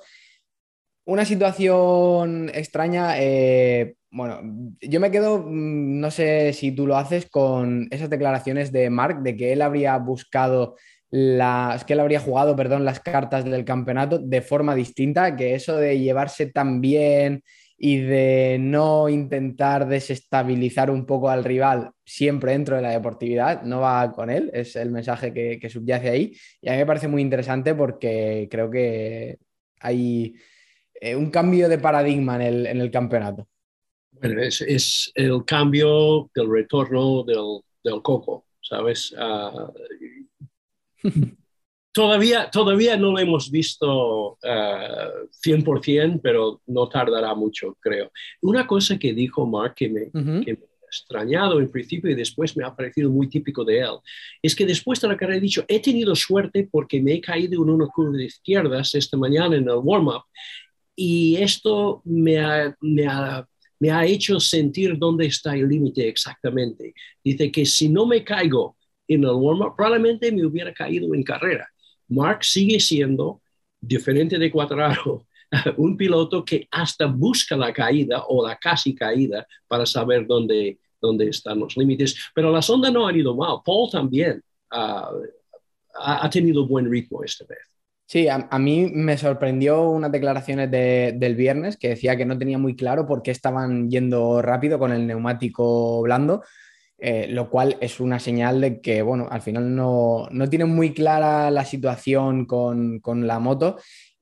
una 1.09 1.25
situación 1.25 2.51
extraña, 2.53 3.15
eh, 3.19 3.95
bueno, 4.11 4.41
yo 4.83 5.01
me 5.01 5.11
quedo, 5.11 5.39
mm, 5.39 6.01
no 6.01 6.11
sé 6.11 6.53
si 6.53 6.73
tú 6.73 6.87
lo 6.87 6.99
haces, 6.99 7.27
con 7.31 7.89
esas 7.91 8.11
declaraciones 8.11 8.73
de 8.73 8.91
Mark 8.91 9.23
de 9.23 9.35
que 9.35 9.55
él 9.55 9.63
habría 9.63 9.97
buscado 9.97 10.77
las, 11.11 11.85
que 11.87 11.95
él 11.95 12.01
habría 12.01 12.21
jugado, 12.21 12.55
perdón, 12.57 12.85
las 12.85 13.01
cartas 13.01 13.47
del 13.47 13.65
campeonato 13.65 14.19
de 14.19 14.43
forma 14.43 14.75
distinta, 14.75 15.35
que 15.35 15.55
eso 15.55 15.79
de 15.79 15.99
llevarse 15.99 16.47
tan 16.47 16.83
bien 16.83 17.43
y 17.79 18.01
de 18.01 18.59
no 18.61 19.09
intentar 19.09 19.89
desestabilizar 19.89 20.91
un 20.91 21.07
poco 21.07 21.31
al 21.31 21.43
rival 21.43 21.93
siempre 22.05 22.53
dentro 22.53 22.77
de 22.77 22.83
la 22.83 22.91
deportividad, 22.91 23.63
no 23.63 23.81
va 23.81 24.13
con 24.13 24.29
él, 24.29 24.51
es 24.53 24.77
el 24.77 24.91
mensaje 24.91 25.33
que, 25.33 25.71
subyace 25.71 26.11
ahí. 26.11 26.37
Y 26.61 26.69
a 26.69 26.73
mí 26.73 26.79
me 26.79 26.87
parece 26.87 27.09
muy 27.09 27.23
interesante 27.23 27.75
porque 27.75 28.47
creo 28.51 28.71
que 28.71 29.39
hay 29.81 30.35
eh, 31.01 31.17
un 31.17 31.31
cambio 31.31 31.69
de 31.69 31.79
paradigma 31.79 32.45
en 32.45 32.81
el, 32.81 32.91
campeonato. 32.91 33.47
Bueno, 34.11 34.43
es, 34.43 35.13
el 35.15 35.45
cambio 35.45 36.31
del 36.35 36.51
retorno 36.51 37.25
del, 37.25 38.03
coco, 38.03 38.47
¿sabes? 38.61 39.15
Ah, 39.17 39.71
Todavía, 41.99 42.49
todavía 42.49 42.97
no 42.97 43.11
lo 43.11 43.19
hemos 43.19 43.51
visto 43.51 44.35
uh, 44.35 44.37
eh, 44.41 45.27
100%, 45.45 46.21
pero 46.23 46.61
no 46.69 46.89
tardará 46.89 47.35
mucho, 47.35 47.77
creo. 47.81 48.13
Una 48.43 48.69
cosa 48.69 48.97
que 48.97 49.13
dijo 49.13 49.45
Mark 49.47 49.75
que 49.75 49.89
me, 49.89 50.05
que 50.45 50.53
me 50.53 50.65
ha 50.65 50.87
extrañado 50.87 51.59
en 51.59 51.69
principio 51.71 52.09
y 52.09 52.15
después 52.15 52.57
me 52.57 52.65
ha 52.65 52.77
parecido 52.77 53.11
muy 53.11 53.29
típico 53.29 53.65
de 53.65 53.81
él, 53.81 53.97
es 54.41 54.55
que 54.55 54.65
después 54.65 55.01
de 55.01 55.09
la 55.09 55.17
carrera 55.17 55.39
he 55.39 55.41
dicho, 55.41 55.65
he 55.67 55.81
tenido 55.81 56.15
suerte 56.15 56.69
porque 56.71 57.03
me 57.03 57.15
he 57.15 57.21
caído 57.21 57.65
en 57.65 57.71
una 57.71 57.89
curva 57.89 58.17
de 58.17 58.27
izquierdas 58.27 58.95
esta 58.95 59.17
mañana 59.17 59.57
en 59.57 59.65
el 59.65 59.81
warm-up 59.83 60.23
y 61.01 61.37
esto 61.37 62.03
me 62.05 62.41
ha, 62.41 64.05
hecho 64.05 64.41
sentir 64.41 64.99
dónde 64.99 65.27
está 65.27 65.55
el 65.55 65.69
límite 65.69 66.09
exactamente. 66.09 66.93
Dice 67.23 67.53
que 67.53 67.65
si 67.65 67.89
no 67.89 68.05
me 68.05 68.25
caigo 68.25 68.77
en 69.07 69.23
el 69.23 69.31
warm-up, 69.31 69.77
probablemente 69.77 70.33
me 70.33 70.45
hubiera 70.45 70.75
caído 70.75 71.15
en 71.15 71.23
carrera. 71.23 71.69
Mark 72.09 72.43
sigue 72.43 72.81
siendo, 72.81 73.41
diferente 73.81 74.39
de 74.39 74.51
Cuadrado, 74.51 75.25
un 75.77 75.97
piloto 75.97 76.45
que 76.45 76.67
hasta 76.73 77.07
busca 77.07 77.57
la 77.57 77.73
caída 77.73 78.25
o 78.27 78.45
la 78.45 78.57
casi 78.57 78.93
caída 78.93 79.47
para 79.69 79.87
saber 79.87 80.27
dónde, 80.27 80.81
dónde 81.01 81.29
están 81.29 81.61
los 81.61 81.77
límites. 81.77 82.17
Pero 82.35 82.51
la 82.51 82.61
sonda 82.61 82.91
no 82.91 83.07
ha 83.07 83.17
ido 83.17 83.37
mal. 83.37 83.59
Paul 83.65 83.89
también 83.89 84.43
ah, 84.73 85.13
ha 85.95 86.29
tenido 86.29 86.67
buen 86.67 86.91
ritmo 86.91 87.23
esta 87.23 87.45
vez. 87.45 87.78
Sí, 88.11 88.27
a, 88.27 88.39
mí 88.59 88.91
me 88.95 89.19
sorprendió 89.19 89.91
unas 89.91 90.11
declaraciones 90.11 90.71
del 90.71 91.35
viernes 91.37 91.77
que 91.77 91.91
decía 91.91 92.17
que 92.17 92.25
no 92.25 92.39
tenía 92.39 92.57
muy 92.57 92.75
claro 92.75 93.07
por 93.07 93.21
qué 93.21 93.31
estaban 93.31 93.91
yendo 93.91 94.41
rápido 94.41 94.79
con 94.79 94.93
el 94.93 95.07
neumático 95.07 96.01
blando, 96.01 96.43
eh, 96.97 97.27
lo 97.29 97.51
cual 97.51 97.77
es 97.83 98.01
una 98.01 98.19
señal 98.19 98.63
de 98.63 98.81
que, 98.81 99.03
bueno, 99.03 99.29
al 99.31 99.43
final 99.43 99.75
no, 99.77 100.27
no 100.31 100.49
tienen 100.49 100.71
muy 100.71 100.95
clara 100.95 101.51
la 101.51 101.67
situación 101.67 102.47
con, 102.47 103.03
la 103.27 103.39
moto 103.41 103.77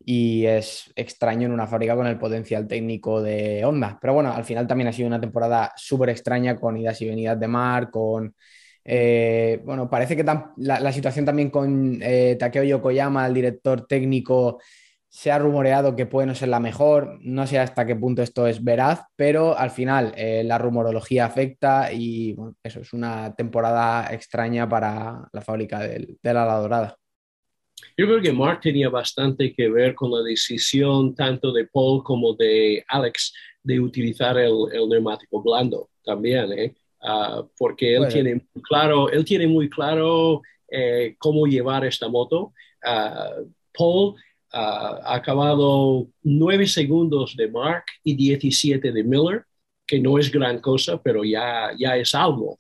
y 0.05 0.47
es 0.47 0.93
extraño 0.97 1.47
en 1.47 1.53
una 1.53 1.69
fábrica 1.69 1.95
con 1.95 2.09
el 2.09 2.19
potencial 2.19 2.67
técnico 2.67 3.23
de 3.23 3.65
Honda. 3.65 3.99
Pero 4.01 4.15
bueno, 4.15 4.33
al 4.33 4.45
final 4.45 4.67
también 4.67 4.89
ha 4.89 4.93
sido 4.93 5.07
una 5.07 5.21
temporada 5.21 5.73
súper 5.77 6.11
extraña 6.11 6.57
con 6.57 6.77
idas 6.77 7.01
y 7.03 7.09
venidas 7.09 7.39
de 7.39 7.47
mar, 7.47 7.91
con... 7.93 8.35
Eh, 8.89 9.61
bueno, 9.65 9.91
parece 9.91 10.17
que 10.17 10.25
la, 10.25 10.93
situación 10.93 11.25
también 11.25 11.51
con 11.51 11.99
eh, 12.01 12.37
Takeo 12.39 12.63
Yokoyama, 12.63 13.27
el 13.27 13.35
director 13.35 13.85
técnico, 13.87 14.61
se 15.09 15.33
ha 15.33 15.39
rumoreado 15.39 15.97
que 15.97 16.07
puede 16.07 16.27
no 16.27 16.35
ser 16.35 16.49
la 16.49 16.61
mejor, 16.61 17.19
no 17.23 17.47
sé 17.47 17.59
hasta 17.59 17.85
qué 17.85 17.97
punto 17.97 18.23
esto 18.23 18.47
es 18.47 18.63
veraz, 18.63 19.01
pero 19.17 19.59
al 19.59 19.71
final 19.71 20.13
eh, 20.17 20.45
la 20.45 20.59
rumorología 20.59 21.25
afecta 21.25 21.93
y 21.93 22.35
bueno, 22.35 22.55
eso 22.63 22.81
es 22.81 22.93
una 22.93 23.35
temporada 23.35 24.13
extraña 24.13 24.69
para 24.69 25.29
la 25.33 25.41
fábrica 25.41 25.81
del, 25.81 26.19
de 26.23 26.35
la 26.35 26.45
dorada. 26.45 26.97
Yo 27.97 28.07
creo 28.07 28.21
que 28.21 28.33
Mark 28.33 28.61
tenía 28.61 28.89
bastante 28.89 29.53
que 29.53 29.69
ver 29.69 29.95
con 29.95 30.11
la 30.13 30.23
decisión 30.23 31.15
tanto 31.15 31.53
de 31.53 31.67
Paul 31.67 32.05
como 32.05 32.35
de 32.35 32.85
Alex 32.87 33.33
de 33.63 33.81
utilizar 33.81 34.39
el, 34.39 34.55
neumático 34.89 35.43
blando 35.43 35.91
también, 36.05 36.53
¿eh? 36.53 36.75
Ah, 37.09 37.47
porque 37.57 37.95
él 37.95 38.09
tiene 38.09 38.35
muy 38.35 38.63
claro, 38.65 39.09
él 39.09 39.25
tiene 39.25 39.47
muy 39.47 39.71
claro 39.71 40.43
eh, 40.69 41.15
cómo 41.21 41.47
llevar 41.47 41.85
esta 41.85 42.09
moto. 42.09 42.53
Uh, 42.85 43.49
Paul 43.73 44.17
ha 44.53 45.15
acabado 45.15 46.09
nueve 46.25 46.67
segundos 46.67 47.37
de 47.37 47.49
Mark 47.49 47.85
y 48.03 48.15
17 48.15 48.91
de 48.91 49.05
Miller, 49.05 49.45
que 49.87 50.01
no 50.01 50.19
es 50.19 50.33
gran 50.33 50.61
cosa, 50.61 51.01
pero 51.01 51.23
ya, 51.23 51.71
ya 51.79 51.97
es 51.97 52.13
algo 52.15 52.59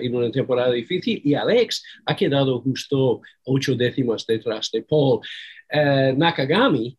en 0.00 0.14
una 0.14 0.30
temporada 0.30 0.72
difícil. 0.72 1.20
Y 1.24 1.34
Alex 1.34 1.82
ha 2.04 2.14
quedado 2.14 2.60
justo 2.60 3.22
ocho 3.44 3.74
décimas 3.74 4.26
detrás 4.26 4.70
de 4.70 4.82
Paul. 4.82 5.20
Uh, 5.72 6.16
Nakagami, 6.16 6.96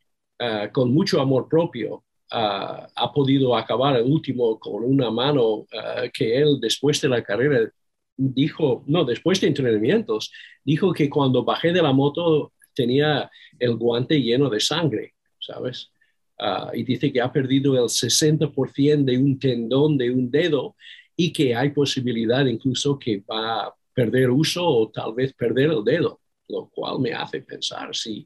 con 0.74 0.94
mucho 0.94 1.22
amor 1.22 1.48
propio, 1.48 2.04
ha 2.32 3.12
podido 3.14 3.56
acabar 3.56 3.96
el 3.98 4.04
último 4.04 4.60
con 4.60 4.84
una 4.84 5.10
mano 5.10 5.66
que 6.14 6.38
él 6.38 6.60
después 6.62 7.02
de 7.02 7.10
la 7.10 7.24
carrera 7.24 7.72
dijo, 8.20 8.84
no, 8.88 9.06
después 9.06 9.40
de 9.40 9.48
entrenamientos, 9.48 10.32
dijo 10.64 10.92
que 10.92 11.10
cuando 11.10 11.44
bajé 11.44 11.72
de 11.72 11.82
la 11.82 11.94
moto 11.94 12.52
tenía 12.74 13.30
el 13.58 13.76
guante 13.78 14.22
lleno 14.22 14.50
de 14.50 14.60
sangre, 14.60 15.14
¿sabes? 15.40 15.92
Ah, 16.38 16.72
y 16.74 16.84
dice 16.84 17.12
que 17.12 17.22
ha 17.22 17.32
perdido 17.32 17.76
el 17.76 17.90
60% 17.90 19.06
de 19.06 19.18
un 19.18 19.40
tendón 19.40 19.98
de 19.98 20.12
un 20.12 20.30
dedo 20.30 20.76
y 21.16 21.34
que 21.34 21.56
hay 21.56 21.72
posibilidad 21.72 22.46
incluso 22.46 22.98
que 22.98 23.24
va 23.30 23.66
a 23.66 23.76
perder 23.94 24.30
uso 24.30 24.66
o 24.66 24.90
tal 24.90 25.14
vez 25.14 25.34
perder 25.34 25.72
el 25.72 25.84
dedo, 25.84 26.22
lo 26.48 26.70
cual 26.70 27.00
me 27.00 27.14
hace 27.14 27.42
pensar 27.42 27.94
si 27.94 28.26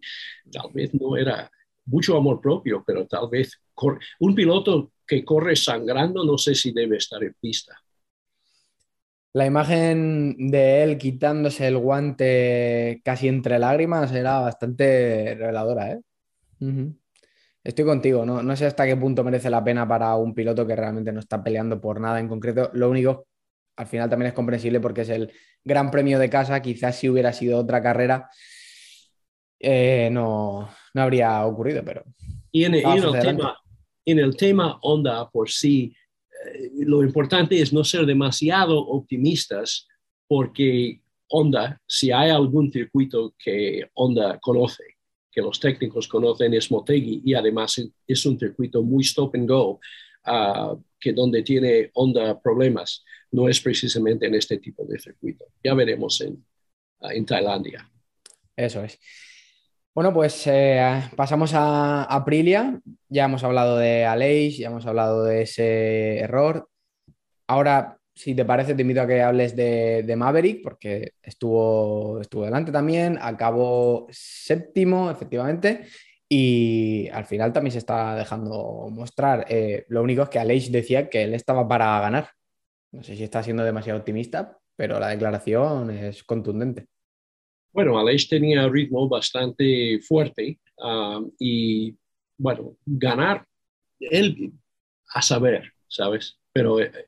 tal 0.51 0.71
vez 0.71 0.93
no 0.93 1.17
era 1.17 1.49
mucho 1.85 2.15
amor 2.15 2.39
propio, 2.39 2.83
pero 2.85 3.05
tal 3.07 3.29
vez 3.29 3.59
un 4.19 4.35
piloto 4.35 4.91
que 5.05 5.23
corre 5.25 5.55
sangrando 5.55 6.23
no 6.23 6.37
sé 6.37 6.55
si 6.55 6.71
debe 6.71 6.97
estar 6.97 7.23
en 7.23 7.33
pista. 7.39 7.77
La 9.33 9.47
imagen 9.47 10.51
de 10.51 10.83
él 10.83 10.97
quitándose 10.99 11.67
el 11.67 11.77
guante 11.77 13.01
casi 13.03 13.27
entre 13.27 13.57
lágrimas 13.57 14.11
era 14.11 14.39
bastante 14.39 15.35
reveladora. 15.35 15.91
¿eh? 15.91 16.01
Estoy 17.63 17.85
contigo, 17.85 18.25
¿no? 18.25 18.43
no 18.43 18.55
sé 18.55 18.67
hasta 18.67 18.85
qué 18.85 18.95
punto 18.95 19.23
merece 19.23 19.49
la 19.49 19.63
pena 19.63 19.87
para 19.87 20.15
un 20.17 20.35
piloto 20.35 20.67
que 20.67 20.75
realmente 20.75 21.11
no 21.11 21.19
está 21.19 21.43
peleando 21.43 21.81
por 21.81 21.99
nada 21.99 22.19
en 22.19 22.27
concreto. 22.27 22.69
Lo 22.73 22.91
único, 22.91 23.25
al 23.75 23.87
final 23.87 24.07
también 24.07 24.27
es 24.27 24.33
comprensible 24.33 24.79
porque 24.79 25.01
es 25.01 25.09
el 25.09 25.31
gran 25.63 25.89
premio 25.89 26.19
de 26.19 26.29
casa. 26.29 26.61
Quizás 26.61 26.95
si 26.95 27.09
hubiera 27.09 27.33
sido 27.33 27.57
otra 27.57 27.81
carrera, 27.81 28.29
eh, 29.59 30.09
no, 30.11 30.69
no 30.93 31.01
habría 31.01 31.43
ocurrido, 31.45 31.83
pero... 31.83 32.03
Y 32.51 32.65
en, 32.65 32.75
el, 32.75 32.83
tema, 33.19 33.57
en 34.05 34.19
el 34.19 34.35
tema 34.35 34.79
Honda 34.81 35.29
por 35.29 35.49
sí, 35.49 35.93
eh, 36.45 36.71
lo 36.85 37.03
importante 37.03 37.61
es 37.61 37.71
no 37.73 37.83
ser 37.83 38.05
demasiado 38.05 38.79
optimistas 38.79 39.87
porque 40.27 41.01
Honda, 41.29 41.81
si 41.87 42.11
hay 42.11 42.29
algún 42.29 42.71
circuito 42.71 43.33
que 43.37 43.89
Honda 43.95 44.39
conoce, 44.39 44.83
que 45.31 45.41
los 45.41 45.59
técnicos 45.59 46.07
conocen, 46.07 46.53
es 46.53 46.69
Motegi 46.69 47.21
y 47.25 47.33
además 47.33 47.81
es 48.07 48.25
un 48.25 48.37
circuito 48.37 48.83
muy 48.83 49.03
stop 49.03 49.35
and 49.35 49.49
go, 49.49 49.79
uh, 50.27 50.79
que 50.99 51.11
donde 51.11 51.41
tiene 51.41 51.89
Honda 51.93 52.39
problemas, 52.39 53.03
no 53.31 53.49
es 53.49 53.59
precisamente 53.59 54.27
en 54.27 54.35
este 54.35 54.59
tipo 54.59 54.85
de 54.85 54.99
circuito. 54.99 55.45
Ya 55.63 55.73
veremos 55.73 56.21
en, 56.21 56.45
uh, 56.99 57.09
en 57.09 57.25
Tailandia. 57.25 57.89
Eso 58.55 58.83
es. 58.83 58.99
Bueno, 59.95 60.11
pues 60.11 60.47
eh, 60.47 61.03
pasamos 61.15 61.53
a 61.53 62.03
Aprilia. 62.05 62.81
Ya 63.09 63.25
hemos 63.25 63.43
hablado 63.43 63.77
de 63.77 64.05
Aleix, 64.05 64.57
ya 64.57 64.67
hemos 64.67 64.85
hablado 64.87 65.23
de 65.23 65.43
ese 65.43 66.17
error. 66.19 66.67
Ahora, 67.47 67.99
si 68.15 68.35
te 68.35 68.45
parece, 68.45 68.73
te 68.75 68.81
invito 68.81 69.01
a 69.01 69.07
que 69.07 69.21
hables 69.21 69.55
de, 69.55 70.15
Maverick, 70.17 70.63
porque 70.63 71.13
estuvo, 71.21 72.19
estuvo 72.21 72.45
delante 72.45 72.71
también, 72.71 73.19
acabó 73.21 74.07
séptimo, 74.09 75.11
efectivamente, 75.11 75.85
y 76.27 77.07
al 77.09 77.25
final 77.25 77.53
también 77.53 77.73
se 77.73 77.79
está 77.79 78.15
dejando 78.15 78.89
mostrar. 78.91 79.45
Eh, 79.49 79.85
lo 79.89 80.01
único 80.03 80.23
es 80.23 80.29
que 80.29 80.39
Aleix 80.39 80.71
decía 80.71 81.09
que 81.09 81.23
él 81.23 81.33
estaba 81.35 81.67
para 81.67 81.99
ganar. 82.01 82.29
No 82.91 83.03
sé 83.03 83.15
si 83.15 83.23
está 83.23 83.43
siendo 83.43 83.63
demasiado 83.63 83.99
optimista, 83.99 84.57
pero 84.75 84.99
la 84.99 85.09
declaración 85.09 85.91
es 85.91 86.23
contundente. 86.23 86.87
Bueno, 87.73 87.97
Aleix 87.97 88.29
tenía 88.29 88.69
ritmo 88.69 89.09
bastante 89.09 89.99
fuerte 90.01 90.59
um, 90.77 91.31
y, 91.39 91.95
bueno, 92.37 92.77
ganar, 92.85 93.45
él 93.99 94.51
a 95.13 95.21
saber, 95.21 95.71
¿sabes? 95.87 96.37
Pero 96.51 96.79
eh, 96.79 97.07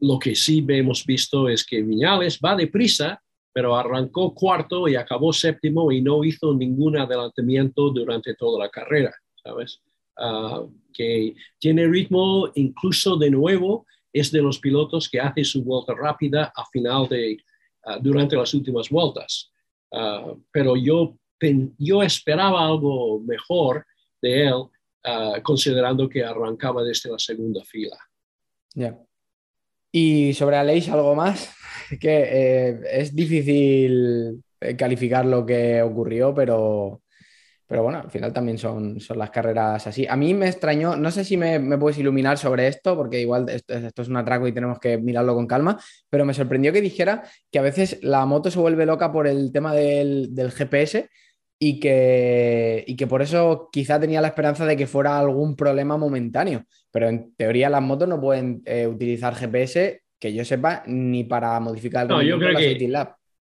lo 0.00 0.18
que 0.18 0.34
sí 0.34 0.64
hemos 0.68 1.06
visto 1.06 1.48
es 1.48 1.64
que 1.64 1.82
Viñales 1.82 2.40
va 2.44 2.56
deprisa, 2.56 3.22
pero 3.52 3.76
arrancó 3.76 4.34
cuarto 4.34 4.88
y 4.88 4.96
acabó 4.96 5.32
séptimo 5.32 5.92
y 5.92 6.00
no 6.00 6.24
hizo 6.24 6.54
ningún 6.54 6.96
adelantamiento 6.96 7.90
durante 7.90 8.34
toda 8.34 8.64
la 8.64 8.70
carrera, 8.70 9.14
¿sabes? 9.42 9.80
Uh, 10.16 10.68
que 10.92 11.34
tiene 11.58 11.86
ritmo 11.86 12.50
incluso 12.56 13.16
de 13.16 13.30
nuevo, 13.30 13.86
es 14.12 14.32
de 14.32 14.42
los 14.42 14.58
pilotos 14.58 15.08
que 15.08 15.20
hace 15.20 15.44
su 15.44 15.62
vuelta 15.62 15.94
rápida 15.94 16.52
a 16.54 16.64
final 16.66 17.08
de, 17.08 17.38
uh, 17.86 18.00
durante 18.00 18.36
las 18.36 18.52
últimas 18.54 18.88
vueltas. 18.90 19.50
Ah, 19.92 20.34
pero 20.52 20.76
yo, 20.76 21.16
yo 21.78 22.02
esperaba 22.02 22.66
algo 22.66 23.20
mejor 23.20 23.84
de 24.22 24.46
él 24.46 24.64
ah, 25.04 25.40
considerando 25.42 26.08
que 26.08 26.24
arrancaba 26.24 26.82
desde 26.82 27.10
la 27.10 27.18
segunda 27.18 27.64
fila. 27.64 27.96
Ya. 28.74 28.98
Y 29.92 30.32
sobre 30.34 30.56
Aleix, 30.56 30.88
algo 30.88 31.14
más, 31.14 31.52
que 32.00 32.22
eh, 32.22 32.80
es 32.92 33.14
difícil 33.14 34.42
calificar 34.76 35.24
lo 35.24 35.44
que 35.44 35.82
ocurrió, 35.82 36.34
pero, 36.34 37.02
pero 37.70 37.84
bueno, 37.84 38.00
al 38.00 38.10
final 38.10 38.32
también 38.32 38.58
son, 38.58 38.98
son 38.98 39.16
las 39.16 39.30
carreras 39.30 39.86
así. 39.86 40.04
A 40.04 40.16
mí 40.16 40.34
me 40.34 40.48
extrañó, 40.48 40.96
no 40.96 41.12
sé 41.12 41.22
si 41.22 41.36
me, 41.36 41.60
puedes 41.78 41.98
iluminar 41.98 42.36
sobre 42.36 42.66
esto, 42.66 42.96
porque 42.96 43.20
igual 43.20 43.48
esto, 43.48 44.02
es 44.02 44.08
un 44.08 44.16
atraco 44.16 44.48
y 44.48 44.52
tenemos 44.52 44.80
que 44.80 44.98
mirarlo 44.98 45.36
con 45.36 45.46
calma, 45.46 45.80
pero 46.08 46.24
me 46.24 46.34
sorprendió 46.34 46.72
que 46.72 46.80
dijera 46.80 47.22
que 47.48 47.60
a 47.60 47.62
veces 47.62 48.00
la 48.02 48.26
moto 48.26 48.50
se 48.50 48.58
vuelve 48.58 48.86
loca 48.86 49.12
por 49.12 49.28
el 49.28 49.52
tema 49.52 49.72
del, 49.72 50.34
del 50.34 50.50
GPS 50.50 51.08
y 51.60 51.78
que, 51.78 52.82
y 52.88 52.96
que 52.96 53.06
por 53.06 53.22
eso 53.22 53.68
quizá 53.70 54.00
tenía 54.00 54.20
la 54.20 54.26
esperanza 54.26 54.66
de 54.66 54.76
que 54.76 54.88
fuera 54.88 55.20
algún 55.20 55.54
problema 55.54 55.96
momentáneo. 55.96 56.64
Pero 56.90 57.08
en 57.08 57.36
teoría 57.36 57.70
las 57.70 57.82
motos 57.82 58.08
no 58.08 58.20
pueden 58.20 58.62
eh, 58.64 58.88
utilizar 58.88 59.36
GPS, 59.36 60.02
que 60.18 60.34
yo 60.34 60.44
sepa, 60.44 60.82
ni 60.88 61.22
para 61.22 61.60
modificar 61.60 62.02
el 62.02 62.08
no, 62.08 62.20
yo 62.20 62.36
creo 62.36 62.56
que, 62.56 62.92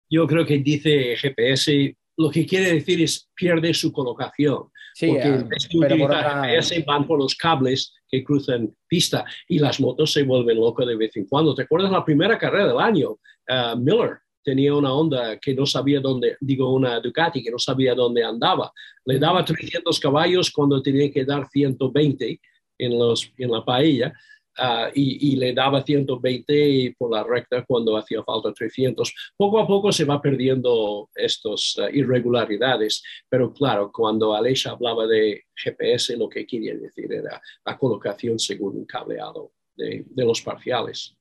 Yo 0.09 0.26
creo 0.26 0.43
que 0.43 0.57
dice 0.57 1.15
GPS, 1.18 1.97
lo 2.18 2.32
que 2.32 2.45
quiere 2.45 2.74
decir 2.74 3.01
es 3.01 3.30
pierde 3.36 3.74
su 3.74 3.91
colocación. 3.91 4.70
Sí, 4.93 5.07
porque 5.07 5.28
ah, 5.28 5.47
pero 5.80 5.97
por 5.97 6.15
GPS 6.15 6.84
van 6.86 7.05
por 7.05 7.20
los 7.20 7.36
cables 7.36 7.93
que 8.09 8.24
cruzan 8.24 8.74
pista 8.88 9.24
y 9.47 9.59
las 9.59 9.80
motos 9.80 10.11
se 10.11 10.24
vuelven 10.24 10.59
locas 10.59 10.88
de 10.88 10.95
vez 10.95 11.15
en 11.15 11.28
cuando. 11.28 11.53
¿Te 11.53 11.63
acuerdas 11.63 11.91
la 11.91 12.03
primera 12.03 12.38
carrera 12.38 12.68
del 12.68 12.80
año? 12.80 13.18
Ah, 13.47 13.76
Miller 13.78 14.18
tenía 14.43 14.74
una 14.74 14.93
Honda 14.93 15.38
que 15.39 15.53
no 15.53 15.65
sabía 15.65 15.99
dónde, 15.99 16.38
digo, 16.39 16.74
una 16.74 16.99
Ducati 16.99 17.43
que 17.43 17.51
no 17.51 17.59
sabía 17.59 17.93
dónde 17.93 18.24
andaba. 18.24 18.72
Le 19.05 19.20
daba 19.20 19.45
300 19.45 19.99
caballos 19.99 20.49
cuando 20.51 20.82
tenía 20.82 21.11
que 21.11 21.26
dar 21.26 21.47
120 21.47 22.39
en, 22.80 22.97
los, 22.97 23.32
en 23.38 23.51
la 23.51 23.63
paella 23.63 24.13
ah, 24.58 24.89
y, 24.93 25.36
le 25.36 25.53
daba 25.53 25.84
120 25.84 26.95
por 26.97 27.12
la 27.12 27.24
recta 27.24 27.64
cuando 27.66 27.97
hacía 27.97 28.24
falta 28.24 28.53
300. 28.53 29.34
Poco 29.36 29.60
a 29.60 29.68
poco 29.68 29.91
se 29.91 30.05
va 30.05 30.22
perdiendo 30.22 31.10
estas 31.16 31.76
ah, 31.80 31.89
irregularidades, 31.91 33.03
pero 33.30 33.53
claro, 33.53 33.91
cuando 33.91 34.36
Alesha 34.36 34.72
hablaba 34.72 35.08
de 35.08 35.43
GPS, 35.55 36.18
lo 36.18 36.30
que 36.30 36.45
quería 36.45 36.76
decir 36.76 37.12
era 37.12 37.41
la 37.66 37.78
colocación 37.78 38.39
según 38.39 38.78
un 38.78 38.86
cableado 38.86 39.51
de, 39.76 40.05
de 40.08 40.26
los 40.26 40.41
parciales. 40.41 41.16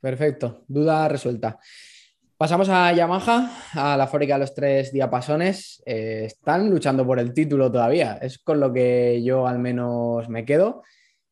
Perfecto, 0.00 0.64
duda 0.66 1.08
resuelta. 1.08 1.58
Pasamos 2.42 2.68
a 2.70 2.92
Yamaha, 2.92 3.52
a 3.72 3.96
la 3.96 4.08
fábrica 4.08 4.34
de 4.34 4.40
los 4.40 4.52
tres 4.52 4.92
diapasones. 4.92 5.80
Eh, 5.86 6.24
están 6.24 6.68
luchando 6.70 7.06
por 7.06 7.20
el 7.20 7.32
título 7.32 7.70
todavía. 7.70 8.18
Es 8.20 8.40
con 8.40 8.58
lo 8.58 8.72
que 8.72 9.22
yo 9.22 9.46
al 9.46 9.60
menos 9.60 10.28
me 10.28 10.44
quedo. 10.44 10.82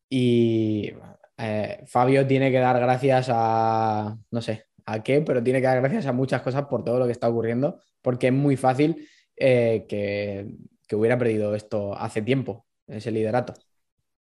Y 0.09 0.93
eh, 1.41 1.83
Fabio 1.87 2.27
tiene 2.27 2.51
que 2.51 2.59
dar 2.59 2.79
gracias 2.79 3.27
a, 3.31 4.15
no 4.29 4.41
sé 4.41 4.65
a 4.85 5.01
qué, 5.01 5.21
pero 5.21 5.43
tiene 5.43 5.59
que 5.59 5.67
dar 5.67 5.79
gracias 5.79 6.05
a 6.05 6.11
muchas 6.11 6.41
cosas 6.41 6.65
por 6.65 6.83
todo 6.83 6.99
lo 6.99 7.05
que 7.05 7.11
está 7.11 7.29
ocurriendo, 7.29 7.79
porque 8.01 8.27
es 8.27 8.33
muy 8.33 8.57
fácil 8.57 9.07
eh, 9.35 9.85
que, 9.87 10.95
hubiera 10.95 11.17
perdido 11.17 11.55
esto 11.55 11.95
hace 11.97 12.21
tiempo, 12.21 12.65
ese 12.85 13.11
liderato. 13.11 13.53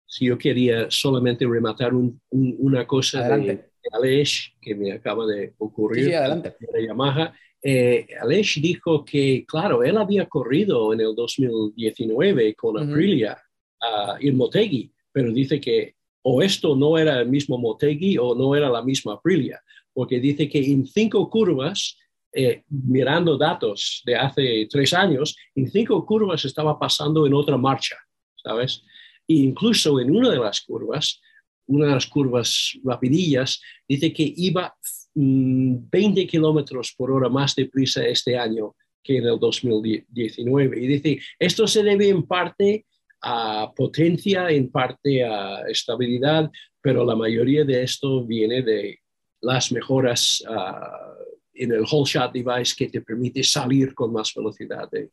Si 0.06 0.26
yo 0.26 0.38
quería 0.38 0.86
solamente 0.90 1.48
rematar 1.48 1.94
una 2.30 2.86
cosa 2.86 3.20
Adelante. 3.20 3.72
Aleix, 3.92 4.52
que 4.62 4.76
me 4.76 4.92
acaba 4.92 5.26
de 5.26 5.56
ocurrir, 5.58 6.06
sí, 6.06 6.14
adelante. 6.14 6.56
de 6.60 6.86
Yamaha, 6.86 7.34
eh, 7.62 8.06
Aleix 8.22 8.60
dijo 8.62 9.04
que, 9.04 9.46
claro, 9.48 9.84
él 9.84 9.98
había 9.98 10.28
corrido 10.28 10.94
en 10.94 11.02
el 11.02 11.16
2019 11.16 12.54
con 12.54 12.78
Aprilia 12.78 13.34
uh 13.34 14.18
en 14.20 14.36
Motegi, 14.36 14.92
pero 15.12 15.32
dice 15.32 15.60
que 15.62 15.96
o 16.22 16.42
esto 16.42 16.76
no 16.76 16.98
era 16.98 17.22
el 17.22 17.30
mismo 17.30 17.58
Motegi 17.58 18.18
o 18.18 18.36
no 18.36 18.56
era 18.56 18.70
la 18.70 18.84
misma 18.84 19.14
Aprilia, 19.14 19.62
porque 19.94 20.20
dice 20.20 20.48
que 20.50 20.60
en 20.60 20.86
cinco 20.86 21.30
curvas, 21.30 21.98
eh, 22.34 22.64
mirando 22.70 23.38
datos 23.38 24.02
de 24.06 24.16
hace 24.16 24.68
tres 24.70 24.94
años, 24.94 25.36
en 25.56 25.70
cinco 25.70 26.06
curvas 26.06 26.46
estaba 26.46 26.78
pasando 26.78 27.26
en 27.26 27.34
otra 27.34 27.58
marcha, 27.58 27.96
¿sabes? 28.44 28.84
E 29.28 29.36
incluso 29.36 30.00
en 30.00 30.16
una 30.16 30.30
de 30.30 30.38
las 30.38 30.62
curvas 30.62 31.22
una 31.70 31.86
de 31.86 31.94
las 31.94 32.08
curvas 32.08 32.78
rapidillas, 32.84 33.62
dice 33.88 34.12
que 34.12 34.34
iba 34.36 34.76
20 35.14 36.24
mm, 36.24 36.28
kilómetros 36.28 36.94
por 36.98 37.12
hora 37.12 37.30
más 37.30 37.56
deprisa 37.56 38.06
este 38.06 38.38
año 38.38 38.76
que 39.04 39.18
en 39.18 39.28
el 39.28 39.40
2019. 39.40 40.84
Y 40.84 40.88
dice, 40.88 41.20
esto 41.38 41.68
se 41.68 41.84
debe 41.84 42.10
en 42.10 42.24
parte 42.24 42.86
a 43.22 43.72
potencia, 43.76 44.50
en 44.50 44.72
parte 44.72 45.24
a 45.24 45.62
estabilidad, 45.68 46.50
pero 46.82 47.06
la 47.06 47.16
mayoría 47.16 47.66
de 47.66 47.84
esto 47.84 48.26
viene 48.26 48.62
de 48.62 49.00
las 49.42 49.72
mejoras 49.72 50.44
ah, 50.48 51.16
en 51.54 51.72
el 51.72 51.86
whole 51.90 52.06
shot 52.06 52.32
device 52.32 52.76
que 52.78 52.90
te 52.90 53.02
permite 53.02 53.44
salir 53.44 53.94
con 53.94 54.14
más 54.14 54.34
velocidad 54.34 54.90
de 54.90 55.10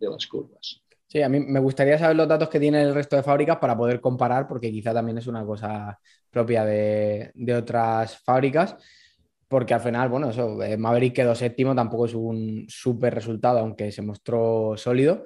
las 0.00 0.26
curvas. 0.26 0.82
Sí, 1.10 1.20
a 1.22 1.28
mí 1.28 1.40
me 1.40 1.58
gustaría 1.58 1.98
saber 1.98 2.14
los 2.14 2.28
datos 2.28 2.48
que 2.48 2.60
tiene 2.60 2.82
el 2.82 2.94
resto 2.94 3.16
de 3.16 3.24
fábricas 3.24 3.56
para 3.56 3.76
poder 3.76 4.00
comparar, 4.00 4.46
porque 4.46 4.70
quizá 4.70 4.94
también 4.94 5.18
es 5.18 5.26
una 5.26 5.44
cosa 5.44 5.98
propia 6.30 6.64
de, 6.64 7.32
otras 7.58 8.16
fábricas, 8.18 8.76
porque 9.48 9.74
al 9.74 9.80
final, 9.80 10.08
bueno, 10.08 10.30
eso, 10.30 10.62
eh, 10.62 10.76
Maverick 10.76 11.16
quedó 11.16 11.34
séptimo, 11.34 11.74
tampoco 11.74 12.06
es 12.06 12.14
un 12.14 12.64
súper 12.68 13.12
resultado, 13.12 13.58
aunque 13.58 13.90
se 13.90 14.02
mostró 14.02 14.74
sólido, 14.76 15.24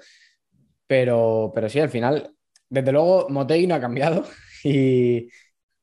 pero, 0.94 1.50
pero 1.52 1.68
sí, 1.68 1.80
al 1.80 1.88
final, 1.88 2.30
desde 2.70 2.92
luego, 2.92 3.26
Motegi 3.28 3.66
no 3.66 3.74
ha 3.74 3.80
cambiado 3.80 4.24
y, 4.64 5.28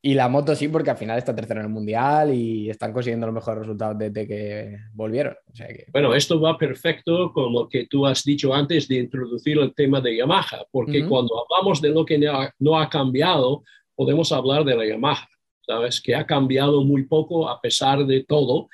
y 0.00 0.14
la 0.14 0.30
moto 0.30 0.54
sí, 0.54 0.68
porque 0.68 0.88
al 0.88 0.96
final 0.96 1.18
está 1.18 1.34
tercero 1.34 1.60
en 1.60 1.66
el 1.66 1.72
mundial 1.72 2.32
y 2.32 2.70
están 2.70 2.94
consiguiendo 2.94 3.26
los 3.26 3.34
mejores 3.34 3.60
resultados 3.60 3.98
desde 3.98 4.26
que 4.26 4.78
volvieron. 4.94 5.36
Bueno, 5.92 6.14
esto 6.14 6.40
va 6.40 6.56
perfecto 6.56 7.30
con 7.30 7.52
lo 7.52 7.68
que 7.68 7.86
tú 7.88 8.06
has 8.06 8.24
dicho 8.24 8.54
antes 8.54 8.88
de 8.88 9.00
introducir 9.00 9.58
el 9.58 9.74
tema 9.74 10.00
de 10.00 10.16
Yamaha, 10.16 10.64
porque 10.70 11.06
cuando 11.06 11.44
hablamos 11.44 11.82
de 11.82 11.90
lo 11.90 12.06
que 12.06 12.18
no 12.58 12.80
ha, 12.80 12.88
cambiado, 12.88 13.64
podemos 13.94 14.32
hablar 14.32 14.64
de 14.64 14.76
la 14.76 14.86
Yamaha. 14.86 15.28
¿Sabes? 15.64 16.00
Que 16.00 16.14
ha 16.14 16.26
cambiado 16.26 16.82
muy 16.84 17.04
poco 17.04 17.50
a 17.50 17.60
pesar 17.60 18.06
de 18.06 18.24
todo, 18.24 18.68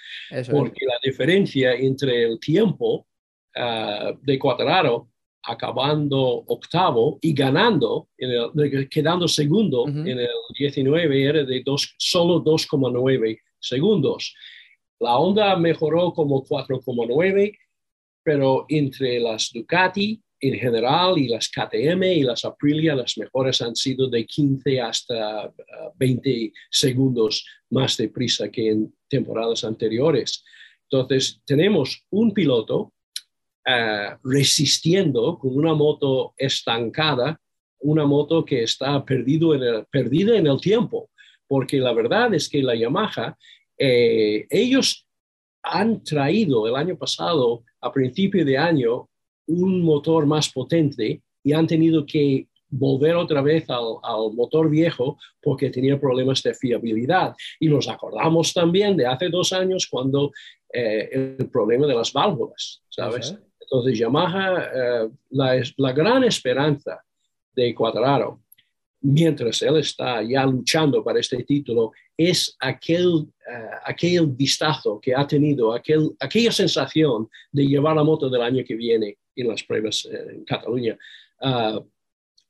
porque 0.49 0.86
la 0.86 0.99
diferencia 1.03 1.74
entre 1.74 2.22
el 2.22 2.39
tiempo 2.39 3.09
uh, 3.57 4.16
de 4.22 4.39
Cuadraro 4.39 5.09
acabando 5.43 6.18
octavo 6.20 7.18
y 7.22 7.32
ganando, 7.32 8.09
quedando 8.91 9.28
segundo 9.28 9.86
en 9.89 10.18
el 10.18 10.28
19, 10.59 11.24
era 11.24 11.45
de 11.45 11.62
dos, 11.64 11.95
solo 11.99 12.43
2,9 12.43 13.41
segundos. 13.59 14.34
La 15.01 15.16
Honda 15.16 15.57
mejoró 15.57 16.12
como 16.12 16.45
4,9, 16.45 17.57
pero 18.22 18.66
entre 18.68 19.20
las 19.20 19.51
Ducati 19.53 20.20
en 20.41 20.55
general 20.55 21.18
y 21.18 21.28
las 21.28 21.49
KTM 21.49 22.03
y 22.05 22.22
las 22.22 22.45
Aprilia, 22.45 22.95
las 22.95 23.18
mejores 23.18 23.61
han 23.61 23.74
sido 23.74 24.09
de 24.09 24.24
15 24.24 24.80
hasta 24.80 25.53
20 25.97 26.30
uh, 26.30 26.53
segundos 26.70 27.45
más 27.70 27.97
deprisa 27.97 28.49
que 28.51 28.70
en 28.70 28.95
temporadas 29.09 29.64
anteriores. 29.64 30.45
Entonces, 30.91 31.41
tenemos 31.45 32.05
un 32.11 32.32
piloto 32.32 32.93
eh, 33.71 34.16
resistiendo 34.25 35.39
con 35.39 35.55
una 35.55 35.75
moto 35.75 36.33
estancada, 36.39 37.39
una 37.81 38.07
moto 38.07 38.43
que 38.43 38.62
está 38.62 39.05
perdido 39.05 39.55
en 39.55 39.62
el, 39.62 39.85
perdida 39.91 40.39
en 40.39 40.47
el 40.47 40.59
tiempo, 40.59 41.11
porque 41.47 41.77
la 41.77 41.93
verdad 41.93 42.33
es 42.33 42.49
que 42.49 42.62
la 42.62 42.75
Yamaha, 42.75 43.37
eh, 43.77 44.47
ellos 44.49 45.07
han 45.62 46.03
traído 46.03 46.66
el 46.66 46.77
año 46.77 46.97
pasado, 46.97 47.62
a 47.83 47.93
principio 47.93 48.43
de 48.43 48.57
año, 48.57 49.11
un 49.49 49.83
motor 49.83 50.25
más 50.25 50.49
potente 50.49 51.21
y 51.45 51.53
han 51.53 51.66
tenido 51.66 52.07
que 52.07 52.49
volver 52.71 53.16
otra 53.16 53.43
vez 53.43 53.69
al, 53.69 54.33
motor 54.33 54.71
viejo 54.71 55.19
porque 55.43 55.69
tenía 55.69 56.01
problemas 56.01 56.43
de 56.43 56.55
fiabilidad. 56.55 57.35
Y 57.61 57.69
nos 57.69 57.87
acordamos 57.87 58.55
también 58.55 58.97
de 58.97 59.07
hace 59.07 59.29
dos 59.29 59.53
años 59.53 59.87
cuando 59.91 60.33
eh, 60.73 61.37
el 61.39 61.51
problema 61.51 61.87
de 61.87 61.95
las 61.95 62.14
válvulas, 62.14 62.83
¿sabes? 62.89 63.39
Entonces, 63.71 63.99
Yamaha, 63.99 64.64
eh, 64.75 65.09
la, 65.31 65.62
la, 65.77 65.93
gran 65.93 66.25
esperanza 66.25 67.05
de 67.55 67.75
Cuadraro, 67.75 68.41
mientras 69.03 69.61
él 69.61 69.77
está 69.77 70.23
ya 70.23 70.47
luchando 70.47 71.05
para 71.05 71.21
este 71.21 71.45
título, 71.45 71.93
es 72.16 72.57
aquel, 72.59 73.27
eh, 73.47 73.71
aquel 73.85 74.27
vistazo 74.29 74.99
que 74.99 75.14
ha 75.14 75.27
tenido, 75.27 75.75
aquel, 75.75 76.16
aquella 76.19 76.51
sensación 76.51 77.29
de 77.53 77.66
llevar 77.66 77.95
la 77.95 78.05
moto 78.05 78.31
del 78.31 78.41
año 78.41 78.64
que 78.66 78.75
viene 78.75 79.19
en 79.37 79.49
las 79.49 79.62
pruebas 79.62 80.07
eh, 80.07 80.37
en 80.37 80.45
Cataluña. 80.45 80.97
Uh, 81.41 81.85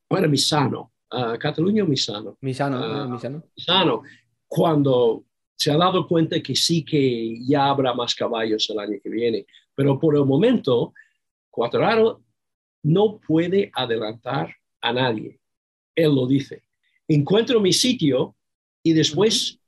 bueno, 0.08 0.28
Misano, 0.28 0.92
Cataluña 1.38 1.84
o 1.84 1.86
Misano. 1.86 2.38
Misano, 2.40 3.08
Misano. 3.08 3.42
Misano, 3.56 4.02
cuando 4.46 5.24
se 5.56 5.72
ha 5.72 5.76
dado 5.76 6.06
cuenta 6.06 6.40
que 6.40 6.54
sí 6.54 6.84
que 6.84 7.40
ya 7.44 7.66
habrá 7.66 7.92
más 7.92 8.14
caballos 8.14 8.70
el 8.70 8.78
año 8.78 8.98
que 9.02 9.10
viene, 9.10 9.44
pero 9.74 9.98
por 9.98 10.16
el 10.16 10.24
momento 10.24 10.94
Cuadraro 11.50 12.22
no 12.82 13.18
puede 13.18 13.70
adelantar 13.74 14.54
a 14.80 14.92
nadie. 14.92 15.40
él 15.94 16.14
lo 16.14 16.26
dice. 16.26 16.62
Encuentro 17.08 17.60
mi 17.60 17.72
sitio 17.72 18.36
y 18.82 18.92
después, 18.92 19.58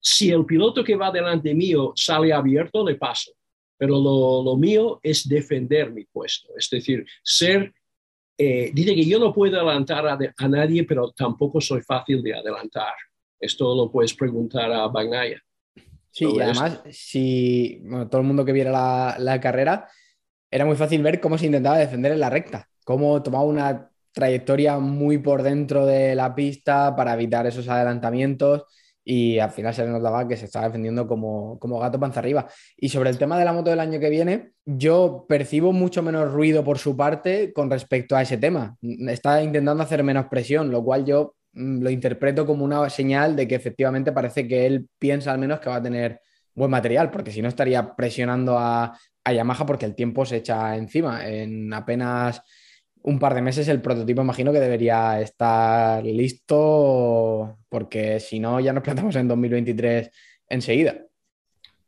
si 0.00 0.30
el 0.30 0.46
piloto 0.46 0.82
que 0.82 0.96
va 0.96 1.10
delante 1.10 1.54
mío 1.54 1.92
sale 1.94 2.32
abierto, 2.32 2.86
le 2.86 2.94
paso. 2.94 3.32
Pero 3.76 4.00
lo, 4.00 4.56
mío 4.56 4.98
es 5.02 5.28
defender 5.28 5.92
mi 5.92 6.04
puesto, 6.04 6.48
es 6.56 6.68
decir, 6.68 7.06
ser 7.22 7.72
eh, 8.40 8.70
dice 8.72 8.94
que 8.94 9.04
yo 9.04 9.18
no 9.18 9.32
puedo 9.32 9.56
adelantar 9.56 10.06
a, 10.06 10.48
nadie, 10.48 10.84
pero 10.84 11.10
tampoco 11.10 11.60
soy 11.60 11.82
fácil 11.82 12.22
de 12.22 12.34
adelantar. 12.34 12.94
Esto 13.40 13.74
lo 13.74 13.90
puedes 13.90 14.14
preguntar 14.14 14.70
a 14.70 14.86
Bagnaya. 14.86 15.42
Sí, 16.12 16.24
y 16.24 16.40
además, 16.40 16.82
si 16.90 17.82
todo 18.08 18.20
el 18.20 18.26
mundo 18.26 18.44
que 18.44 18.52
viera 18.52 18.70
la, 18.70 19.16
la, 19.18 19.40
carrera, 19.40 19.88
era 20.50 20.64
muy 20.64 20.76
fácil 20.76 21.02
ver 21.02 21.20
cómo 21.20 21.38
se 21.38 21.46
intentaba 21.46 21.78
defender 21.78 22.12
en 22.12 22.20
la 22.20 22.30
recta, 22.30 22.68
cómo 22.84 23.22
tomaba 23.22 23.44
una 23.44 23.90
trayectoria 24.12 24.78
muy 24.78 25.18
por 25.18 25.42
dentro 25.42 25.86
de 25.86 26.14
la 26.14 26.34
pista 26.34 26.96
para 26.96 27.14
evitar 27.14 27.46
esos 27.46 27.68
adelantamientos 27.68 28.64
y 29.04 29.38
al 29.38 29.50
final 29.50 29.72
se 29.72 29.84
le 29.84 29.90
notaba 29.90 30.28
que 30.28 30.36
se 30.36 30.44
estaba 30.44 30.66
defendiendo 30.66 31.08
como, 31.08 31.58
como 31.58 31.78
gato 31.78 31.98
panza 31.98 32.20
arriba. 32.20 32.46
Y 32.76 32.90
sobre 32.90 33.08
el 33.08 33.16
tema 33.16 33.38
de 33.38 33.44
la 33.46 33.54
moto 33.54 33.70
del 33.70 33.80
año 33.80 33.98
que 33.98 34.10
viene, 34.10 34.50
yo 34.66 35.24
percibo 35.26 35.72
mucho 35.72 36.02
menos 36.02 36.30
ruido 36.30 36.62
por 36.62 36.78
su 36.78 36.94
parte 36.94 37.54
con 37.54 37.70
respecto 37.70 38.16
a 38.16 38.22
ese 38.22 38.36
tema. 38.36 38.76
Está 38.82 39.42
intentando 39.42 39.82
hacer 39.82 40.04
menos 40.04 40.26
presión, 40.26 40.70
lo 40.70 40.84
cual 40.84 41.06
yo 41.06 41.36
mm, 41.54 41.80
lo 41.80 41.88
interpreto 41.88 42.44
como 42.44 42.66
una 42.66 42.90
señal 42.90 43.34
de 43.34 43.48
que 43.48 43.54
efectivamente 43.54 44.12
parece 44.12 44.46
que 44.46 44.66
él 44.66 44.86
piensa 44.98 45.32
al 45.32 45.38
menos 45.38 45.60
que 45.60 45.70
va 45.70 45.76
a 45.76 45.82
tener 45.82 46.20
buen 46.54 46.70
material, 46.70 47.10
porque 47.10 47.30
si 47.30 47.40
no 47.40 47.48
estaría 47.48 47.94
presionando 47.96 48.58
a, 48.58 48.92
a 49.28 49.32
Yamaha 49.32 49.66
porque 49.66 49.86
el 49.86 49.94
tiempo 49.94 50.24
se 50.24 50.36
echa 50.36 50.76
encima. 50.76 51.26
En 51.26 51.72
apenas 51.72 52.42
un 53.02 53.18
par 53.18 53.34
de 53.34 53.42
meses 53.42 53.68
el 53.68 53.80
prototipo 53.80 54.22
imagino 54.22 54.52
que 54.52 54.60
debería 54.60 55.20
estar 55.20 56.04
listo 56.04 57.58
porque 57.68 58.20
si 58.20 58.40
no 58.40 58.60
ya 58.60 58.72
nos 58.72 58.82
plantamos 58.82 59.14
en 59.16 59.28
2023 59.28 60.10
enseguida. 60.48 61.04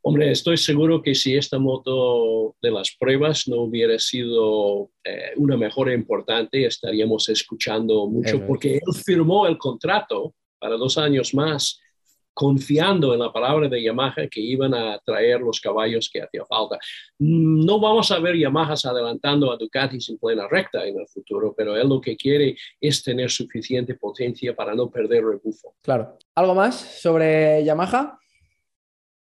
Hombre, 0.03 0.31
estoy 0.31 0.57
seguro 0.57 1.03
que 1.03 1.15
si 1.15 1.37
esta 1.37 1.59
moto 1.59 2.57
de 2.63 2.71
las 2.71 2.97
pruebas 2.99 3.47
no 3.49 3.63
hubiera 3.63 3.99
sido 3.99 4.91
eh, 5.05 5.33
una 5.37 5.59
mejora 5.59 5.93
importante, 5.93 6.65
estaríamos 6.65 7.29
escuchando 7.29 8.07
mucho 8.07 8.47
porque 8.47 8.77
él 8.77 8.95
firmó 9.05 9.47
el 9.47 9.59
contrato 9.59 10.35
para 10.59 10.77
dos 10.77 10.97
años 10.97 11.35
más 11.35 11.81
confiando 12.41 13.13
en 13.13 13.21
la 13.21 13.31
palabra 13.31 13.69
de 13.69 13.83
Yamaha 13.83 14.27
que 14.31 14.41
iban 14.41 14.73
a 14.73 14.99
traer 15.01 15.43
los 15.43 15.61
caballos 15.61 16.09
que 16.11 16.23
hacía 16.23 16.43
falta. 16.47 16.79
No 17.19 17.79
vamos 17.79 18.11
a 18.11 18.19
ver 18.19 18.35
Yamahas 18.35 18.87
adelantando 18.87 19.53
a 19.53 19.59
Ducatis 19.59 20.09
en 20.09 20.17
plena 20.17 20.49
recta 20.49 20.87
en 20.87 20.99
el 20.99 21.07
futuro, 21.07 21.53
pero 21.55 21.77
él 21.77 21.87
lo 21.87 22.01
que 22.01 22.17
quiere 22.17 22.57
es 22.81 23.03
tener 23.03 23.31
suficiente 23.31 23.95
potencia 23.95 24.57
para 24.57 24.75
no 24.75 24.91
perder 24.91 25.23
rebufo. 25.23 25.75
Claro. 25.83 26.17
¿Algo 26.35 26.55
más 26.55 26.77
sobre 27.03 27.63
Yamaha? 27.63 28.19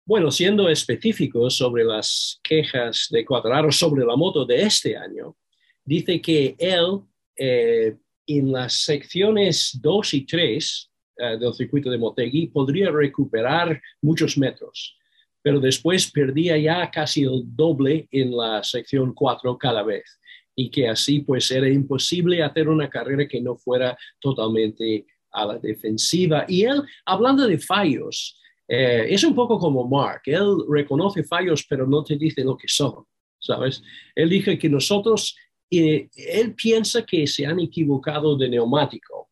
Bueno, 0.06 0.30
siendo 0.30 0.68
específico 0.68 1.50
sobre 1.50 1.86
las 1.86 2.42
quejas 2.44 3.08
de 3.10 3.24
Cuadraro 3.24 3.72
sobre 3.72 4.04
la 4.04 4.18
moto 4.18 4.44
de 4.44 4.64
este 4.64 4.98
año, 4.98 5.38
dice 5.86 6.22
que 6.22 6.58
él 6.60 7.04
eh, 7.38 7.96
en 8.26 8.52
las 8.52 8.74
secciones 8.84 9.80
2 9.82 10.14
y 10.14 10.26
3 10.26 10.92
eh, 11.18 11.38
del 11.40 11.54
circuito 11.54 11.90
de 11.90 11.98
Motegi 11.98 12.48
podría 12.48 12.92
recuperar 12.92 13.82
muchos 14.02 14.38
metros, 14.38 14.98
pero 15.42 15.60
después 15.60 16.12
perdía 16.12 16.58
ya 16.58 16.92
casi 16.92 17.24
el 17.24 17.44
doble 17.44 18.08
en 18.12 18.36
la 18.36 18.64
sección 18.64 19.14
4 19.14 19.58
cada 19.58 19.84
vez 19.84 20.20
y 20.56 20.70
que 20.70 20.90
así 20.90 21.20
pues 21.20 21.50
era 21.52 21.70
imposible 21.70 22.44
hacer 22.44 22.68
una 22.68 22.90
carrera 22.90 23.28
que 23.28 23.40
no 23.40 23.56
fuera 23.56 23.98
totalmente 24.20 25.06
a 25.32 25.46
la 25.46 25.60
defensiva. 25.60 26.46
Y 26.48 26.64
él, 26.64 26.82
hablando 27.06 27.48
de 27.48 27.60
fallos, 27.60 28.40
eh, 28.68 29.06
es 29.10 29.24
un 29.24 29.36
poco 29.36 29.60
como 29.60 29.88
Mark, 29.88 30.22
él 30.26 30.58
reconoce 30.68 31.24
fallos 31.24 31.66
pero 31.70 31.88
no 31.88 32.04
te 32.04 32.18
dice 32.18 32.44
lo 32.44 32.58
que 32.58 32.68
son, 32.68 33.06
¿sabes? 33.40 33.82
Él 34.16 34.30
dice 34.30 34.58
que 34.58 34.68
nosotros, 34.68 35.36
eh, 35.70 36.10
él 36.16 36.54
piensa 36.54 37.06
que 37.06 37.28
se 37.28 37.46
han 37.46 37.60
equivocado 37.60 38.36
de 38.36 38.50
neumático 38.50 39.27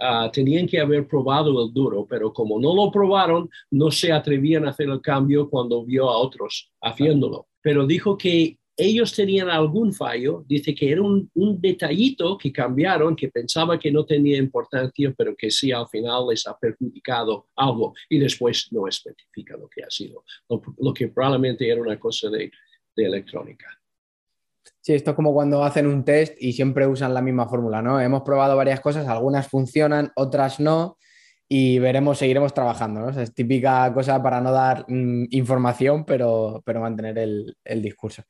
Ah, 0.00 0.30
tenían 0.32 0.66
que 0.66 0.78
haber 0.78 1.08
probado 1.08 1.64
el 1.64 1.72
duro, 1.72 2.06
pero 2.08 2.32
como 2.32 2.60
no 2.60 2.74
lo 2.74 2.90
probaron, 2.90 3.50
no 3.70 3.90
se 3.90 4.12
atrevían 4.12 4.66
a 4.66 4.70
hacer 4.70 4.88
el 4.88 5.00
cambio 5.00 5.50
cuando 5.50 5.84
vio 5.84 6.08
a 6.08 6.18
otros 6.18 6.70
haciéndolo. 6.80 7.48
Pero 7.60 7.84
dijo 7.84 8.16
que 8.16 8.58
ellos 8.76 9.12
tenían 9.12 9.50
algún 9.50 9.92
fallo, 9.92 10.44
dice 10.46 10.72
que 10.72 10.92
era 10.92 11.02
un, 11.02 11.28
detallito 11.60 12.38
que 12.38 12.52
cambiaron, 12.52 13.16
que 13.16 13.28
pensaba 13.28 13.76
que 13.76 13.90
no 13.90 14.06
tenía 14.06 14.38
importancia, 14.38 15.12
pero 15.18 15.34
que 15.34 15.50
sí 15.50 15.72
al 15.72 15.88
final 15.88 16.28
les 16.28 16.46
ha 16.46 16.56
perjudicado 16.56 17.48
algo 17.56 17.92
y 18.08 18.20
después 18.20 18.68
no 18.70 18.86
especifica 18.86 19.56
lo 19.56 19.68
que 19.68 19.82
ha 19.82 19.90
sido, 19.90 20.22
lo, 20.48 20.94
que 20.94 21.08
probablemente 21.08 21.68
era 21.68 21.82
una 21.82 21.98
cosa 21.98 22.30
de 22.30 22.52
electrónica. 22.94 23.77
Sí, 24.88 24.94
esto 24.94 25.10
es 25.10 25.16
como 25.16 25.34
cuando 25.34 25.62
hacen 25.64 25.86
un 25.86 26.02
test 26.02 26.34
y 26.40 26.54
siempre 26.54 26.86
usan 26.86 27.12
la 27.12 27.20
misma 27.20 27.46
fórmula, 27.46 27.82
¿no? 27.82 28.00
Hemos 28.00 28.22
probado 28.22 28.56
varias 28.56 28.80
cosas, 28.80 29.06
algunas 29.06 29.46
funcionan, 29.46 30.12
otras 30.16 30.60
no, 30.60 30.96
y 31.46 31.78
veremos, 31.78 32.16
seguiremos 32.16 32.54
trabajando, 32.54 33.00
¿no? 33.00 33.10
es 33.10 33.34
típica 33.34 33.92
cosa 33.92 34.22
para 34.22 34.40
no 34.40 34.50
dar 34.50 34.86
mm, 34.88 35.26
información, 35.28 36.06
pero, 36.06 36.62
pero 36.64 36.80
mantener 36.80 37.18
el, 37.18 37.82
discurso. 37.82 38.22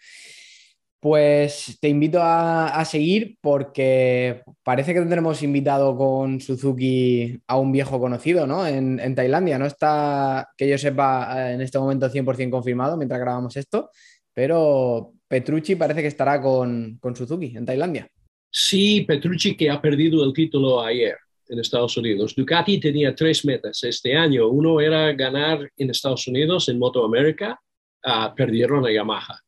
Pues 0.99 1.79
te 1.81 1.89
invito 1.89 2.19
a, 2.21 2.85
seguir 2.85 3.39
porque 3.41 4.43
parece 4.65 4.93
que 4.93 4.99
tendremos 4.99 5.41
invitado 5.45 5.97
con 5.97 6.41
Suzuki 6.41 7.41
a 7.47 7.57
un 7.57 7.71
viejo 7.71 8.01
conocido, 8.01 8.49
¿no? 8.49 8.67
En, 8.67 8.99
en 8.99 9.15
Tailandia. 9.15 9.61
No 9.61 9.67
está, 9.67 10.49
que 10.57 10.69
yo 10.69 10.77
sepa, 10.77 11.53
en 11.53 11.61
este 11.61 11.79
momento 11.79 12.11
100% 12.11 12.51
confirmado 12.51 12.97
mientras 12.97 13.21
grabamos 13.21 13.57
esto, 13.57 13.91
pero 14.35 15.13
Petrucci 15.29 15.76
parece 15.76 16.01
que 16.01 16.09
estará 16.09 16.41
con, 16.41 16.99
Suzuki 17.14 17.57
en 17.57 17.66
Tailandia. 17.66 18.09
Sí, 18.51 19.03
Petrucci 19.07 19.55
que 19.57 19.68
ha 19.68 19.81
perdido 19.81 20.24
el 20.24 20.33
título 20.33 20.81
ayer 20.81 21.16
en 21.49 21.59
Estados 21.59 21.97
Unidos. 21.99 22.35
Ducati 22.35 22.81
tenía 22.81 23.14
tres 23.14 23.45
metas 23.45 23.85
este 23.85 24.16
año. 24.16 24.49
Uno 24.49 24.81
era 24.81 25.12
ganar 25.12 25.70
en 25.76 25.91
Estados 25.91 26.26
Unidos 26.26 26.68
en 26.68 26.79
Moto 26.79 27.05
America, 27.05 27.61
ah, 28.05 28.33
perdieron 28.35 28.87
a 28.87 28.93
Yamaha. 28.93 29.39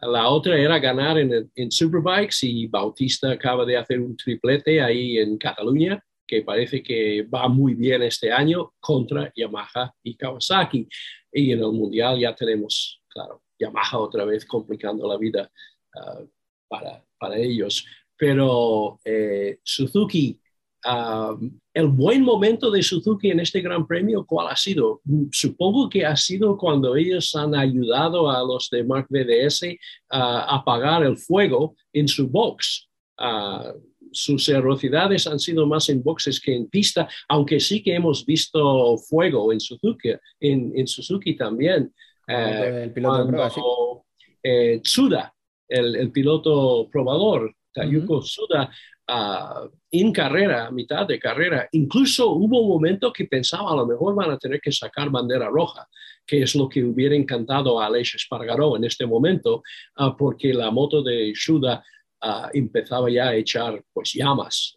La 0.00 0.28
otra 0.28 0.58
era 0.58 0.78
ganar 0.78 1.18
en, 1.18 1.50
en, 1.54 1.70
Superbikes 1.70 2.36
y 2.42 2.66
Bautista 2.66 3.30
acaba 3.30 3.64
de 3.64 3.78
hacer 3.78 4.00
un 4.00 4.16
triplete 4.16 4.80
ahí 4.80 5.18
en 5.18 5.38
Cataluña, 5.38 6.02
que 6.26 6.42
parece 6.42 6.82
que 6.82 7.22
va 7.22 7.48
muy 7.48 7.74
bien 7.74 8.02
este 8.02 8.30
año 8.30 8.74
contra 8.78 9.32
Yamaha 9.34 9.94
y 10.02 10.14
Kawasaki. 10.14 10.86
Y 11.32 11.52
en 11.52 11.60
el 11.60 11.72
Mundial 11.72 12.18
ya 12.18 12.34
tenemos, 12.34 13.00
claro, 13.08 13.42
Yamaha 13.58 13.98
otra 13.98 14.24
vez 14.24 14.44
complicando 14.44 15.06
la 15.08 15.16
vida 15.18 15.50
ah, 15.94 16.20
para, 16.68 17.04
para, 17.18 17.36
ellos. 17.36 17.84
Pero 18.16 18.98
eh, 19.04 19.58
Suzuki, 19.62 20.40
ah, 20.84 21.36
el 21.74 21.88
buen 21.88 22.22
momento 22.22 22.70
de 22.70 22.82
Suzuki 22.82 23.30
en 23.30 23.40
este 23.40 23.60
Gran 23.60 23.86
Premio, 23.86 24.24
¿cuál 24.24 24.48
ha 24.48 24.56
sido? 24.56 25.00
Supongo 25.30 25.88
que 25.88 26.04
ha 26.04 26.16
sido 26.16 26.56
cuando 26.56 26.96
ellos 26.96 27.34
han 27.36 27.54
ayudado 27.54 28.30
a 28.30 28.42
los 28.42 28.68
de 28.70 28.84
Mark 28.84 29.06
VDS 29.10 29.76
a 30.10 30.56
apagar 30.56 31.04
el 31.04 31.16
fuego 31.16 31.76
en 31.92 32.08
su 32.08 32.28
box. 32.28 32.88
Ah, 33.18 33.72
sus 34.12 34.48
errocidades 34.48 35.26
han 35.26 35.38
sido 35.38 35.66
más 35.66 35.88
en 35.90 36.02
boxes 36.02 36.40
que 36.40 36.54
en 36.54 36.68
pista, 36.68 37.06
aunque 37.28 37.60
sí 37.60 37.82
que 37.82 37.94
hemos 37.94 38.24
visto 38.24 38.96
fuego 38.96 39.52
en 39.52 39.60
Suzuki 39.60 41.36
también. 41.36 41.92
Eh, 42.26 42.82
el 42.84 42.92
piloto 42.92 44.04
eh, 44.42 44.80
Tsuda, 44.82 45.32
el, 45.68 46.10
piloto 46.10 46.88
probador, 46.90 47.54
Tayuko 47.72 48.20
Tsuda, 48.20 48.70
ah, 49.08 49.68
en 49.90 50.12
carrera, 50.12 50.66
a 50.66 50.70
mitad 50.70 51.06
de 51.06 51.18
carrera, 51.18 51.68
incluso 51.72 52.30
hubo 52.30 52.60
un 52.60 52.68
momento 52.68 53.12
que 53.12 53.26
pensaba 53.26 53.72
a 53.72 53.76
lo 53.76 53.86
mejor 53.86 54.14
van 54.14 54.30
a 54.30 54.38
tener 54.38 54.60
que 54.60 54.72
sacar 54.72 55.10
bandera 55.10 55.48
roja, 55.48 55.86
que 56.26 56.42
es 56.42 56.54
lo 56.54 56.68
que 56.68 56.84
hubiera 56.84 57.14
encantado 57.14 57.80
a 57.80 57.86
Aleix 57.86 58.14
Espargaró 58.16 58.76
en 58.76 58.84
este 58.84 59.06
momento, 59.06 59.62
ah, 59.96 60.16
porque 60.16 60.52
la 60.52 60.70
moto 60.70 61.02
de 61.02 61.32
Tsuda 61.32 61.84
ah, 62.20 62.50
empezaba 62.52 63.08
ya 63.10 63.28
a 63.28 63.34
echar 63.36 63.82
pues 63.92 64.14
llamas. 64.14 64.76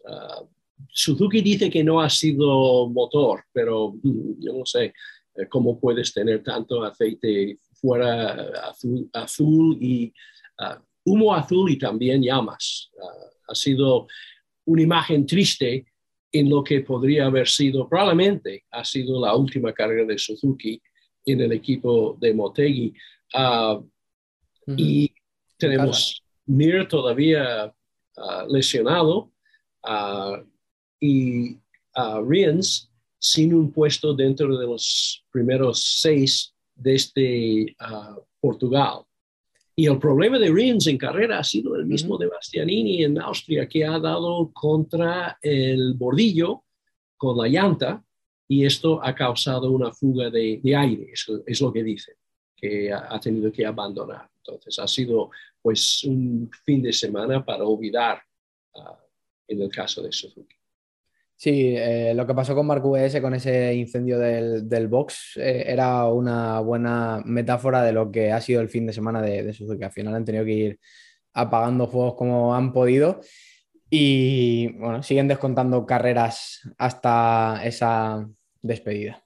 Suzuki 0.88 1.42
dice 1.42 1.70
que 1.70 1.84
no 1.84 2.00
ha 2.00 2.08
sido 2.08 2.88
motor, 2.88 3.44
pero 3.52 3.92
mm, 4.02 4.40
yo 4.40 4.52
no 4.54 4.66
sé. 4.66 4.92
Eh, 5.40 5.48
cómo 5.48 5.78
puedes 5.78 6.12
tener 6.12 6.42
tanto 6.42 6.82
aceite 6.84 7.58
fuera 7.72 8.68
azul, 8.68 9.08
azul 9.12 9.78
y 9.80 10.12
ah, 10.58 10.82
humo 11.04 11.34
azul 11.34 11.70
y 11.70 11.78
también 11.78 12.22
llamas. 12.22 12.90
Ah, 13.02 13.30
ha 13.48 13.54
sido 13.54 14.06
una 14.66 14.82
imagen 14.82 15.26
triste 15.26 15.86
en 16.32 16.48
lo 16.48 16.62
que 16.62 16.80
podría 16.82 17.26
haber 17.26 17.48
sido, 17.48 17.88
probablemente 17.88 18.64
ha 18.70 18.84
sido 18.84 19.20
la 19.20 19.34
última 19.34 19.72
carrera 19.72 20.04
de 20.04 20.16
Suzuki 20.16 20.80
en 21.24 21.40
el 21.40 21.52
equipo 21.52 22.16
de 22.20 22.32
Motegi. 22.32 22.94
Ah, 23.34 23.80
y 24.76 25.12
tenemos 25.56 26.22
Mir 26.46 26.86
todavía 26.86 27.72
lesionado. 28.48 29.32
y 31.00 31.54
uh, 31.96 32.22
Riens 32.24 32.89
sin 33.20 33.52
un 33.54 33.70
puesto 33.70 34.14
dentro 34.14 34.56
de 34.56 34.66
los 34.66 35.24
primeros 35.30 36.00
seis 36.00 36.54
desde 36.74 37.76
uh, 37.78 38.20
Portugal. 38.40 39.02
Y 39.76 39.86
el 39.86 39.98
problema 39.98 40.38
de 40.38 40.50
Riens 40.50 40.86
en 40.86 40.98
carrera 40.98 41.38
ha 41.38 41.44
sido 41.44 41.76
el 41.76 41.86
mismo 41.86 42.18
de 42.18 42.26
Bastianini 42.26 43.04
en 43.04 43.20
Austria, 43.20 43.68
que 43.68 43.84
ha 43.84 43.98
dado 43.98 44.50
contra 44.52 45.38
el 45.42 45.94
bordillo 45.94 46.64
con 47.16 47.36
la 47.36 47.48
llanta 47.48 48.02
y 48.48 48.64
esto 48.64 49.00
ha 49.02 49.14
causado 49.14 49.70
una 49.70 49.92
fuga 49.92 50.28
de, 50.30 50.60
aire, 50.76 51.10
eso 51.12 51.42
es 51.46 51.60
lo 51.60 51.72
que 51.72 51.84
dice, 51.84 52.16
que 52.56 52.92
ha, 52.92 53.20
tenido 53.20 53.52
que 53.52 53.64
abandonar. 53.64 54.28
Entonces 54.38 54.78
ha 54.78 54.88
sido 54.88 55.30
pues 55.62 56.02
un 56.04 56.50
fin 56.64 56.82
de 56.82 56.92
semana 56.92 57.44
para 57.44 57.64
olvidar 57.64 58.20
uh, 58.74 58.96
en 59.46 59.62
el 59.62 59.70
caso 59.70 60.02
de 60.02 60.10
Suzuki. 60.10 60.59
Sí, 61.40 61.74
eh, 61.74 62.12
lo 62.14 62.26
que 62.26 62.34
pasó 62.34 62.54
con 62.54 62.66
Mark 62.66 62.84
VS 62.84 63.22
con 63.22 63.32
ese 63.32 63.72
incendio 63.72 64.18
del, 64.18 64.88
box 64.88 65.38
eh, 65.38 65.64
era 65.68 66.04
una 66.04 66.60
buena 66.60 67.22
metáfora 67.24 67.82
de 67.82 67.92
lo 67.92 68.10
que 68.10 68.30
ha 68.30 68.42
sido 68.42 68.60
el 68.60 68.68
fin 68.68 68.84
de 68.84 68.92
semana 68.92 69.22
de, 69.22 69.42
de 69.42 69.54
Suzuki. 69.54 69.82
Al 69.82 69.90
final 69.90 70.14
han 70.14 70.24
tenido 70.26 70.44
que 70.44 70.52
ir 70.52 70.80
apagando 71.32 71.86
juegos 71.86 72.12
como 72.12 72.54
han 72.54 72.74
podido 72.74 73.22
y 73.88 74.72
bueno, 74.72 75.02
siguen 75.02 75.28
descontando 75.28 75.86
carreras 75.86 76.60
hasta 76.76 77.62
esa 77.64 78.28
despedida. 78.60 79.24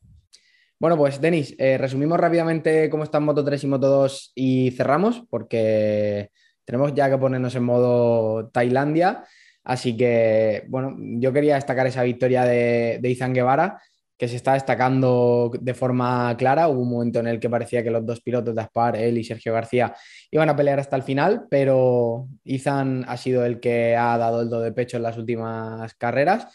Bueno, 0.79 0.97
pues 0.97 1.21
Denis, 1.21 1.57
eh, 1.59 1.79
resumimos 1.79 2.21
rápidamente 2.21 2.91
cómo 2.91 3.03
están 3.03 3.25
Moto 3.25 3.45
3 3.45 3.65
y 3.65 3.67
Moto 3.67 3.89
2 3.89 4.33
y 4.37 4.71
cerramos 4.71 5.25
porque 5.29 6.31
tenemos 6.65 6.95
ya 6.95 7.11
que 7.11 7.19
ponernos 7.19 7.57
en 7.57 7.65
modo 7.65 8.51
Tailandia. 8.51 9.25
Así 9.65 9.97
que, 9.97 10.65
bueno, 10.69 10.95
yo 10.99 11.33
quería 11.33 11.55
destacar 11.55 11.87
esa 11.87 12.03
victoria 12.03 12.45
de, 12.45 12.99
de 13.01 13.11
Izan 13.11 13.33
Guevara, 13.33 13.81
que 14.17 14.29
se 14.29 14.37
está 14.37 14.53
destacando 14.55 15.51
de 15.61 15.75
forma 15.75 16.37
clara. 16.37 16.69
Hubo 16.69 16.83
un 16.83 16.91
momento 16.91 17.19
en 17.21 17.27
el 17.27 17.41
que 17.41 17.51
parecía 17.51 17.83
que 17.83 17.91
los 17.91 18.07
dos 18.07 18.21
pilotos 18.21 18.55
de 18.55 18.61
Aspar, 18.61 18.97
él 18.97 19.19
y 19.19 19.25
Sergio 19.25 19.53
García, 19.53 19.95
iban 20.31 20.49
a 20.51 20.57
pelear 20.57 20.79
hasta 20.79 20.97
el 20.97 21.03
final, 21.03 21.47
pero 21.51 22.29
Izan 22.45 23.05
ha 23.09 23.17
sido 23.17 23.45
el 23.45 23.59
que 23.59 23.97
ha 23.97 24.17
dado 24.19 24.43
el 24.43 24.51
do 24.51 24.61
de 24.61 24.73
pecho 24.73 24.99
en 24.99 25.03
las 25.03 25.19
últimas 25.19 25.95
carreras 25.95 26.47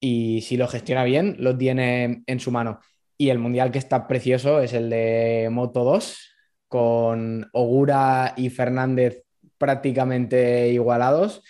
y 0.00 0.42
si 0.42 0.56
lo 0.56 0.68
gestiona 0.68 1.04
bien, 1.04 1.36
lo 1.38 1.56
tiene 1.56 2.22
en 2.26 2.40
su 2.40 2.50
mano. 2.50 2.80
Y 3.16 3.30
el 3.30 3.38
mundial 3.38 3.72
que 3.72 3.78
está 3.78 4.06
precioso 4.06 4.60
es 4.60 4.72
el 4.74 4.90
de 4.90 5.48
Moto 5.50 5.82
2, 5.82 6.30
con 6.68 7.48
Ogura 7.52 8.34
y 8.36 8.50
Fernández 8.50 9.24
prácticamente 9.56 10.68
igualados 10.68 11.42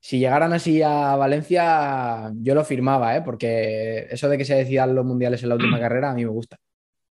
si 0.00 0.18
llegaran 0.18 0.52
así 0.54 0.80
a 0.82 1.14
Valencia, 1.16 2.32
yo 2.36 2.54
lo 2.54 2.64
firmaba, 2.64 3.16
¿eh? 3.16 3.22
porque 3.22 4.06
eso 4.10 4.28
de 4.30 4.38
que 4.38 4.46
se 4.46 4.54
decidan 4.54 4.94
los 4.94 5.04
mundiales 5.04 5.42
en 5.42 5.50
la 5.50 5.56
última 5.56 5.78
carrera 5.80 6.10
a 6.10 6.14
mí 6.14 6.24
me 6.24 6.30
gusta. 6.30 6.56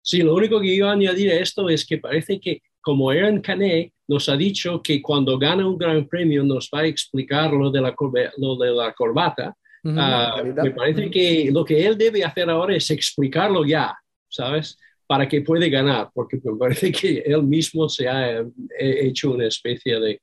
Sí, 0.01 0.22
lo 0.22 0.34
único 0.34 0.59
que 0.59 0.68
iba 0.68 0.89
a 0.89 0.95
añadir 0.95 1.30
a 1.32 1.39
esto 1.39 1.68
es 1.68 1.86
que 1.86 1.99
parece 1.99 2.41
que 2.41 2.62
como 2.80 3.11
Aaron 3.11 3.43
Canet 3.43 3.93
nos 4.07 4.30
ha 4.30 4.36
dicho 4.36 4.82
que 4.82 5.03
cuando 5.03 5.39
gana 5.39 5.68
un 5.68 5.76
gran 5.76 6.09
premio 6.09 6.43
nos 6.43 6.70
va 6.74 6.80
a 6.80 6.86
explicar 6.86 7.53
lo 7.53 7.70
de 7.70 7.82
la, 7.82 7.95
lo 8.39 8.57
de 8.57 8.70
la 8.72 8.95
corbata, 8.95 9.55
ah, 9.84 10.43
me 10.43 10.70
parece 10.70 11.11
que 11.11 11.51
lo 11.53 11.62
que 11.62 11.86
él 11.86 11.99
debe 11.99 12.24
hacer 12.24 12.49
ahora 12.49 12.74
es 12.74 12.91
explicarlo 12.91 13.66
ya, 13.66 13.95
¿sabes? 14.30 14.78
Para 15.07 15.28
que 15.28 15.43
puede 15.43 15.68
ganar, 15.68 16.09
porque 16.14 16.41
me 16.43 16.57
parece 16.57 16.91
que 16.91 17.18
él 17.18 17.43
mismo 17.43 17.86
se 17.91 18.09
ha 18.09 18.41
eh, 18.41 18.47
hecho 18.78 19.32
una 19.32 19.47
especie 19.47 20.01
de, 20.01 20.20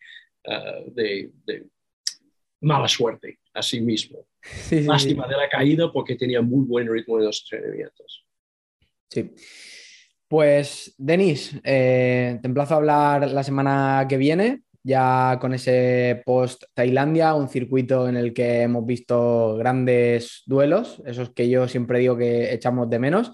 ah, 0.48 0.80
de 0.96 1.30
mala 2.66 2.88
suerte 2.88 3.40
a 3.54 3.62
sí 3.62 3.80
mismo. 3.80 4.26
Lástima 4.72 5.28
de 5.28 5.38
la 5.38 5.48
caída 5.48 5.92
porque 5.92 6.16
tenía 6.16 6.42
muy 6.42 6.66
buen 6.66 6.92
ritmo 6.92 7.20
en 7.20 7.26
los 7.26 7.44
entrenamientos. 7.44 8.26
Sí. 9.10 9.32
Pues, 10.28 10.96
Denis, 10.98 11.56
eh, 11.64 12.40
te 12.42 12.48
emplazo 12.48 12.74
a 12.74 12.78
hablar 12.78 13.30
la 13.30 13.44
semana 13.44 14.06
que 14.10 14.18
viene, 14.18 14.64
ya 14.84 15.38
con 15.40 15.54
ese 15.54 16.24
post-Tailandia, 16.26 17.36
un 17.36 17.50
circuito 17.50 18.10
en 18.10 18.18
el 18.18 18.34
que 18.34 18.64
hemos 18.64 18.86
visto 18.86 19.56
grandes 19.58 20.42
duelos, 20.48 21.02
esos 21.06 21.30
que 21.30 21.48
yo 21.48 21.68
siempre 21.68 22.00
digo 22.00 22.18
que 22.18 22.52
echamos 22.52 22.90
de 22.90 23.00
menos, 23.00 23.32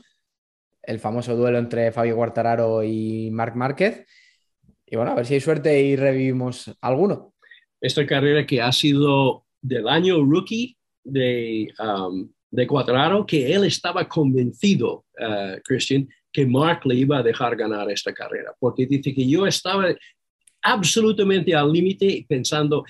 el 0.83 0.99
famoso 0.99 1.37
duelo 1.37 1.57
entre 1.57 1.93
Fabio 1.93 2.15
Guartararo 2.17 2.83
y 2.83 3.29
Marc 3.31 3.55
Márquez. 3.55 4.05
Y 4.85 4.97
bueno, 4.97 5.11
a 5.11 5.15
ver 5.15 5.25
si 5.25 5.35
hay 5.35 5.41
suerte 5.41 5.79
y 5.79 5.95
revivimos 5.95 6.77
alguno 6.81 7.31
esta 7.81 8.05
carrera 8.05 8.45
que 8.45 8.61
ha 8.61 8.71
sido 8.71 9.43
del 9.61 9.87
año 9.87 10.23
rookie 10.23 10.77
de, 11.03 11.73
um, 11.79 12.29
de 12.49 12.67
Cuadraro, 12.67 13.25
que 13.25 13.51
él 13.51 13.65
estaba 13.65 14.07
convencido, 14.07 15.05
uh, 15.19 15.59
Christian, 15.63 16.07
que 16.31 16.45
Mark 16.45 16.85
le 16.85 16.95
iba 16.95 17.17
a 17.17 17.23
dejar 17.23 17.55
ganar 17.55 17.89
esta 17.91 18.13
carrera, 18.13 18.53
porque 18.59 18.85
dice 18.85 19.13
que 19.13 19.27
yo 19.27 19.45
estaba 19.45 19.93
absolutamente 20.61 21.53
al 21.55 21.71
límite 21.71 22.25
pensando, 22.29 22.85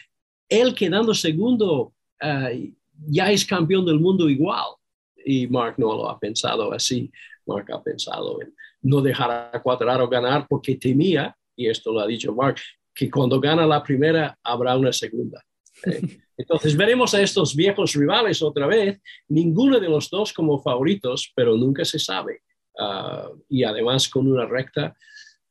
él 0.47 0.75
quedando 0.75 1.13
segundo 1.13 1.93
uh, 2.21 2.73
ya 3.07 3.31
es 3.31 3.45
campeón 3.45 3.85
del 3.85 3.99
mundo 3.99 4.29
igual. 4.29 4.75
Y 5.23 5.47
Mark 5.47 5.75
no 5.77 5.93
lo 5.93 6.09
ha 6.09 6.19
pensado 6.19 6.73
así. 6.73 7.11
Mark 7.45 7.71
ha 7.71 7.81
pensado 7.81 8.41
en 8.41 8.53
no 8.81 9.01
dejar 9.01 9.51
a 9.53 9.61
Cuadraro 9.61 10.07
ganar 10.09 10.47
porque 10.47 10.75
temía, 10.75 11.35
y 11.55 11.67
esto 11.67 11.91
lo 11.91 11.99
ha 11.99 12.07
dicho 12.07 12.33
Mark, 12.33 12.57
que 12.93 13.09
cuando 13.09 13.39
gana 13.39 13.65
la 13.65 13.83
primera 13.83 14.37
habrá 14.43 14.77
una 14.77 14.93
segunda. 14.93 15.43
Eh, 15.85 16.01
entonces 16.37 16.75
veremos 16.75 17.13
a 17.13 17.21
estos 17.21 17.55
viejos 17.55 17.93
rivales 17.93 18.41
otra 18.41 18.67
vez, 18.67 18.99
ninguno 19.27 19.79
de 19.79 19.89
los 19.89 20.09
dos 20.09 20.33
como 20.33 20.61
favoritos, 20.61 21.31
pero 21.35 21.55
nunca 21.55 21.85
se 21.85 21.99
sabe. 21.99 22.41
Ah, 22.77 23.29
y 23.49 23.63
además 23.63 24.07
con 24.09 24.31
una 24.31 24.45
recta, 24.45 24.95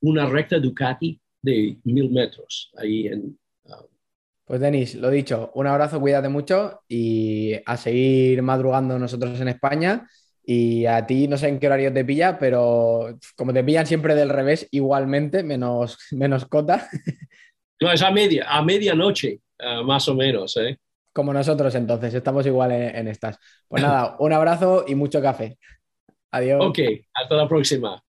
una 0.01 0.27
recta 0.27 0.59
Ducati 0.59 1.21
de 1.43 1.79
mil 1.85 2.11
metros 2.11 2.71
ahí 2.77 3.07
en... 3.07 3.39
Ah, 3.69 3.85
pues 4.45 4.61
Denis, 4.61 4.95
lo 4.97 5.11
dicho, 5.11 5.51
un 5.55 5.67
abrazo, 5.67 6.01
cuídate 6.01 6.29
mucho 6.29 6.81
y 6.89 7.53
a 7.65 7.77
seguir 7.77 8.43
madrugando 8.43 8.99
nosotros 8.99 9.41
en 9.41 9.49
España. 9.49 10.09
Y 10.45 10.87
a 10.87 11.07
ti 11.07 11.29
no 11.29 11.37
sé 11.37 11.49
en 11.49 11.59
qué 11.61 11.67
horario 11.67 11.93
te 11.93 12.05
pilla, 12.05 12.39
pero 12.39 13.19
como 13.37 13.53
te 13.53 13.63
pillan 13.63 13.87
siempre 13.87 14.15
del 14.15 14.31
revés, 14.31 14.67
igualmente, 14.71 15.43
menos, 15.43 15.99
menos 16.13 16.47
cota. 16.47 16.89
No, 17.81 17.91
es 17.93 18.03
a 18.03 18.11
media, 18.11 18.47
a 18.49 18.63
medianoche, 18.63 19.41
uh, 19.59 19.83
más 19.85 20.07
o 20.09 20.15
menos, 20.15 20.57
¿eh? 20.57 20.79
Como 21.13 21.33
nosotros 21.33 21.75
entonces, 21.75 22.15
estamos 22.15 22.47
igual 22.47 22.73
en, 22.73 22.95
en 22.97 23.09
estas. 23.09 23.39
Pues 23.69 23.83
nada, 23.83 24.17
un 24.19 24.33
abrazo 24.33 24.85
y 24.87 24.95
mucho 24.95 25.21
café. 25.21 25.59
Adiós. 26.31 26.65
Ok, 26.65 26.79
hasta 27.15 27.35
la 27.35 27.49
próxima. 27.49 28.03